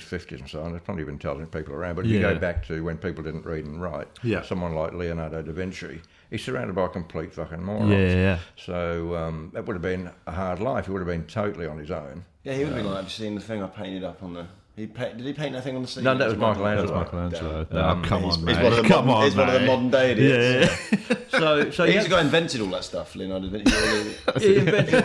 50s, 0.02 0.40
and 0.40 0.48
so 0.48 0.62
on. 0.62 0.70
There's 0.72 0.82
plenty 0.82 1.02
of 1.02 1.08
intelligent 1.08 1.50
people 1.52 1.74
around. 1.74 1.94
But 1.96 2.04
if 2.06 2.10
you 2.10 2.20
go 2.20 2.34
back 2.38 2.66
to 2.66 2.82
when 2.82 2.98
people 2.98 3.22
didn't 3.22 3.44
read 3.44 3.64
and 3.66 3.80
write, 3.80 4.08
Yeah. 4.22 4.42
someone 4.42 4.74
like 4.74 4.92
Leonardo 4.92 5.42
da 5.42 5.52
Vinci, 5.52 6.00
he's 6.30 6.42
surrounded 6.44 6.74
by 6.74 6.86
complete 6.88 7.32
fucking 7.32 7.62
morons. 7.62 7.90
Yeah, 7.90 7.98
yeah, 7.98 8.14
yeah. 8.14 8.38
So 8.56 9.14
um, 9.16 9.50
that 9.54 9.66
would 9.66 9.74
have 9.74 9.82
been 9.82 10.10
a 10.26 10.32
hard 10.32 10.60
life. 10.60 10.86
He 10.86 10.92
would 10.92 11.00
have 11.00 11.08
been 11.08 11.24
totally 11.26 11.66
on 11.66 11.78
his 11.78 11.90
own. 11.90 12.24
Yeah, 12.44 12.54
he 12.54 12.60
would 12.64 12.68
have 12.72 12.76
been 12.76 12.86
like. 12.86 12.96
Have 12.96 13.04
you 13.04 13.10
seen 13.10 13.34
the 13.34 13.40
thing 13.40 13.62
I 13.62 13.66
painted 13.68 14.04
up 14.04 14.22
on 14.22 14.34
the? 14.34 14.46
He 14.74 14.86
pa- 14.86 15.10
did 15.10 15.20
he 15.20 15.34
paint 15.34 15.52
that 15.52 15.64
thing 15.64 15.76
on 15.76 15.82
the 15.82 15.88
ceiling? 15.88 16.04
No, 16.04 16.16
that 16.16 16.28
was 16.28 16.36
Michelangelo. 16.38 16.98
Michelangelo. 16.98 17.64
Damn. 17.70 18.00
No, 18.02 18.08
come 18.08 18.22
He's- 18.22 18.34
on, 18.38 18.46
he's 18.48 18.56
mate. 18.56 18.62
one 18.64 18.72
of 18.72 18.82
the 18.82 18.88
come 18.88 19.06
modern- 19.06 19.20
on, 19.20 19.24
he's 19.24 19.36
one 19.36 19.48
of 19.50 19.60
the 19.60 19.66
modern 19.66 19.90
day 19.90 20.12
idiots. 20.12 20.90
Yeah, 20.92 20.98
yeah. 21.10 21.16
So, 21.32 21.70
so 21.70 21.84
He's 21.86 21.94
yeah, 21.94 22.02
the 22.02 22.08
guy 22.10 22.18
who 22.20 22.24
invented 22.26 22.60
all 22.60 22.66
that 22.68 22.84
stuff, 22.84 23.14
Leonardo 23.16 23.48
da 23.48 23.58
Vinci. 23.58 24.16
he 24.38 24.56
invented. 24.58 25.04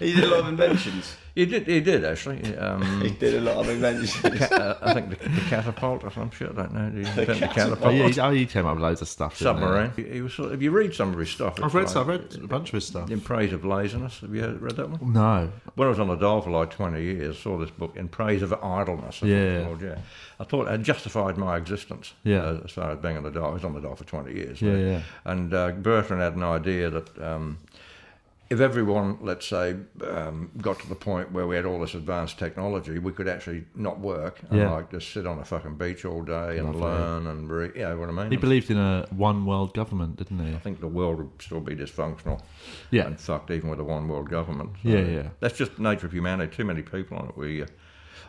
He 0.00 0.12
did 0.12 0.24
a 0.24 0.28
lot 0.28 0.40
of 0.40 0.48
inventions. 0.48 1.16
He 1.32 1.46
did. 1.46 1.68
He 1.68 1.78
did 1.80 2.04
actually. 2.04 2.56
Um, 2.56 2.82
He 3.04 3.10
did 3.10 3.34
a 3.36 3.40
lot 3.40 3.58
of 3.58 3.68
inventions. 3.68 4.12
ca- 4.16 4.52
uh, 4.52 4.78
I 4.82 4.94
think 4.94 5.10
the, 5.10 5.28
the 5.28 5.40
catapult 5.42 6.02
or 6.02 6.10
some 6.10 6.28
shit. 6.32 6.50
I 6.50 6.54
don't 6.54 6.74
know. 6.74 6.90
Did 6.90 7.06
he 7.06 7.20
invent 7.20 7.38
the 7.40 7.48
Oh, 7.48 7.52
catapult? 7.54 7.94
yeah, 7.94 8.08
he, 8.08 8.20
oh, 8.20 8.30
he 8.32 8.46
came 8.46 8.66
up 8.66 8.74
with 8.74 8.82
loads 8.82 9.00
of 9.00 9.06
stuff. 9.08 9.36
Submarine. 9.36 9.92
He, 9.94 10.02
he 10.14 10.20
was. 10.22 10.34
Sort 10.34 10.48
of, 10.48 10.54
if 10.54 10.62
you 10.62 10.72
read 10.72 10.92
some 10.92 11.12
of 11.12 11.18
his 11.20 11.30
stuff, 11.30 11.62
I've 11.62 11.72
read, 11.72 11.82
like 11.84 11.92
some, 11.92 12.02
I've 12.02 12.08
read 12.08 12.34
a 12.42 12.46
bunch 12.48 12.70
of 12.70 12.74
his 12.74 12.86
stuff. 12.88 13.12
In 13.12 13.20
Praise 13.20 13.52
of 13.52 13.64
Laziness. 13.64 14.18
Have 14.20 14.34
you 14.34 14.44
read 14.60 14.74
that 14.74 14.90
one? 14.90 15.12
No. 15.12 15.52
When 15.76 15.86
I 15.86 15.88
was 15.90 16.00
on 16.00 16.08
the 16.08 16.16
dole 16.16 16.40
for 16.40 16.50
like 16.50 16.70
20 16.72 17.00
years, 17.00 17.38
saw 17.38 17.56
this 17.58 17.70
book, 17.70 17.94
In 17.96 18.08
Praise 18.08 18.42
of 18.42 18.52
Idleness. 18.52 19.22
I 19.22 19.26
Yeah. 19.26 19.64
thought, 19.66 19.78
oh, 19.82 19.86
yeah. 19.86 19.98
I 20.40 20.44
thought 20.44 20.66
it 20.68 20.82
justified 20.82 21.38
my 21.38 21.56
existence 21.56 22.12
Yeah. 22.24 22.38
uh, 22.42 22.60
as 22.64 22.72
far 22.72 22.90
as 22.90 22.98
being 22.98 23.16
on 23.16 23.22
the 23.22 23.30
dole. 23.30 23.46
I 23.46 23.54
was 23.54 23.64
on 23.64 23.74
the 23.74 23.80
dole 23.80 23.94
for 23.94 24.04
20 24.04 24.34
years. 24.34 24.60
Yeah, 24.60 24.72
so- 24.72 24.76
yeah. 24.78 25.02
And 25.26 25.54
uh, 25.54 25.70
Bertrand 25.72 26.20
had 26.20 26.34
an 26.34 26.42
idea 26.42 26.90
that 26.90 27.22
um, 27.22 27.58
if 28.50 28.58
everyone, 28.60 29.16
let's 29.22 29.46
say, 29.46 29.76
um, 30.04 30.50
got 30.60 30.76
to 30.80 30.88
the 30.88 30.94
point 30.96 31.30
where 31.30 31.46
we 31.46 31.54
had 31.54 31.64
all 31.64 31.78
this 31.80 31.94
advanced 31.94 32.36
technology, 32.36 32.98
we 32.98 33.12
could 33.12 33.28
actually 33.28 33.64
not 33.76 34.00
work 34.00 34.40
and 34.50 34.58
Yeah. 34.58 34.72
like 34.72 34.90
just 34.90 35.12
sit 35.12 35.24
on 35.24 35.38
a 35.38 35.44
fucking 35.44 35.76
beach 35.76 36.04
all 36.04 36.22
day 36.22 36.58
and 36.58 36.66
Lovely. 36.74 36.80
learn 36.82 37.26
and 37.28 37.48
read. 37.48 37.72
You 37.76 37.82
know 37.82 37.98
what 37.98 38.08
I 38.08 38.12
mean? 38.12 38.30
He 38.32 38.36
believed 38.36 38.68
in 38.68 38.76
a 38.76 39.06
one 39.16 39.46
world 39.46 39.72
government, 39.72 40.16
didn't 40.16 40.44
he? 40.44 40.52
I 40.52 40.58
think 40.58 40.80
the 40.80 40.88
world 40.88 41.18
would 41.18 41.30
still 41.40 41.60
be 41.60 41.76
dysfunctional 41.76 42.40
Yeah. 42.90 43.06
and 43.06 43.20
fucked, 43.20 43.52
even 43.52 43.70
with 43.70 43.78
a 43.78 43.84
one 43.84 44.08
world 44.08 44.28
government. 44.28 44.70
Yeah, 44.82 44.98
yeah. 44.98 45.28
That's 45.38 45.56
just 45.56 45.76
the 45.76 45.82
nature 45.82 46.06
of 46.06 46.12
humanity. 46.12 46.56
Too 46.56 46.64
many 46.64 46.82
people 46.82 47.18
on 47.18 47.28
it. 47.28 47.36
We, 47.36 47.62
uh, 47.62 47.66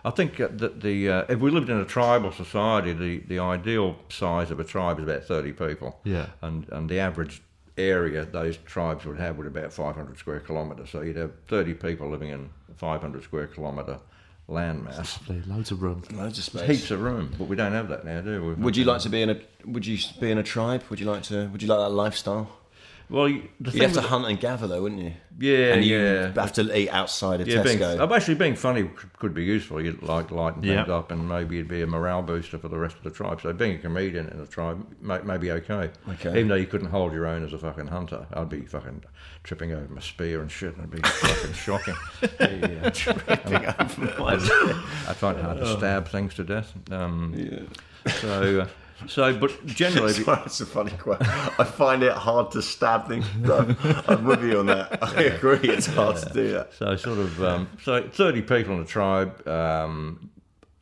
I 0.05 0.11
think 0.11 0.39
uh, 0.39 0.49
that 0.51 0.81
the 0.81 1.09
uh, 1.09 1.25
if 1.29 1.39
we 1.39 1.49
lived 1.49 1.69
in 1.71 1.77
a 1.77 1.85
tribal 1.85 2.31
society, 2.31 2.93
the, 2.93 3.17
the 3.27 3.39
ideal 3.39 3.95
size 4.09 4.51
of 4.51 4.59
a 4.59 4.63
tribe 4.63 4.99
is 4.99 5.03
about 5.05 5.23
thirty 5.23 5.51
people. 5.51 5.99
Yeah. 6.03 6.27
and 6.43 6.67
and 6.69 6.89
the 6.89 6.99
average 6.99 7.41
area 7.77 8.25
those 8.25 8.57
tribes 8.57 9.05
would 9.05 9.19
have 9.19 9.37
would 9.37 9.47
about 9.47 9.73
500 9.73 10.17
square 10.17 10.39
kilometres. 10.39 10.89
So 10.89 11.01
you'd 11.01 11.15
have 11.17 11.31
30 11.47 11.73
people 11.75 12.09
living 12.09 12.29
in 12.29 12.49
500 12.77 13.23
square 13.23 13.47
kilometre 13.47 13.99
landmass. 14.49 15.47
Loads 15.47 15.71
of 15.71 15.81
room. 15.81 16.03
Loads 16.11 16.37
of 16.37 16.43
space. 16.43 16.67
Heaps 16.67 16.91
of 16.91 17.01
room, 17.01 17.33
but 17.37 17.47
we 17.47 17.55
don't 17.55 17.71
have 17.71 17.89
that 17.89 18.05
now, 18.05 18.21
do 18.21 18.45
we? 18.45 18.53
Would 18.55 18.77
you 18.77 18.85
like 18.85 19.01
to 19.01 19.09
be 19.09 19.21
in 19.21 19.29
a? 19.29 19.39
Would 19.65 19.85
you 19.85 19.97
be 20.19 20.31
in 20.31 20.37
a 20.37 20.43
tribe? 20.43 20.83
Would 20.89 20.99
you 20.99 21.05
like 21.05 21.23
to? 21.23 21.47
Would 21.47 21.61
you 21.61 21.69
like 21.69 21.79
that 21.79 21.93
lifestyle? 21.93 22.49
Well, 23.11 23.27
you- 23.27 23.49
the 23.59 23.71
You'd 23.71 23.81
have 23.83 23.93
to 23.93 24.01
hunt 24.01 24.25
and 24.25 24.39
gather, 24.39 24.67
though, 24.67 24.81
wouldn't 24.83 25.01
you? 25.01 25.13
Yeah, 25.37 25.73
and 25.73 25.83
you 25.83 25.97
yeah. 25.99 26.31
have 26.33 26.53
to 26.53 26.77
eat 26.77 26.89
outside 26.89 27.41
of 27.41 27.47
Yeah, 27.47 27.61
being, 27.63 27.79
Tesco. 27.79 27.99
uh, 28.09 28.13
actually 28.15 28.35
being 28.35 28.55
funny 28.55 28.83
could- 28.83 29.13
could 29.19 29.33
be 29.33 29.43
useful. 29.43 29.81
You'd 29.81 30.01
like 30.01 30.31
lighten 30.31 30.61
things 30.61 30.87
Yeah. 30.87 30.93
up, 30.95 31.11
and 31.11 31.27
maybe 31.27 31.57
it'd 31.57 31.67
be 31.67 31.81
a 31.81 31.87
morale 31.87 32.21
booster 32.21 32.57
for 32.57 32.69
the 32.69 32.77
rest 32.77 32.95
of 32.97 33.03
the 33.03 33.09
tribe. 33.11 33.41
So 33.41 33.51
being 33.51 33.75
a 33.75 33.79
comedian 33.79 34.29
in 34.29 34.39
a 34.39 34.45
tribe 34.45 34.85
may, 35.01 35.19
may 35.23 35.37
be 35.37 35.51
okay. 35.51 35.89
Okay. 36.09 36.29
Even 36.29 36.47
though 36.47 36.55
you 36.55 36.67
couldn't 36.67 36.89
hold 36.91 37.11
your 37.11 37.25
own 37.27 37.43
as 37.43 37.51
a 37.53 37.57
fucking 37.57 37.87
hunter, 37.87 38.25
I'd 38.33 38.49
be 38.49 38.61
fucking 38.61 39.03
tripping 39.43 39.73
over 39.73 39.93
my 39.93 39.99
spear 40.01 40.39
and 40.41 40.49
shit, 40.51 40.77
and 40.77 40.87
it'd 40.87 41.01
be 41.01 41.07
fucking 41.09 41.53
shocking. 41.53 41.95
Yeah. 42.39 43.73
I 43.77 45.13
find 45.13 45.37
it 45.37 45.43
hard 45.43 45.57
to 45.59 45.77
stab 45.77 46.07
things 46.07 46.33
to 46.35 46.43
death. 46.43 46.73
Um, 46.91 47.67
So, 48.19 48.61
uh, 48.61 48.67
so, 49.07 49.33
but 49.37 49.65
generally, 49.65 50.13
Sorry, 50.23 50.41
it's 50.45 50.61
a 50.61 50.65
funny 50.65 50.91
quote. 50.91 51.21
I 51.21 51.63
find 51.63 52.03
it 52.03 52.13
hard 52.13 52.51
to 52.51 52.61
stab 52.61 53.07
things. 53.07 53.25
I'm, 53.49 53.77
I'm 54.07 54.25
with 54.25 54.43
you 54.43 54.59
on 54.59 54.65
that. 54.67 54.99
I 55.17 55.23
agree. 55.23 55.59
It's 55.69 55.87
hard 55.87 56.17
to 56.17 56.29
do 56.33 56.51
that. 56.51 56.73
So 56.73 56.95
sort 56.95 57.19
of 57.19 57.43
um, 57.43 57.69
so 57.83 58.07
thirty 58.07 58.41
people 58.41 58.75
in 58.75 58.81
a 58.81 58.85
tribe. 58.85 59.47
Um, 59.47 60.29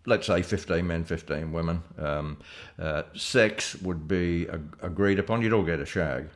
let's 0.06 0.28
say 0.28 0.42
fifteen 0.42 0.88
men, 0.88 1.04
fifteen 1.04 1.52
women. 1.52 1.84
Um, 1.98 2.38
uh, 2.78 3.04
sex 3.16 3.76
would 3.82 4.08
be 4.08 4.48
ag- 4.50 4.78
agreed 4.82 5.20
upon. 5.20 5.42
You'd 5.42 5.54
all 5.54 5.64
get 5.64 5.80
a 5.80 5.86
shag. 5.86 6.30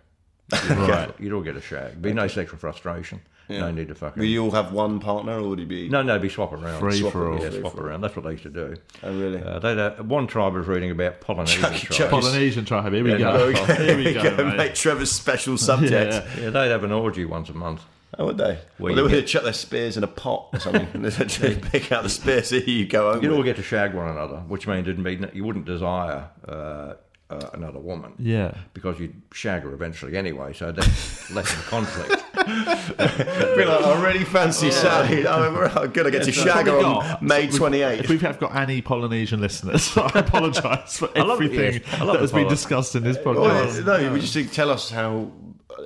Right. 0.70 1.14
You'd 1.20 1.34
all 1.34 1.42
get 1.42 1.56
a 1.56 1.62
shag. 1.62 2.02
Be 2.02 2.14
no 2.14 2.28
sexual 2.28 2.60
frustration. 2.60 3.22
No 3.60 3.72
need 3.72 3.88
to 3.90 3.96
fucking. 3.96 4.20
Will 4.20 4.28
you 4.30 4.44
all 4.44 4.52
have 4.52 4.72
one 4.72 5.00
partner, 5.00 5.40
or 5.40 5.50
would 5.50 5.60
you 5.60 5.66
be? 5.66 5.90
no, 5.90 6.02
no, 6.02 6.18
be 6.20 6.30
swapping 6.30 6.64
around. 6.64 6.80
Free 6.80 7.00
swap, 7.00 7.14
for 7.14 7.32
all. 7.32 7.42
Yeah, 7.42 7.50
Free 7.50 7.60
swap 7.62 7.78
around. 7.78 8.02
That's 8.02 8.16
what 8.16 8.26
they 8.26 8.32
used 8.32 8.44
to 8.44 8.50
do. 8.50 8.76
Oh, 9.04 9.14
really? 9.18 9.42
Uh, 9.44 9.60
they'd, 9.60 9.78
uh, 9.80 9.96
one 10.04 10.28
tribe 10.28 10.54
was 10.54 10.68
reading 10.68 10.92
about 10.92 11.22
Polynesian 11.22 11.62
Chuck- 11.62 11.74
tribes. 11.76 12.10
Polynesian 12.12 12.66
tribe. 12.66 12.94
Here 12.94 13.04
we 13.04 13.12
Yeah, 13.12 13.18
go. 13.18 13.52
no, 13.52 13.66
Here 13.76 13.98
we 13.98 14.14
go, 14.14 14.36
mate. 14.46 14.58
Make 14.58 14.76
Trevor's 14.76 15.12
special 15.12 15.58
subject. 15.58 16.14
Yeah. 16.14 16.44
Yeah, 16.44 16.50
they'd 16.50 16.70
have 16.70 16.84
an 16.84 16.92
orgy 16.92 17.26
once 17.26 17.50
a 17.50 17.54
month. 17.54 17.82
Oh, 18.20 18.28
would 18.28 18.38
they? 18.38 18.44
Well, 18.44 18.60
Well, 18.78 18.96
they 18.96 19.02
would 19.02 19.10
get- 19.12 19.26
chuck 19.28 19.44
their 19.44 19.54
spears 19.54 19.98
in 19.98 20.04
a 20.04 20.08
pot 20.08 20.50
or 20.54 20.60
something. 20.60 20.88
and 20.94 21.04
they 21.06 21.56
pick 21.56 21.92
out 21.92 22.04
the 22.04 22.10
spears. 22.10 22.50
So 22.50 22.58
you 22.58 22.86
go 22.86 23.12
home. 23.12 23.24
You'd 23.24 23.30
with. 23.32 23.38
all 23.40 23.44
get 23.44 23.56
to 23.56 23.64
shag 23.64 23.96
one 23.96 24.08
another, 24.08 24.38
which 24.48 24.68
means 24.68 24.88
it'd 24.88 25.00
mean 25.00 25.28
you 25.34 25.44
wouldn't 25.44 25.66
desire 25.66 26.30
uh, 26.48 26.94
uh, 27.34 27.50
another 27.54 27.80
woman. 27.80 28.14
Yeah. 28.20 28.54
because 28.74 29.00
you'd 29.00 29.22
shag 29.34 29.64
her 29.64 29.74
eventually 29.74 30.16
anyway, 30.18 30.54
so 30.54 30.72
that's 30.72 31.32
less 31.32 31.52
of 31.54 31.60
a 31.60 31.70
conflict. 31.70 32.24
Be 32.36 33.66
like, 33.66 33.84
I 33.86 34.04
really 34.04 34.26
fancy 34.26 34.72
Sally. 34.72 35.28
I'm 35.36 35.54
going 35.92 36.06
to 36.06 36.12
get 36.12 36.24
to 36.24 36.32
shag 36.32 36.66
her 36.68 36.78
on 36.78 37.18
May 37.26 37.48
28th. 37.48 38.00
If 38.02 38.10
we 38.10 38.18
have 38.20 38.40
got 38.40 38.56
any 38.56 38.82
Polynesian 38.82 39.42
listeners, 39.42 39.92
I 39.98 40.20
apologise 40.20 40.98
for 40.98 41.08
love 41.16 41.42
it, 41.42 41.46
everything 41.46 41.82
yes. 41.86 42.02
I 42.02 42.04
love 42.04 42.14
that 42.14 42.22
has 42.22 42.32
the 42.32 42.38
been 42.38 42.46
Poly- 42.46 42.56
discussed 42.56 42.96
in 42.96 43.04
this 43.04 43.18
Well, 43.24 43.36
podcast. 43.36 43.86
no, 43.86 44.14
we 44.14 44.20
just 44.20 44.34
think- 44.34 44.52
tell 44.52 44.70
us 44.70 44.90
how 44.90 45.32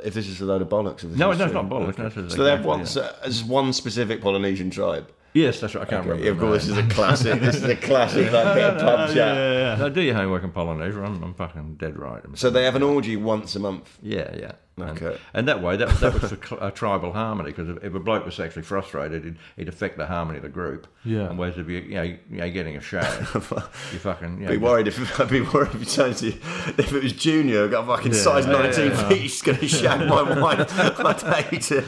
if 0.04 0.14
this 0.14 0.28
is 0.28 0.42
a 0.42 0.46
load 0.46 0.62
of 0.62 0.70
bollocks. 0.70 1.04
if 1.04 1.10
this 1.12 1.18
No, 1.18 1.32
is 1.32 1.40
no, 1.40 1.46
it's 1.46 1.54
true. 1.54 1.62
not 1.64 1.72
bollocks, 1.72 1.98
no, 1.98 2.06
it's 2.24 2.36
so 2.36 2.44
they 2.44 2.50
have 2.52 2.66
one. 2.66 2.82
that. 2.82 2.88
So 2.88 3.16
it's 3.24 3.44
one 3.44 3.74
specific 3.74 4.22
Polynesian 4.22 4.70
tribe. 4.70 5.10
Yes, 5.38 5.60
that's 5.60 5.76
right. 5.76 5.82
I 5.86 5.90
can't 5.90 6.06
remember. 6.06 6.24
Yeah, 6.26 6.32
of 6.32 6.40
course, 6.40 6.66
this 6.66 6.78
is 6.78 6.78
a 6.78 6.88
classic. 6.88 7.40
this 7.42 7.56
is 7.56 7.64
a 7.64 7.76
classic 7.88 8.32
like 8.32 8.56
bit 8.56 8.64
of 8.64 8.80
pub 8.80 9.14
chat. 9.14 9.80
No, 9.80 9.90
do 9.90 10.02
your 10.02 10.16
homework 10.16 10.44
in 10.44 10.52
Polynesia. 10.52 11.02
I'm, 11.04 11.24
I'm 11.24 11.34
fucking 11.34 11.76
dead 11.76 11.98
right. 11.98 12.24
So 12.36 12.50
they 12.50 12.64
have 12.66 12.76
an 12.76 12.84
orgy 12.84 13.16
once 13.16 13.56
a 13.56 13.60
month. 13.60 13.98
yeah, 14.02 14.36
yeah. 14.38 14.52
And, 14.80 14.90
Okay. 15.02 15.18
and 15.34 15.48
that 15.48 15.64
way, 15.64 15.76
that, 15.76 15.90
that 16.02 16.14
was 16.14 16.32
for 16.32 16.38
cl- 16.48 16.62
uh, 16.64 16.70
tribal 16.70 17.12
harmony 17.12 17.50
because 17.50 17.68
if, 17.68 17.84
if 17.84 17.96
a 17.96 18.00
bloke 18.00 18.26
was 18.26 18.36
sexually 18.36 18.62
frustrated, 18.64 19.24
it'd, 19.26 19.38
it'd 19.58 19.74
affect 19.74 19.98
the 19.98 20.06
harmony 20.06 20.38
of 20.38 20.44
the 20.44 20.50
group. 20.50 20.86
Yeah. 21.04 21.30
And 21.30 21.40
whereas 21.40 21.58
if 21.58 21.68
you, 21.68 21.80
you 21.80 21.96
know, 21.96 22.04
you 22.04 22.18
know, 22.30 22.52
getting 22.52 22.76
a 22.78 22.80
shag, 22.82 23.20
you 23.34 23.40
fucking, 23.42 24.38
you 24.40 24.46
know, 24.46 24.52
Be 24.52 24.58
worried 24.58 24.88
if 24.88 25.20
I'd 25.20 25.30
be 25.30 25.42
worried 25.42 25.74
if 25.74 25.80
you 25.80 25.86
turned 25.86 26.18
to 26.18 26.28
if 26.28 26.94
it 26.94 27.02
was 27.02 27.14
Junior, 27.14 27.68
got 27.70 27.88
fucking 27.88 28.14
size 28.14 28.46
Yeah, 28.46 28.52
nineteen 28.52 28.92
yeah. 28.92 29.10
feet, 29.10 29.18
he's 29.22 29.42
going 29.42 29.58
to 29.58 29.68
shag 29.68 30.08
my 30.08 30.40
wife. 30.40 30.80
I'd 30.80 31.22
hate 31.46 31.72
it. 31.72 31.84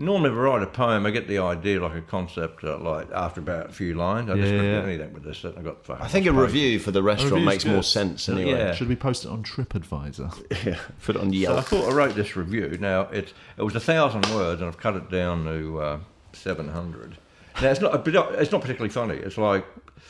Normally, 0.00 0.30
if 0.30 0.36
I 0.36 0.38
write 0.40 0.62
a 0.62 0.66
poem, 0.66 1.04
I 1.04 1.10
get 1.10 1.28
the 1.28 1.38
idea, 1.40 1.78
like 1.82 1.94
a 1.94 2.00
concept, 2.00 2.64
uh, 2.64 2.78
like 2.78 3.08
after 3.12 3.40
about 3.40 3.66
a 3.68 3.72
few 3.72 3.92
lines. 3.94 4.30
I 4.30 4.34
just 4.36 4.46
Yeah, 4.46 4.50
couldn't 4.58 4.64
yeah. 4.72 4.80
do 4.80 4.86
anything 4.88 5.12
with 5.12 5.22
this. 5.24 5.44
I 5.44 5.60
got. 5.60 5.76
I 6.00 6.08
think 6.08 6.24
a 6.26 6.32
review 6.32 6.78
for 6.78 6.90
the 6.90 7.02
restaurant 7.02 7.32
review's 7.34 7.46
makes 7.46 7.64
more 7.66 7.82
sense 7.82 8.26
anyway. 8.28 8.52
Yeah. 8.52 8.72
Should 8.74 8.88
we 8.88 8.96
post 8.96 9.26
it 9.26 9.28
on 9.30 9.42
TripAdvisor? 9.42 10.64
Yeah, 10.66 10.78
put 11.04 11.16
it 11.16 11.22
on 11.22 11.32
So 11.34 11.56
I 11.56 11.60
thought 11.60 11.90
I 11.90 11.94
wrote 11.94 12.14
this 12.14 12.34
review. 12.34 12.78
Now 12.80 13.02
it 13.02 13.34
it 13.58 13.62
was 13.62 13.76
a 13.76 13.80
thousand 13.80 14.26
words, 14.34 14.62
and 14.62 14.68
I've 14.68 14.78
cut 14.78 14.96
it 14.96 15.10
down 15.10 15.44
to 15.44 15.80
uh, 15.80 15.98
seven 16.32 16.68
hundred. 16.70 17.18
Now 17.60 17.68
it's 17.70 17.80
not 17.80 17.94
a 18.06 18.40
it's 18.40 18.52
not 18.52 18.60
particularly 18.60 18.90
funny. 18.90 19.14
It's 19.16 19.36
like 19.38 19.64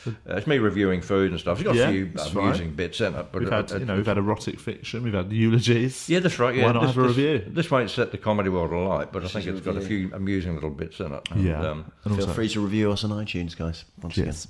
uh, 0.07 0.11
it's 0.37 0.47
me 0.47 0.57
reviewing 0.57 1.01
food 1.01 1.31
and 1.31 1.39
stuff. 1.39 1.57
It's 1.59 1.65
got 1.65 1.75
Yeah, 1.75 1.89
a 1.89 1.91
few 1.91 2.11
amusing 2.39 2.67
right. 2.67 2.75
bits 2.75 3.01
in 3.01 3.13
it, 3.13 3.27
but 3.31 3.39
We've 3.39 3.47
it- 3.47 3.53
had, 3.53 3.71
it- 3.71 3.79
you 3.81 3.85
know, 3.85 3.95
we've 3.97 4.05
had 4.05 4.17
erotic 4.17 4.59
fiction, 4.59 5.03
we've 5.03 5.13
had 5.13 5.31
eulogies. 5.31 6.07
yeah, 6.09 6.19
that's 6.19 6.39
right. 6.39 6.55
Yeah, 6.55 6.65
Why 6.67 6.71
not 6.71 6.81
this, 6.81 6.95
have 6.95 7.03
a 7.03 7.07
this- 7.07 7.17
review? 7.17 7.43
This 7.47 7.69
won't 7.69 7.89
set 7.91 8.11
the 8.11 8.17
comedy 8.17 8.49
world 8.49 8.71
alight, 8.71 9.11
but 9.11 9.23
I 9.23 9.27
think 9.27 9.45
it's 9.47 9.61
got 9.61 9.77
a 9.77 9.81
few 9.81 10.09
amusing 10.13 10.55
little 10.55 10.69
bits 10.69 10.99
in 10.99 11.11
it. 11.13 11.21
And, 11.31 11.43
Yeah. 11.43 11.59
um, 11.61 11.91
and 12.05 12.15
Feel 12.15 12.23
also, 12.25 12.33
free 12.33 12.49
to 12.49 12.61
review 12.61 12.91
us 12.91 13.03
on 13.03 13.11
iTunes, 13.11 13.55
guys. 13.55 13.85
Once 14.01 14.17
yes. 14.17 14.47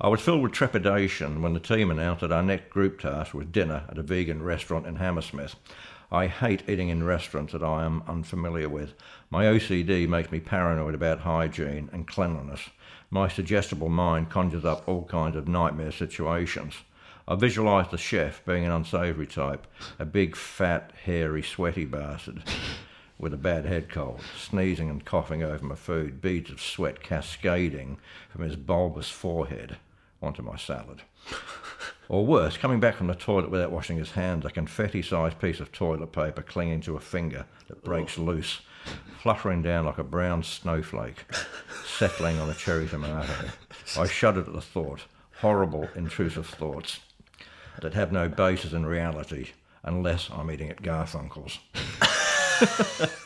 I 0.00 0.08
was 0.08 0.20
filled 0.20 0.42
with 0.42 0.52
trepidation 0.52 1.40
when 1.40 1.54
the 1.54 1.60
team 1.60 1.90
announced 1.90 2.22
that 2.22 2.32
our 2.32 2.42
next 2.42 2.68
group 2.70 3.00
task 3.00 3.32
was 3.32 3.46
dinner 3.46 3.84
at 3.88 3.96
a 3.96 4.02
vegan 4.02 4.42
restaurant 4.42 4.86
in 4.86 4.96
Hammersmith. 4.96 5.54
I 6.10 6.26
hate 6.26 6.68
eating 6.68 6.88
in 6.88 7.04
restaurants 7.04 7.52
that 7.52 7.62
I 7.62 7.84
am 7.84 8.02
unfamiliar 8.06 8.68
with. 8.68 8.94
My 9.30 9.44
OCD 9.44 10.08
makes 10.08 10.30
me 10.30 10.40
paranoid 10.40 10.94
about 10.94 11.20
hygiene 11.20 11.90
and 11.92 12.06
cleanliness. 12.06 12.70
My 13.10 13.28
suggestible 13.28 13.88
mind 13.88 14.30
conjures 14.30 14.64
up 14.64 14.88
all 14.88 15.04
kinds 15.04 15.36
of 15.36 15.48
nightmare 15.48 15.92
situations. 15.92 16.74
I 17.26 17.36
visualise 17.36 17.88
the 17.88 17.98
chef 17.98 18.44
being 18.44 18.64
an 18.64 18.72
unsavoury 18.72 19.26
type, 19.26 19.66
a 19.98 20.04
big, 20.04 20.36
fat, 20.36 20.92
hairy, 21.04 21.42
sweaty 21.42 21.84
bastard 21.84 22.42
with 23.18 23.32
a 23.32 23.38
bad 23.38 23.64
head 23.64 23.88
cold, 23.88 24.20
sneezing 24.36 24.90
and 24.90 25.04
coughing 25.04 25.42
over 25.42 25.64
my 25.64 25.74
food, 25.74 26.20
beads 26.20 26.50
of 26.50 26.60
sweat 26.60 27.02
cascading 27.02 27.98
from 28.30 28.42
his 28.42 28.56
bulbous 28.56 29.08
forehead 29.08 29.76
onto 30.20 30.42
my 30.42 30.56
salad. 30.56 31.02
Or 32.08 32.26
worse, 32.26 32.56
coming 32.56 32.80
back 32.80 32.96
from 32.96 33.06
the 33.06 33.14
toilet 33.14 33.50
without 33.50 33.72
washing 33.72 33.96
his 33.96 34.12
hands, 34.12 34.44
a 34.44 34.50
confetti 34.50 35.02
sized 35.02 35.40
piece 35.40 35.60
of 35.60 35.72
toilet 35.72 36.12
paper 36.12 36.42
clinging 36.42 36.82
to 36.82 36.96
a 36.96 37.00
finger 37.00 37.46
that 37.68 37.82
breaks 37.82 38.18
oh. 38.18 38.22
loose, 38.22 38.60
fluttering 39.20 39.62
down 39.62 39.86
like 39.86 39.98
a 39.98 40.04
brown 40.04 40.42
snowflake, 40.42 41.24
settling 41.86 42.38
on 42.38 42.50
a 42.50 42.54
cherry 42.54 42.86
tomato. 42.86 43.48
I 43.98 44.06
shuddered 44.06 44.48
at 44.48 44.54
the 44.54 44.60
thought, 44.60 45.04
horrible, 45.40 45.88
intrusive 45.94 46.46
thoughts 46.46 47.00
that 47.80 47.94
have 47.94 48.12
no 48.12 48.28
basis 48.28 48.72
in 48.72 48.86
reality 48.86 49.50
unless 49.82 50.30
I'm 50.30 50.50
eating 50.50 50.70
at 50.70 50.82
Garfunkel's. 50.82 51.58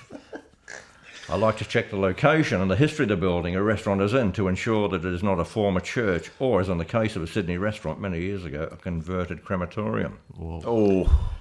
I 1.31 1.37
like 1.37 1.59
to 1.59 1.65
check 1.67 1.91
the 1.91 1.99
location 1.99 2.63
and 2.63 2.71
the 2.71 2.77
history 2.77 3.03
of 3.03 3.11
the 3.11 3.17
building 3.17 3.55
a 3.55 3.63
restaurant 3.63 4.01
is 4.01 4.15
in 4.15 4.33
to 4.33 4.49
ensure 4.49 4.89
that 4.89 5.05
it 5.05 5.13
is 5.13 5.23
not 5.23 5.39
a 5.39 5.45
former 5.45 5.81
church 5.81 6.31
or, 6.39 6.59
as 6.59 6.71
in 6.71 6.79
the 6.79 6.87
case 6.87 7.17
of 7.17 7.23
a 7.23 7.27
Sydney 7.27 7.59
restaurant 7.59 8.01
many 8.01 8.19
years 8.21 8.47
ago, 8.47 8.67
a 8.73 8.77
converted 8.77 9.45
crematorium. 9.45 10.21
Oh, 10.41 11.35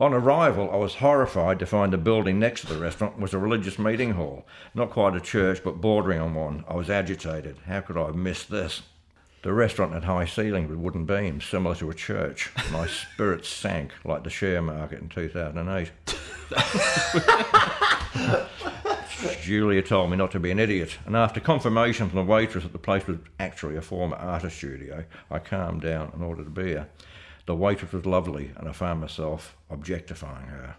On 0.00 0.14
arrival, 0.14 0.70
I 0.72 0.76
was 0.76 0.94
horrified 0.94 1.58
to 1.58 1.66
find 1.66 1.92
the 1.92 1.98
building 1.98 2.38
next 2.38 2.62
to 2.62 2.68
the 2.68 2.78
restaurant 2.80 3.18
was 3.18 3.34
a 3.34 3.38
religious 3.38 3.78
meeting 3.78 4.12
hall. 4.12 4.46
Not 4.74 4.88
quite 4.88 5.14
a 5.14 5.20
church, 5.20 5.62
but 5.62 5.78
bordering 5.78 6.20
on 6.20 6.34
one. 6.34 6.64
I 6.66 6.74
was 6.74 6.88
agitated. 6.88 7.58
How 7.66 7.80
could 7.82 7.98
I 7.98 8.06
have 8.06 8.16
missed 8.16 8.50
this? 8.50 8.80
The 9.42 9.52
restaurant 9.52 9.92
had 9.92 10.04
high 10.04 10.24
ceilings 10.24 10.70
with 10.70 10.78
wooden 10.78 11.04
beams, 11.04 11.44
similar 11.44 11.74
to 11.74 11.90
a 11.90 11.94
church. 11.94 12.50
My 12.72 12.86
spirits 13.12 13.50
sank 13.50 13.92
like 14.06 14.24
the 14.24 14.30
share 14.30 14.62
market 14.62 15.02
in 15.02 15.10
2008. 15.10 15.92
Julia 19.42 19.82
told 19.82 20.10
me 20.10 20.16
not 20.16 20.30
to 20.32 20.40
be 20.40 20.50
an 20.50 20.58
idiot, 20.58 20.98
and 21.06 21.16
after 21.16 21.40
confirmation 21.40 22.08
from 22.08 22.18
the 22.18 22.32
waitress 22.32 22.64
that 22.64 22.72
the 22.72 22.78
place 22.78 23.06
was 23.06 23.18
actually 23.38 23.76
a 23.76 23.82
former 23.82 24.16
artist 24.16 24.56
studio, 24.56 25.04
I 25.30 25.38
calmed 25.38 25.82
down 25.82 26.10
and 26.12 26.22
ordered 26.22 26.46
a 26.46 26.50
beer. 26.50 26.88
The 27.46 27.54
waitress 27.54 27.92
was 27.92 28.06
lovely, 28.06 28.52
and 28.56 28.68
I 28.68 28.72
found 28.72 29.00
myself 29.00 29.56
objectifying 29.70 30.46
her. 30.46 30.76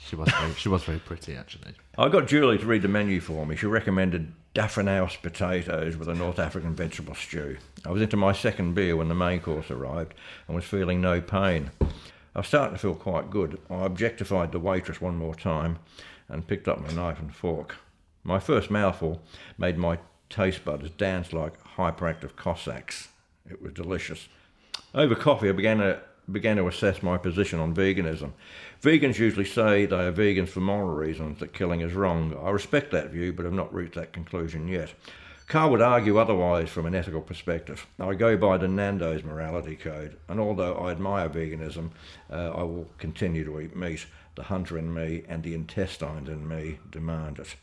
She 0.00 0.16
was 0.16 0.30
very, 0.30 0.54
she 0.54 0.68
was 0.68 0.84
very 0.84 0.98
pretty, 0.98 1.34
actually. 1.34 1.74
I 1.98 2.08
got 2.08 2.28
Julie 2.28 2.58
to 2.58 2.66
read 2.66 2.82
the 2.82 2.88
menu 2.88 3.20
for 3.20 3.44
me. 3.44 3.56
She 3.56 3.66
recommended 3.66 4.32
Dauphinoise 4.54 5.20
potatoes 5.20 5.96
with 5.96 6.08
a 6.08 6.14
North 6.14 6.38
African 6.38 6.74
vegetable 6.74 7.14
stew. 7.14 7.58
I 7.84 7.90
was 7.90 8.00
into 8.00 8.16
my 8.16 8.32
second 8.32 8.74
beer 8.74 8.96
when 8.96 9.08
the 9.08 9.14
main 9.14 9.40
course 9.40 9.70
arrived 9.70 10.14
and 10.46 10.56
was 10.56 10.64
feeling 10.64 11.00
no 11.00 11.20
pain. 11.20 11.70
I 12.34 12.38
was 12.38 12.48
starting 12.48 12.74
to 12.74 12.80
feel 12.80 12.94
quite 12.94 13.30
good. 13.30 13.60
I 13.68 13.84
objectified 13.84 14.52
the 14.52 14.60
waitress 14.60 15.00
one 15.00 15.16
more 15.16 15.34
time 15.34 15.78
and 16.28 16.46
picked 16.46 16.68
up 16.68 16.80
my 16.80 16.92
knife 16.92 17.18
and 17.20 17.34
fork. 17.34 17.76
My 18.22 18.38
first 18.38 18.70
mouthful 18.70 19.22
made 19.56 19.78
my 19.78 19.98
taste 20.28 20.64
buds 20.64 20.90
dance 20.90 21.32
like 21.32 21.62
hyperactive 21.76 22.36
Cossacks. 22.36 23.08
It 23.48 23.62
was 23.62 23.72
delicious. 23.72 24.28
Over 24.94 25.14
coffee, 25.14 25.48
I 25.48 25.52
began 25.52 25.78
to 25.78 26.00
began 26.30 26.56
to 26.56 26.68
assess 26.68 27.02
my 27.02 27.16
position 27.16 27.58
on 27.58 27.74
veganism. 27.74 28.32
Vegans 28.82 29.18
usually 29.18 29.46
say 29.46 29.86
they 29.86 29.96
are 29.96 30.12
vegans 30.12 30.50
for 30.50 30.60
moral 30.60 30.94
reasons, 30.94 31.40
that 31.40 31.54
killing 31.54 31.80
is 31.80 31.94
wrong. 31.94 32.36
I 32.42 32.50
respect 32.50 32.90
that 32.92 33.10
view, 33.10 33.32
but 33.32 33.46
have 33.46 33.54
not 33.54 33.72
reached 33.72 33.94
that 33.94 34.12
conclusion 34.12 34.68
yet. 34.68 34.92
Carl 35.46 35.70
would 35.70 35.80
argue 35.80 36.18
otherwise 36.18 36.68
from 36.68 36.84
an 36.84 36.94
ethical 36.94 37.22
perspective. 37.22 37.86
I 37.98 38.12
go 38.14 38.36
by 38.36 38.58
the 38.58 38.68
Nando's 38.68 39.24
morality 39.24 39.76
code, 39.76 40.18
and 40.28 40.38
although 40.38 40.74
I 40.74 40.90
admire 40.90 41.30
veganism, 41.30 41.90
uh, 42.30 42.50
I 42.50 42.62
will 42.64 42.86
continue 42.98 43.44
to 43.44 43.60
eat 43.60 43.74
meat. 43.74 44.04
The 44.38 44.44
hunter 44.44 44.78
in 44.78 44.94
me 44.94 45.24
and 45.28 45.42
the 45.42 45.52
intestines 45.52 46.28
in 46.28 46.46
me 46.46 46.78
demand 46.92 47.40
it. 47.40 47.56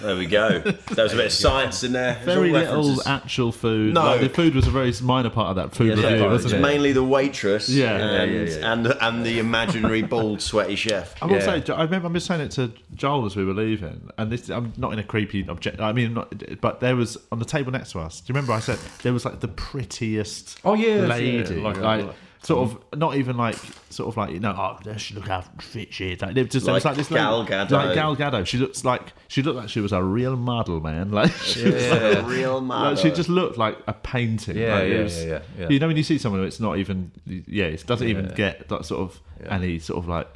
there 0.00 0.14
we 0.14 0.26
go. 0.26 0.60
There 0.60 1.02
was 1.02 1.12
a 1.12 1.16
bit 1.16 1.26
of 1.26 1.32
science 1.32 1.82
in 1.82 1.90
there. 1.90 2.16
Very 2.24 2.54
all 2.54 2.82
little 2.84 3.08
actual 3.08 3.50
food. 3.50 3.94
No. 3.94 4.02
Like, 4.04 4.20
the 4.20 4.28
food 4.28 4.54
was 4.54 4.68
a 4.68 4.70
very 4.70 4.92
minor 5.02 5.30
part 5.30 5.48
of 5.48 5.56
that 5.56 5.74
food 5.74 5.98
Yeah, 5.98 6.04
review, 6.04 6.18
yeah, 6.26 6.30
wasn't 6.30 6.52
It's 6.52 6.58
it? 6.60 6.62
mainly 6.62 6.92
the 6.92 7.02
waitress 7.02 7.68
Yeah. 7.68 7.96
and, 7.96 8.30
Yeah, 8.32 8.40
yeah, 8.40 8.58
yeah. 8.60 8.72
and 8.72 8.86
and 9.00 9.26
the 9.26 9.40
imaginary 9.40 10.02
bald 10.02 10.40
sweaty 10.42 10.76
chef. 10.76 11.20
I 11.20 11.26
will 11.26 11.38
Yeah. 11.38 11.60
say, 11.64 11.72
I 11.72 11.82
remember 11.82 12.06
I 12.06 12.12
was 12.12 12.24
saying 12.24 12.42
it 12.42 12.52
to 12.52 12.70
Joel 12.94 13.26
as 13.26 13.34
we 13.34 13.44
were 13.44 13.54
leaving, 13.54 14.10
and 14.16 14.30
this 14.30 14.48
I'm 14.48 14.72
not 14.76 14.92
in 14.92 15.00
a 15.00 15.04
creepy 15.04 15.44
object. 15.48 15.80
I 15.80 15.92
mean, 15.92 16.14
not, 16.14 16.32
but 16.60 16.78
there 16.78 16.94
was 16.94 17.18
on 17.32 17.40
the 17.40 17.44
table 17.44 17.72
next 17.72 17.90
to 17.92 17.98
us. 17.98 18.20
Do 18.20 18.30
you 18.32 18.34
remember 18.36 18.52
I 18.52 18.60
said 18.60 18.78
there 19.02 19.12
was 19.12 19.24
like 19.24 19.40
the 19.40 19.48
prettiest 19.48 20.60
Oh, 20.64 20.74
yes, 20.74 21.08
lady, 21.08 21.54
yeah, 21.56 21.62
like, 21.62 21.78
like 21.78 22.06
sort 22.42 22.70
of 22.70 22.98
not 22.98 23.16
even 23.16 23.36
like 23.36 23.54
sort 23.90 24.08
of 24.08 24.16
like 24.16 24.30
you 24.30 24.40
know, 24.40 24.54
oh, 24.56 24.96
she 24.96 25.14
look 25.14 25.28
how 25.28 25.42
fit 25.60 25.92
she 25.92 26.12
is. 26.12 26.22
Like, 26.22 26.34
just, 26.48 26.66
Like 26.66 26.84
like 26.84 26.96
this 26.96 27.08
Gal 27.08 27.40
lady, 27.40 27.52
Gadot. 27.52 27.70
like 27.70 27.94
Gal 27.94 28.16
Gadot. 28.16 28.46
She 28.46 28.56
looks 28.58 28.84
like 28.84 29.12
she 29.28 29.42
looked 29.42 29.56
like 29.58 29.68
she 29.68 29.80
was 29.80 29.92
a 29.92 30.02
real 30.02 30.36
model, 30.36 30.80
man. 30.80 31.10
Like 31.20 31.32
she, 31.32 31.64
was 31.64 31.86
Like 31.90 32.00
a 32.02 32.22
real 32.22 32.60
man. 32.60 32.94
like, 32.94 32.98
she 32.98 33.10
just 33.10 33.28
looked 33.28 33.58
like 33.58 33.76
a 33.86 33.92
painting. 33.92 34.56
Yeah, 34.56 34.74
Like, 34.74 34.88
yeah, 34.88 35.02
was- 35.02 35.22
yeah, 35.24 35.28
yeah, 35.30 35.40
yeah. 35.58 35.68
You 35.68 35.78
know 35.78 35.86
when 35.88 35.96
you 35.96 36.02
see 36.02 36.18
someone, 36.18 36.44
it's 36.44 36.60
not 36.60 36.78
even. 36.78 37.12
Yeah, 37.26 37.66
it 37.66 37.86
doesn't 37.86 38.08
even 38.08 38.26
Yeah. 38.26 38.34
get 38.34 38.68
that 38.68 38.84
sort 38.86 39.00
of 39.00 39.20
any 39.48 39.78
sort 39.78 39.98
of 39.98 40.08
like 40.08 40.28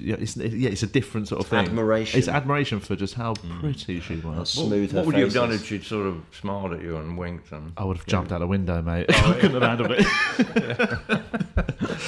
Yeah. 0.00 0.16
yeah, 0.16 0.22
it's 0.22 0.36
yeah, 0.36 0.70
it's 0.70 0.82
a 0.82 0.86
different 0.86 1.28
sort 1.28 1.40
of 1.42 1.48
thing. 1.48 1.60
Admiration. 1.66 2.18
It's 2.18 2.28
admiration 2.28 2.80
for 2.80 2.96
just 2.96 3.14
how 3.14 3.34
pretty 3.60 4.00
she 4.00 4.16
was. 4.16 4.50
smooth. 4.50 4.92
What 4.92 5.00
her 5.02 5.06
would 5.06 5.16
you 5.16 5.24
have 5.24 5.34
done 5.34 5.50
is. 5.50 5.60
if 5.62 5.66
she'd 5.68 5.84
sort 5.84 6.06
of 6.06 6.22
smiled 6.32 6.72
at 6.72 6.82
you 6.82 6.96
and 6.96 7.16
winked? 7.18 7.52
And 7.52 7.72
I 7.76 7.84
would 7.84 7.96
have 7.96 8.06
jumped 8.06 8.32
out 8.32 8.38
the 8.40 8.46
window, 8.46 8.80
mate. 8.82 9.06
I 9.14 9.32
couldn't 9.34 9.60
have 9.60 9.78
handled 9.78 9.92
it. 9.98 11.18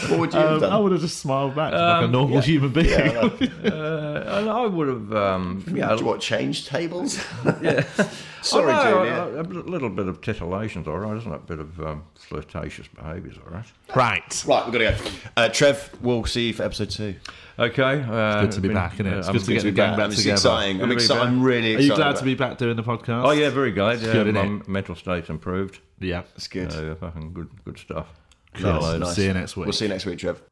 What 0.09 0.18
would 0.20 0.32
you 0.32 0.38
have 0.41 0.53
Um, 0.55 0.61
done? 0.61 0.72
I 0.72 0.78
would 0.78 0.93
have 0.93 1.01
just 1.01 1.18
smiled 1.18 1.55
back 1.55 1.72
like 1.72 2.05
a 2.05 2.09
normal 2.09 2.41
human 2.41 2.72
being. 2.72 3.16
uh, 3.16 4.24
and 4.38 4.49
I 4.51 4.66
would 4.66 4.88
have, 4.88 5.12
um, 5.14 5.64
yeah, 5.74 5.91
Do 5.91 5.97
you 6.01 6.05
want 6.07 6.20
change 6.22 6.66
tables? 6.66 7.16
yeah. 7.62 7.84
Sorry, 8.43 8.72
Oh, 8.72 9.05
no, 9.05 9.05
Julia. 9.05 9.38
A, 9.38 9.43
a 9.43 9.68
little 9.70 9.91
bit 9.91 10.07
of 10.09 10.20
titillation's 10.22 10.86
all 10.88 10.99
right, 10.99 11.16
isn't 11.16 11.30
it? 11.32 11.36
A 11.36 11.38
bit 11.41 11.59
of 11.59 11.80
um, 11.80 12.05
flirtatious 12.14 12.88
behaviour's 12.88 13.36
all 13.38 13.53
right. 13.53 13.66
right. 13.95 14.45
Right, 14.47 14.64
we've 14.66 14.72
got 14.72 14.78
to 14.97 15.05
go. 15.05 15.11
Uh, 15.36 15.49
Trev, 15.51 15.91
we'll 16.01 16.24
see 16.24 16.49
you 16.49 16.53
for 16.55 16.62
episode 16.62 16.91
two. 16.91 17.14
Okay. 17.59 17.79
Uh, 17.82 18.40
good 18.42 18.52
to 18.52 18.60
be 18.60 18.68
been- 18.68 18.74
back, 18.76 18.94
innit? 18.96 19.18
It's 19.18 19.28
I'm 19.28 19.32
good 19.34 19.44
to 19.44 19.52
get 19.52 19.62
the 19.62 19.70
be 19.70 19.76
gang 19.76 19.90
back. 19.90 19.98
back 19.98 20.06
It's 20.08 20.16
together. 20.18 20.32
exciting. 20.34 20.76
I'm 20.82 20.88
Good 20.88 20.90
to 20.90 20.96
be 20.96 21.02
excited. 21.02 21.20
back. 21.20 21.28
I'm 21.28 21.42
really 21.42 21.76
Are 21.76 21.80
you 21.80 21.94
glad 21.94 22.16
to 22.16 22.24
be 22.24 22.34
back 22.34 22.58
doing 22.58 22.76
the 22.76 22.82
podcast? 22.82 23.24
Oh 23.24 23.30
yeah, 23.32 23.50
very 23.50 23.72
glad. 23.72 24.00
Yeah, 24.00 24.12
good, 24.12 24.34
my 24.34 24.44
innit? 24.44 24.68
mental 24.68 24.94
state's 24.94 25.28
improved. 25.30 25.80
Yeah. 25.98 26.22
It's 26.36 26.48
good. 26.48 26.72
Uh, 26.72 26.94
fucking 26.96 27.32
good, 27.32 27.48
good 27.64 27.78
stuff. 27.78 28.08
Cool. 28.54 28.72
Nice, 28.80 28.98
nice. 29.00 29.14
See 29.16 29.26
you 29.26 29.32
next 29.32 29.56
week. 29.56 29.66
We'll 29.66 29.72
see 29.72 29.84
you 29.84 29.90
next 29.90 30.06
week, 30.06 30.18
Trev. 30.18 30.42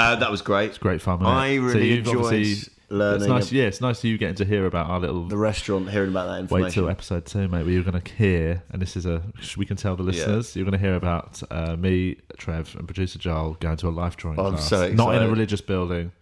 Uh, 0.00 0.16
that 0.16 0.30
was 0.30 0.42
great. 0.42 0.70
It's 0.70 0.78
Great 0.78 1.02
fun. 1.02 1.20
wasn't 1.20 1.36
it? 1.36 1.40
I 1.40 1.56
So 1.56 1.62
really 1.62 1.88
you've 1.90 2.06
enjoyed 2.06 2.46
learning 2.88 3.20
It's 3.22 3.28
nice. 3.28 3.52
Yeah, 3.52 3.64
it's 3.64 3.80
nice 3.80 4.00
to 4.00 4.08
you 4.08 4.18
getting 4.18 4.34
to 4.36 4.44
hear 4.44 4.66
about 4.66 4.88
our 4.90 4.98
little. 5.00 5.24
the 5.28 5.36
restaurant, 5.36 5.90
hearing 5.90 6.10
about 6.10 6.26
that 6.26 6.32
Wait 6.32 6.40
information. 6.42 6.82
till 6.82 6.90
episode 6.90 7.26
two, 7.26 7.46
mate. 7.48 7.64
Where 7.64 7.70
you're 7.72 7.84
going 7.84 8.00
to 8.00 8.12
hear, 8.14 8.62
and 8.72 8.80
this 8.82 8.96
is 8.96 9.06
a 9.06 9.22
we 9.56 9.64
can 9.66 9.76
tell 9.76 9.94
the 9.96 10.02
listeners. 10.02 10.56
You're 10.56 10.64
going 10.64 10.72
to 10.78 10.84
hear 10.84 10.94
about 10.94 11.42
uh, 11.50 11.76
me, 11.76 12.16
Trev, 12.38 12.74
and 12.76 12.86
producer 12.88 13.18
Joel 13.18 13.56
going 13.60 13.76
to 13.76 13.88
a 13.88 13.90
life 13.90 14.16
drawing 14.16 14.38
I'm 14.40 14.52
class, 14.54 14.68
so 14.68 14.90
not 14.92 15.14
in 15.14 15.22
a 15.22 15.28
religious 15.28 15.60
building. 15.60 16.12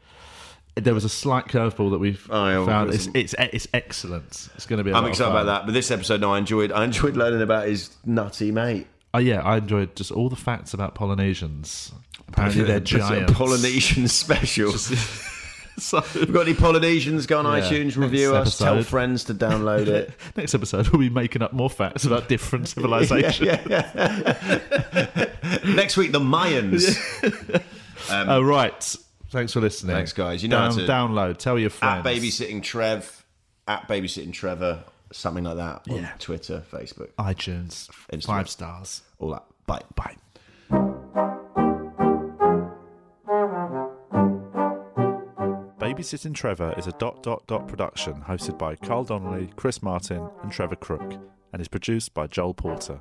There 0.75 0.95
was 0.95 1.05
a 1.05 1.09
slight 1.09 1.47
curveball 1.47 1.91
that 1.91 1.99
we've 1.99 2.25
Oh, 2.31 2.65
found. 2.67 2.95
It's, 2.95 3.09
it's 3.15 3.35
it's 3.39 3.67
excellent. 3.75 4.49
It's 4.55 4.67
going 4.67 4.79
to 4.79 4.85
be. 4.85 4.91
A 4.91 4.95
I'm 4.95 5.07
excited 5.07 5.31
about 5.31 5.47
that. 5.47 5.67
But 5.67 5.73
this 5.73 5.91
episode, 5.91 6.21
no, 6.21 6.33
I 6.35 6.39
enjoyed. 6.39 6.71
I 6.71 6.85
enjoyed 6.85 7.17
learning 7.17 7.43
about 7.43 7.67
his 7.67 7.97
nutty 8.05 8.53
mate. 8.53 8.87
Oh 9.15 9.19
yeah, 9.19 9.41
I 9.43 9.57
enjoyed 9.57 9.97
just 9.97 10.11
all 10.11 10.29
the 10.29 10.37
facts 10.37 10.75
about 10.75 10.95
Polynesians. 10.95 11.93
Apparently 12.29 12.63
they're 12.65 12.81
giants. 12.99 13.33
Polynesian 13.33 14.07
special. 14.09 14.73
so, 15.79 16.03
We've 16.15 16.33
got 16.33 16.43
any 16.43 16.55
Polynesians? 16.55 17.27
Go 17.27 17.39
on 17.39 17.45
Yeah. 17.47 17.63
iTunes, 17.69 17.97
review 17.97 18.33
Next 18.33 18.49
us, 18.49 18.59
tell 18.59 18.83
friends 18.83 19.25
to 19.25 19.35
download 19.35 19.87
it. 19.87 20.11
next 20.37 20.55
episode 20.55 20.89
we'll 20.89 21.01
be 21.01 21.09
making 21.11 21.41
up 21.43 21.53
more 21.53 21.71
facts 21.71 22.05
about 22.05 22.29
different 22.29 22.69
civilizations. 22.69 23.41
Next 25.65 25.97
week, 25.97 26.13
the 26.13 26.21
Mayans. 26.21 26.97
Um, 28.11 28.29
oh 28.29 28.43
right. 28.43 28.97
Thanks 29.31 29.53
for 29.53 29.61
listening. 29.61 29.95
Thanks, 29.95 30.13
guys. 30.13 30.43
You 30.43 30.49
know 30.49 30.59
how 30.59 30.69
Down, 30.71 30.79
to- 30.79 30.87
download. 30.87 31.37
Tell 31.39 31.59
your 31.59 31.71
friends. 31.71 32.07
at 32.07 32.13
babysitting 32.13 32.63
Trev, 32.63 33.25
at 33.67 33.87
babysitting 33.89 34.33
Trevor, 34.33 34.85
something 35.13 35.45
like 35.45 35.57
that 35.57 35.83
on 35.89 35.97
Yeah. 35.97 36.13
Twitter, 36.19 36.63
Facebook, 36.71 37.11
iTunes. 37.19 37.89
Instagram. 38.13 38.25
Five 38.27 38.49
stars. 38.51 39.03
all 39.19 39.31
that. 39.31 39.45
Bye. 39.67 39.83
Bye. 39.95 40.17
Babysitting 45.81 46.35
Trevor 46.35 46.75
is 46.77 46.87
a 46.87 46.93
dot 46.93 47.23
dot 47.23 47.47
dot 47.47 47.69
production 47.69 48.15
hosted 48.27 48.59
by 48.59 48.75
Carl 48.77 49.05
Donnelly, 49.05 49.51
Chris 49.57 49.83
Martin, 49.83 50.29
and 50.43 50.51
Trevor 50.51 50.77
Crook, 50.77 51.15
and 51.53 51.63
is 51.63 51.69
produced 51.69 52.13
by 52.15 52.27
Joel 52.27 52.55
Porter. 52.55 53.01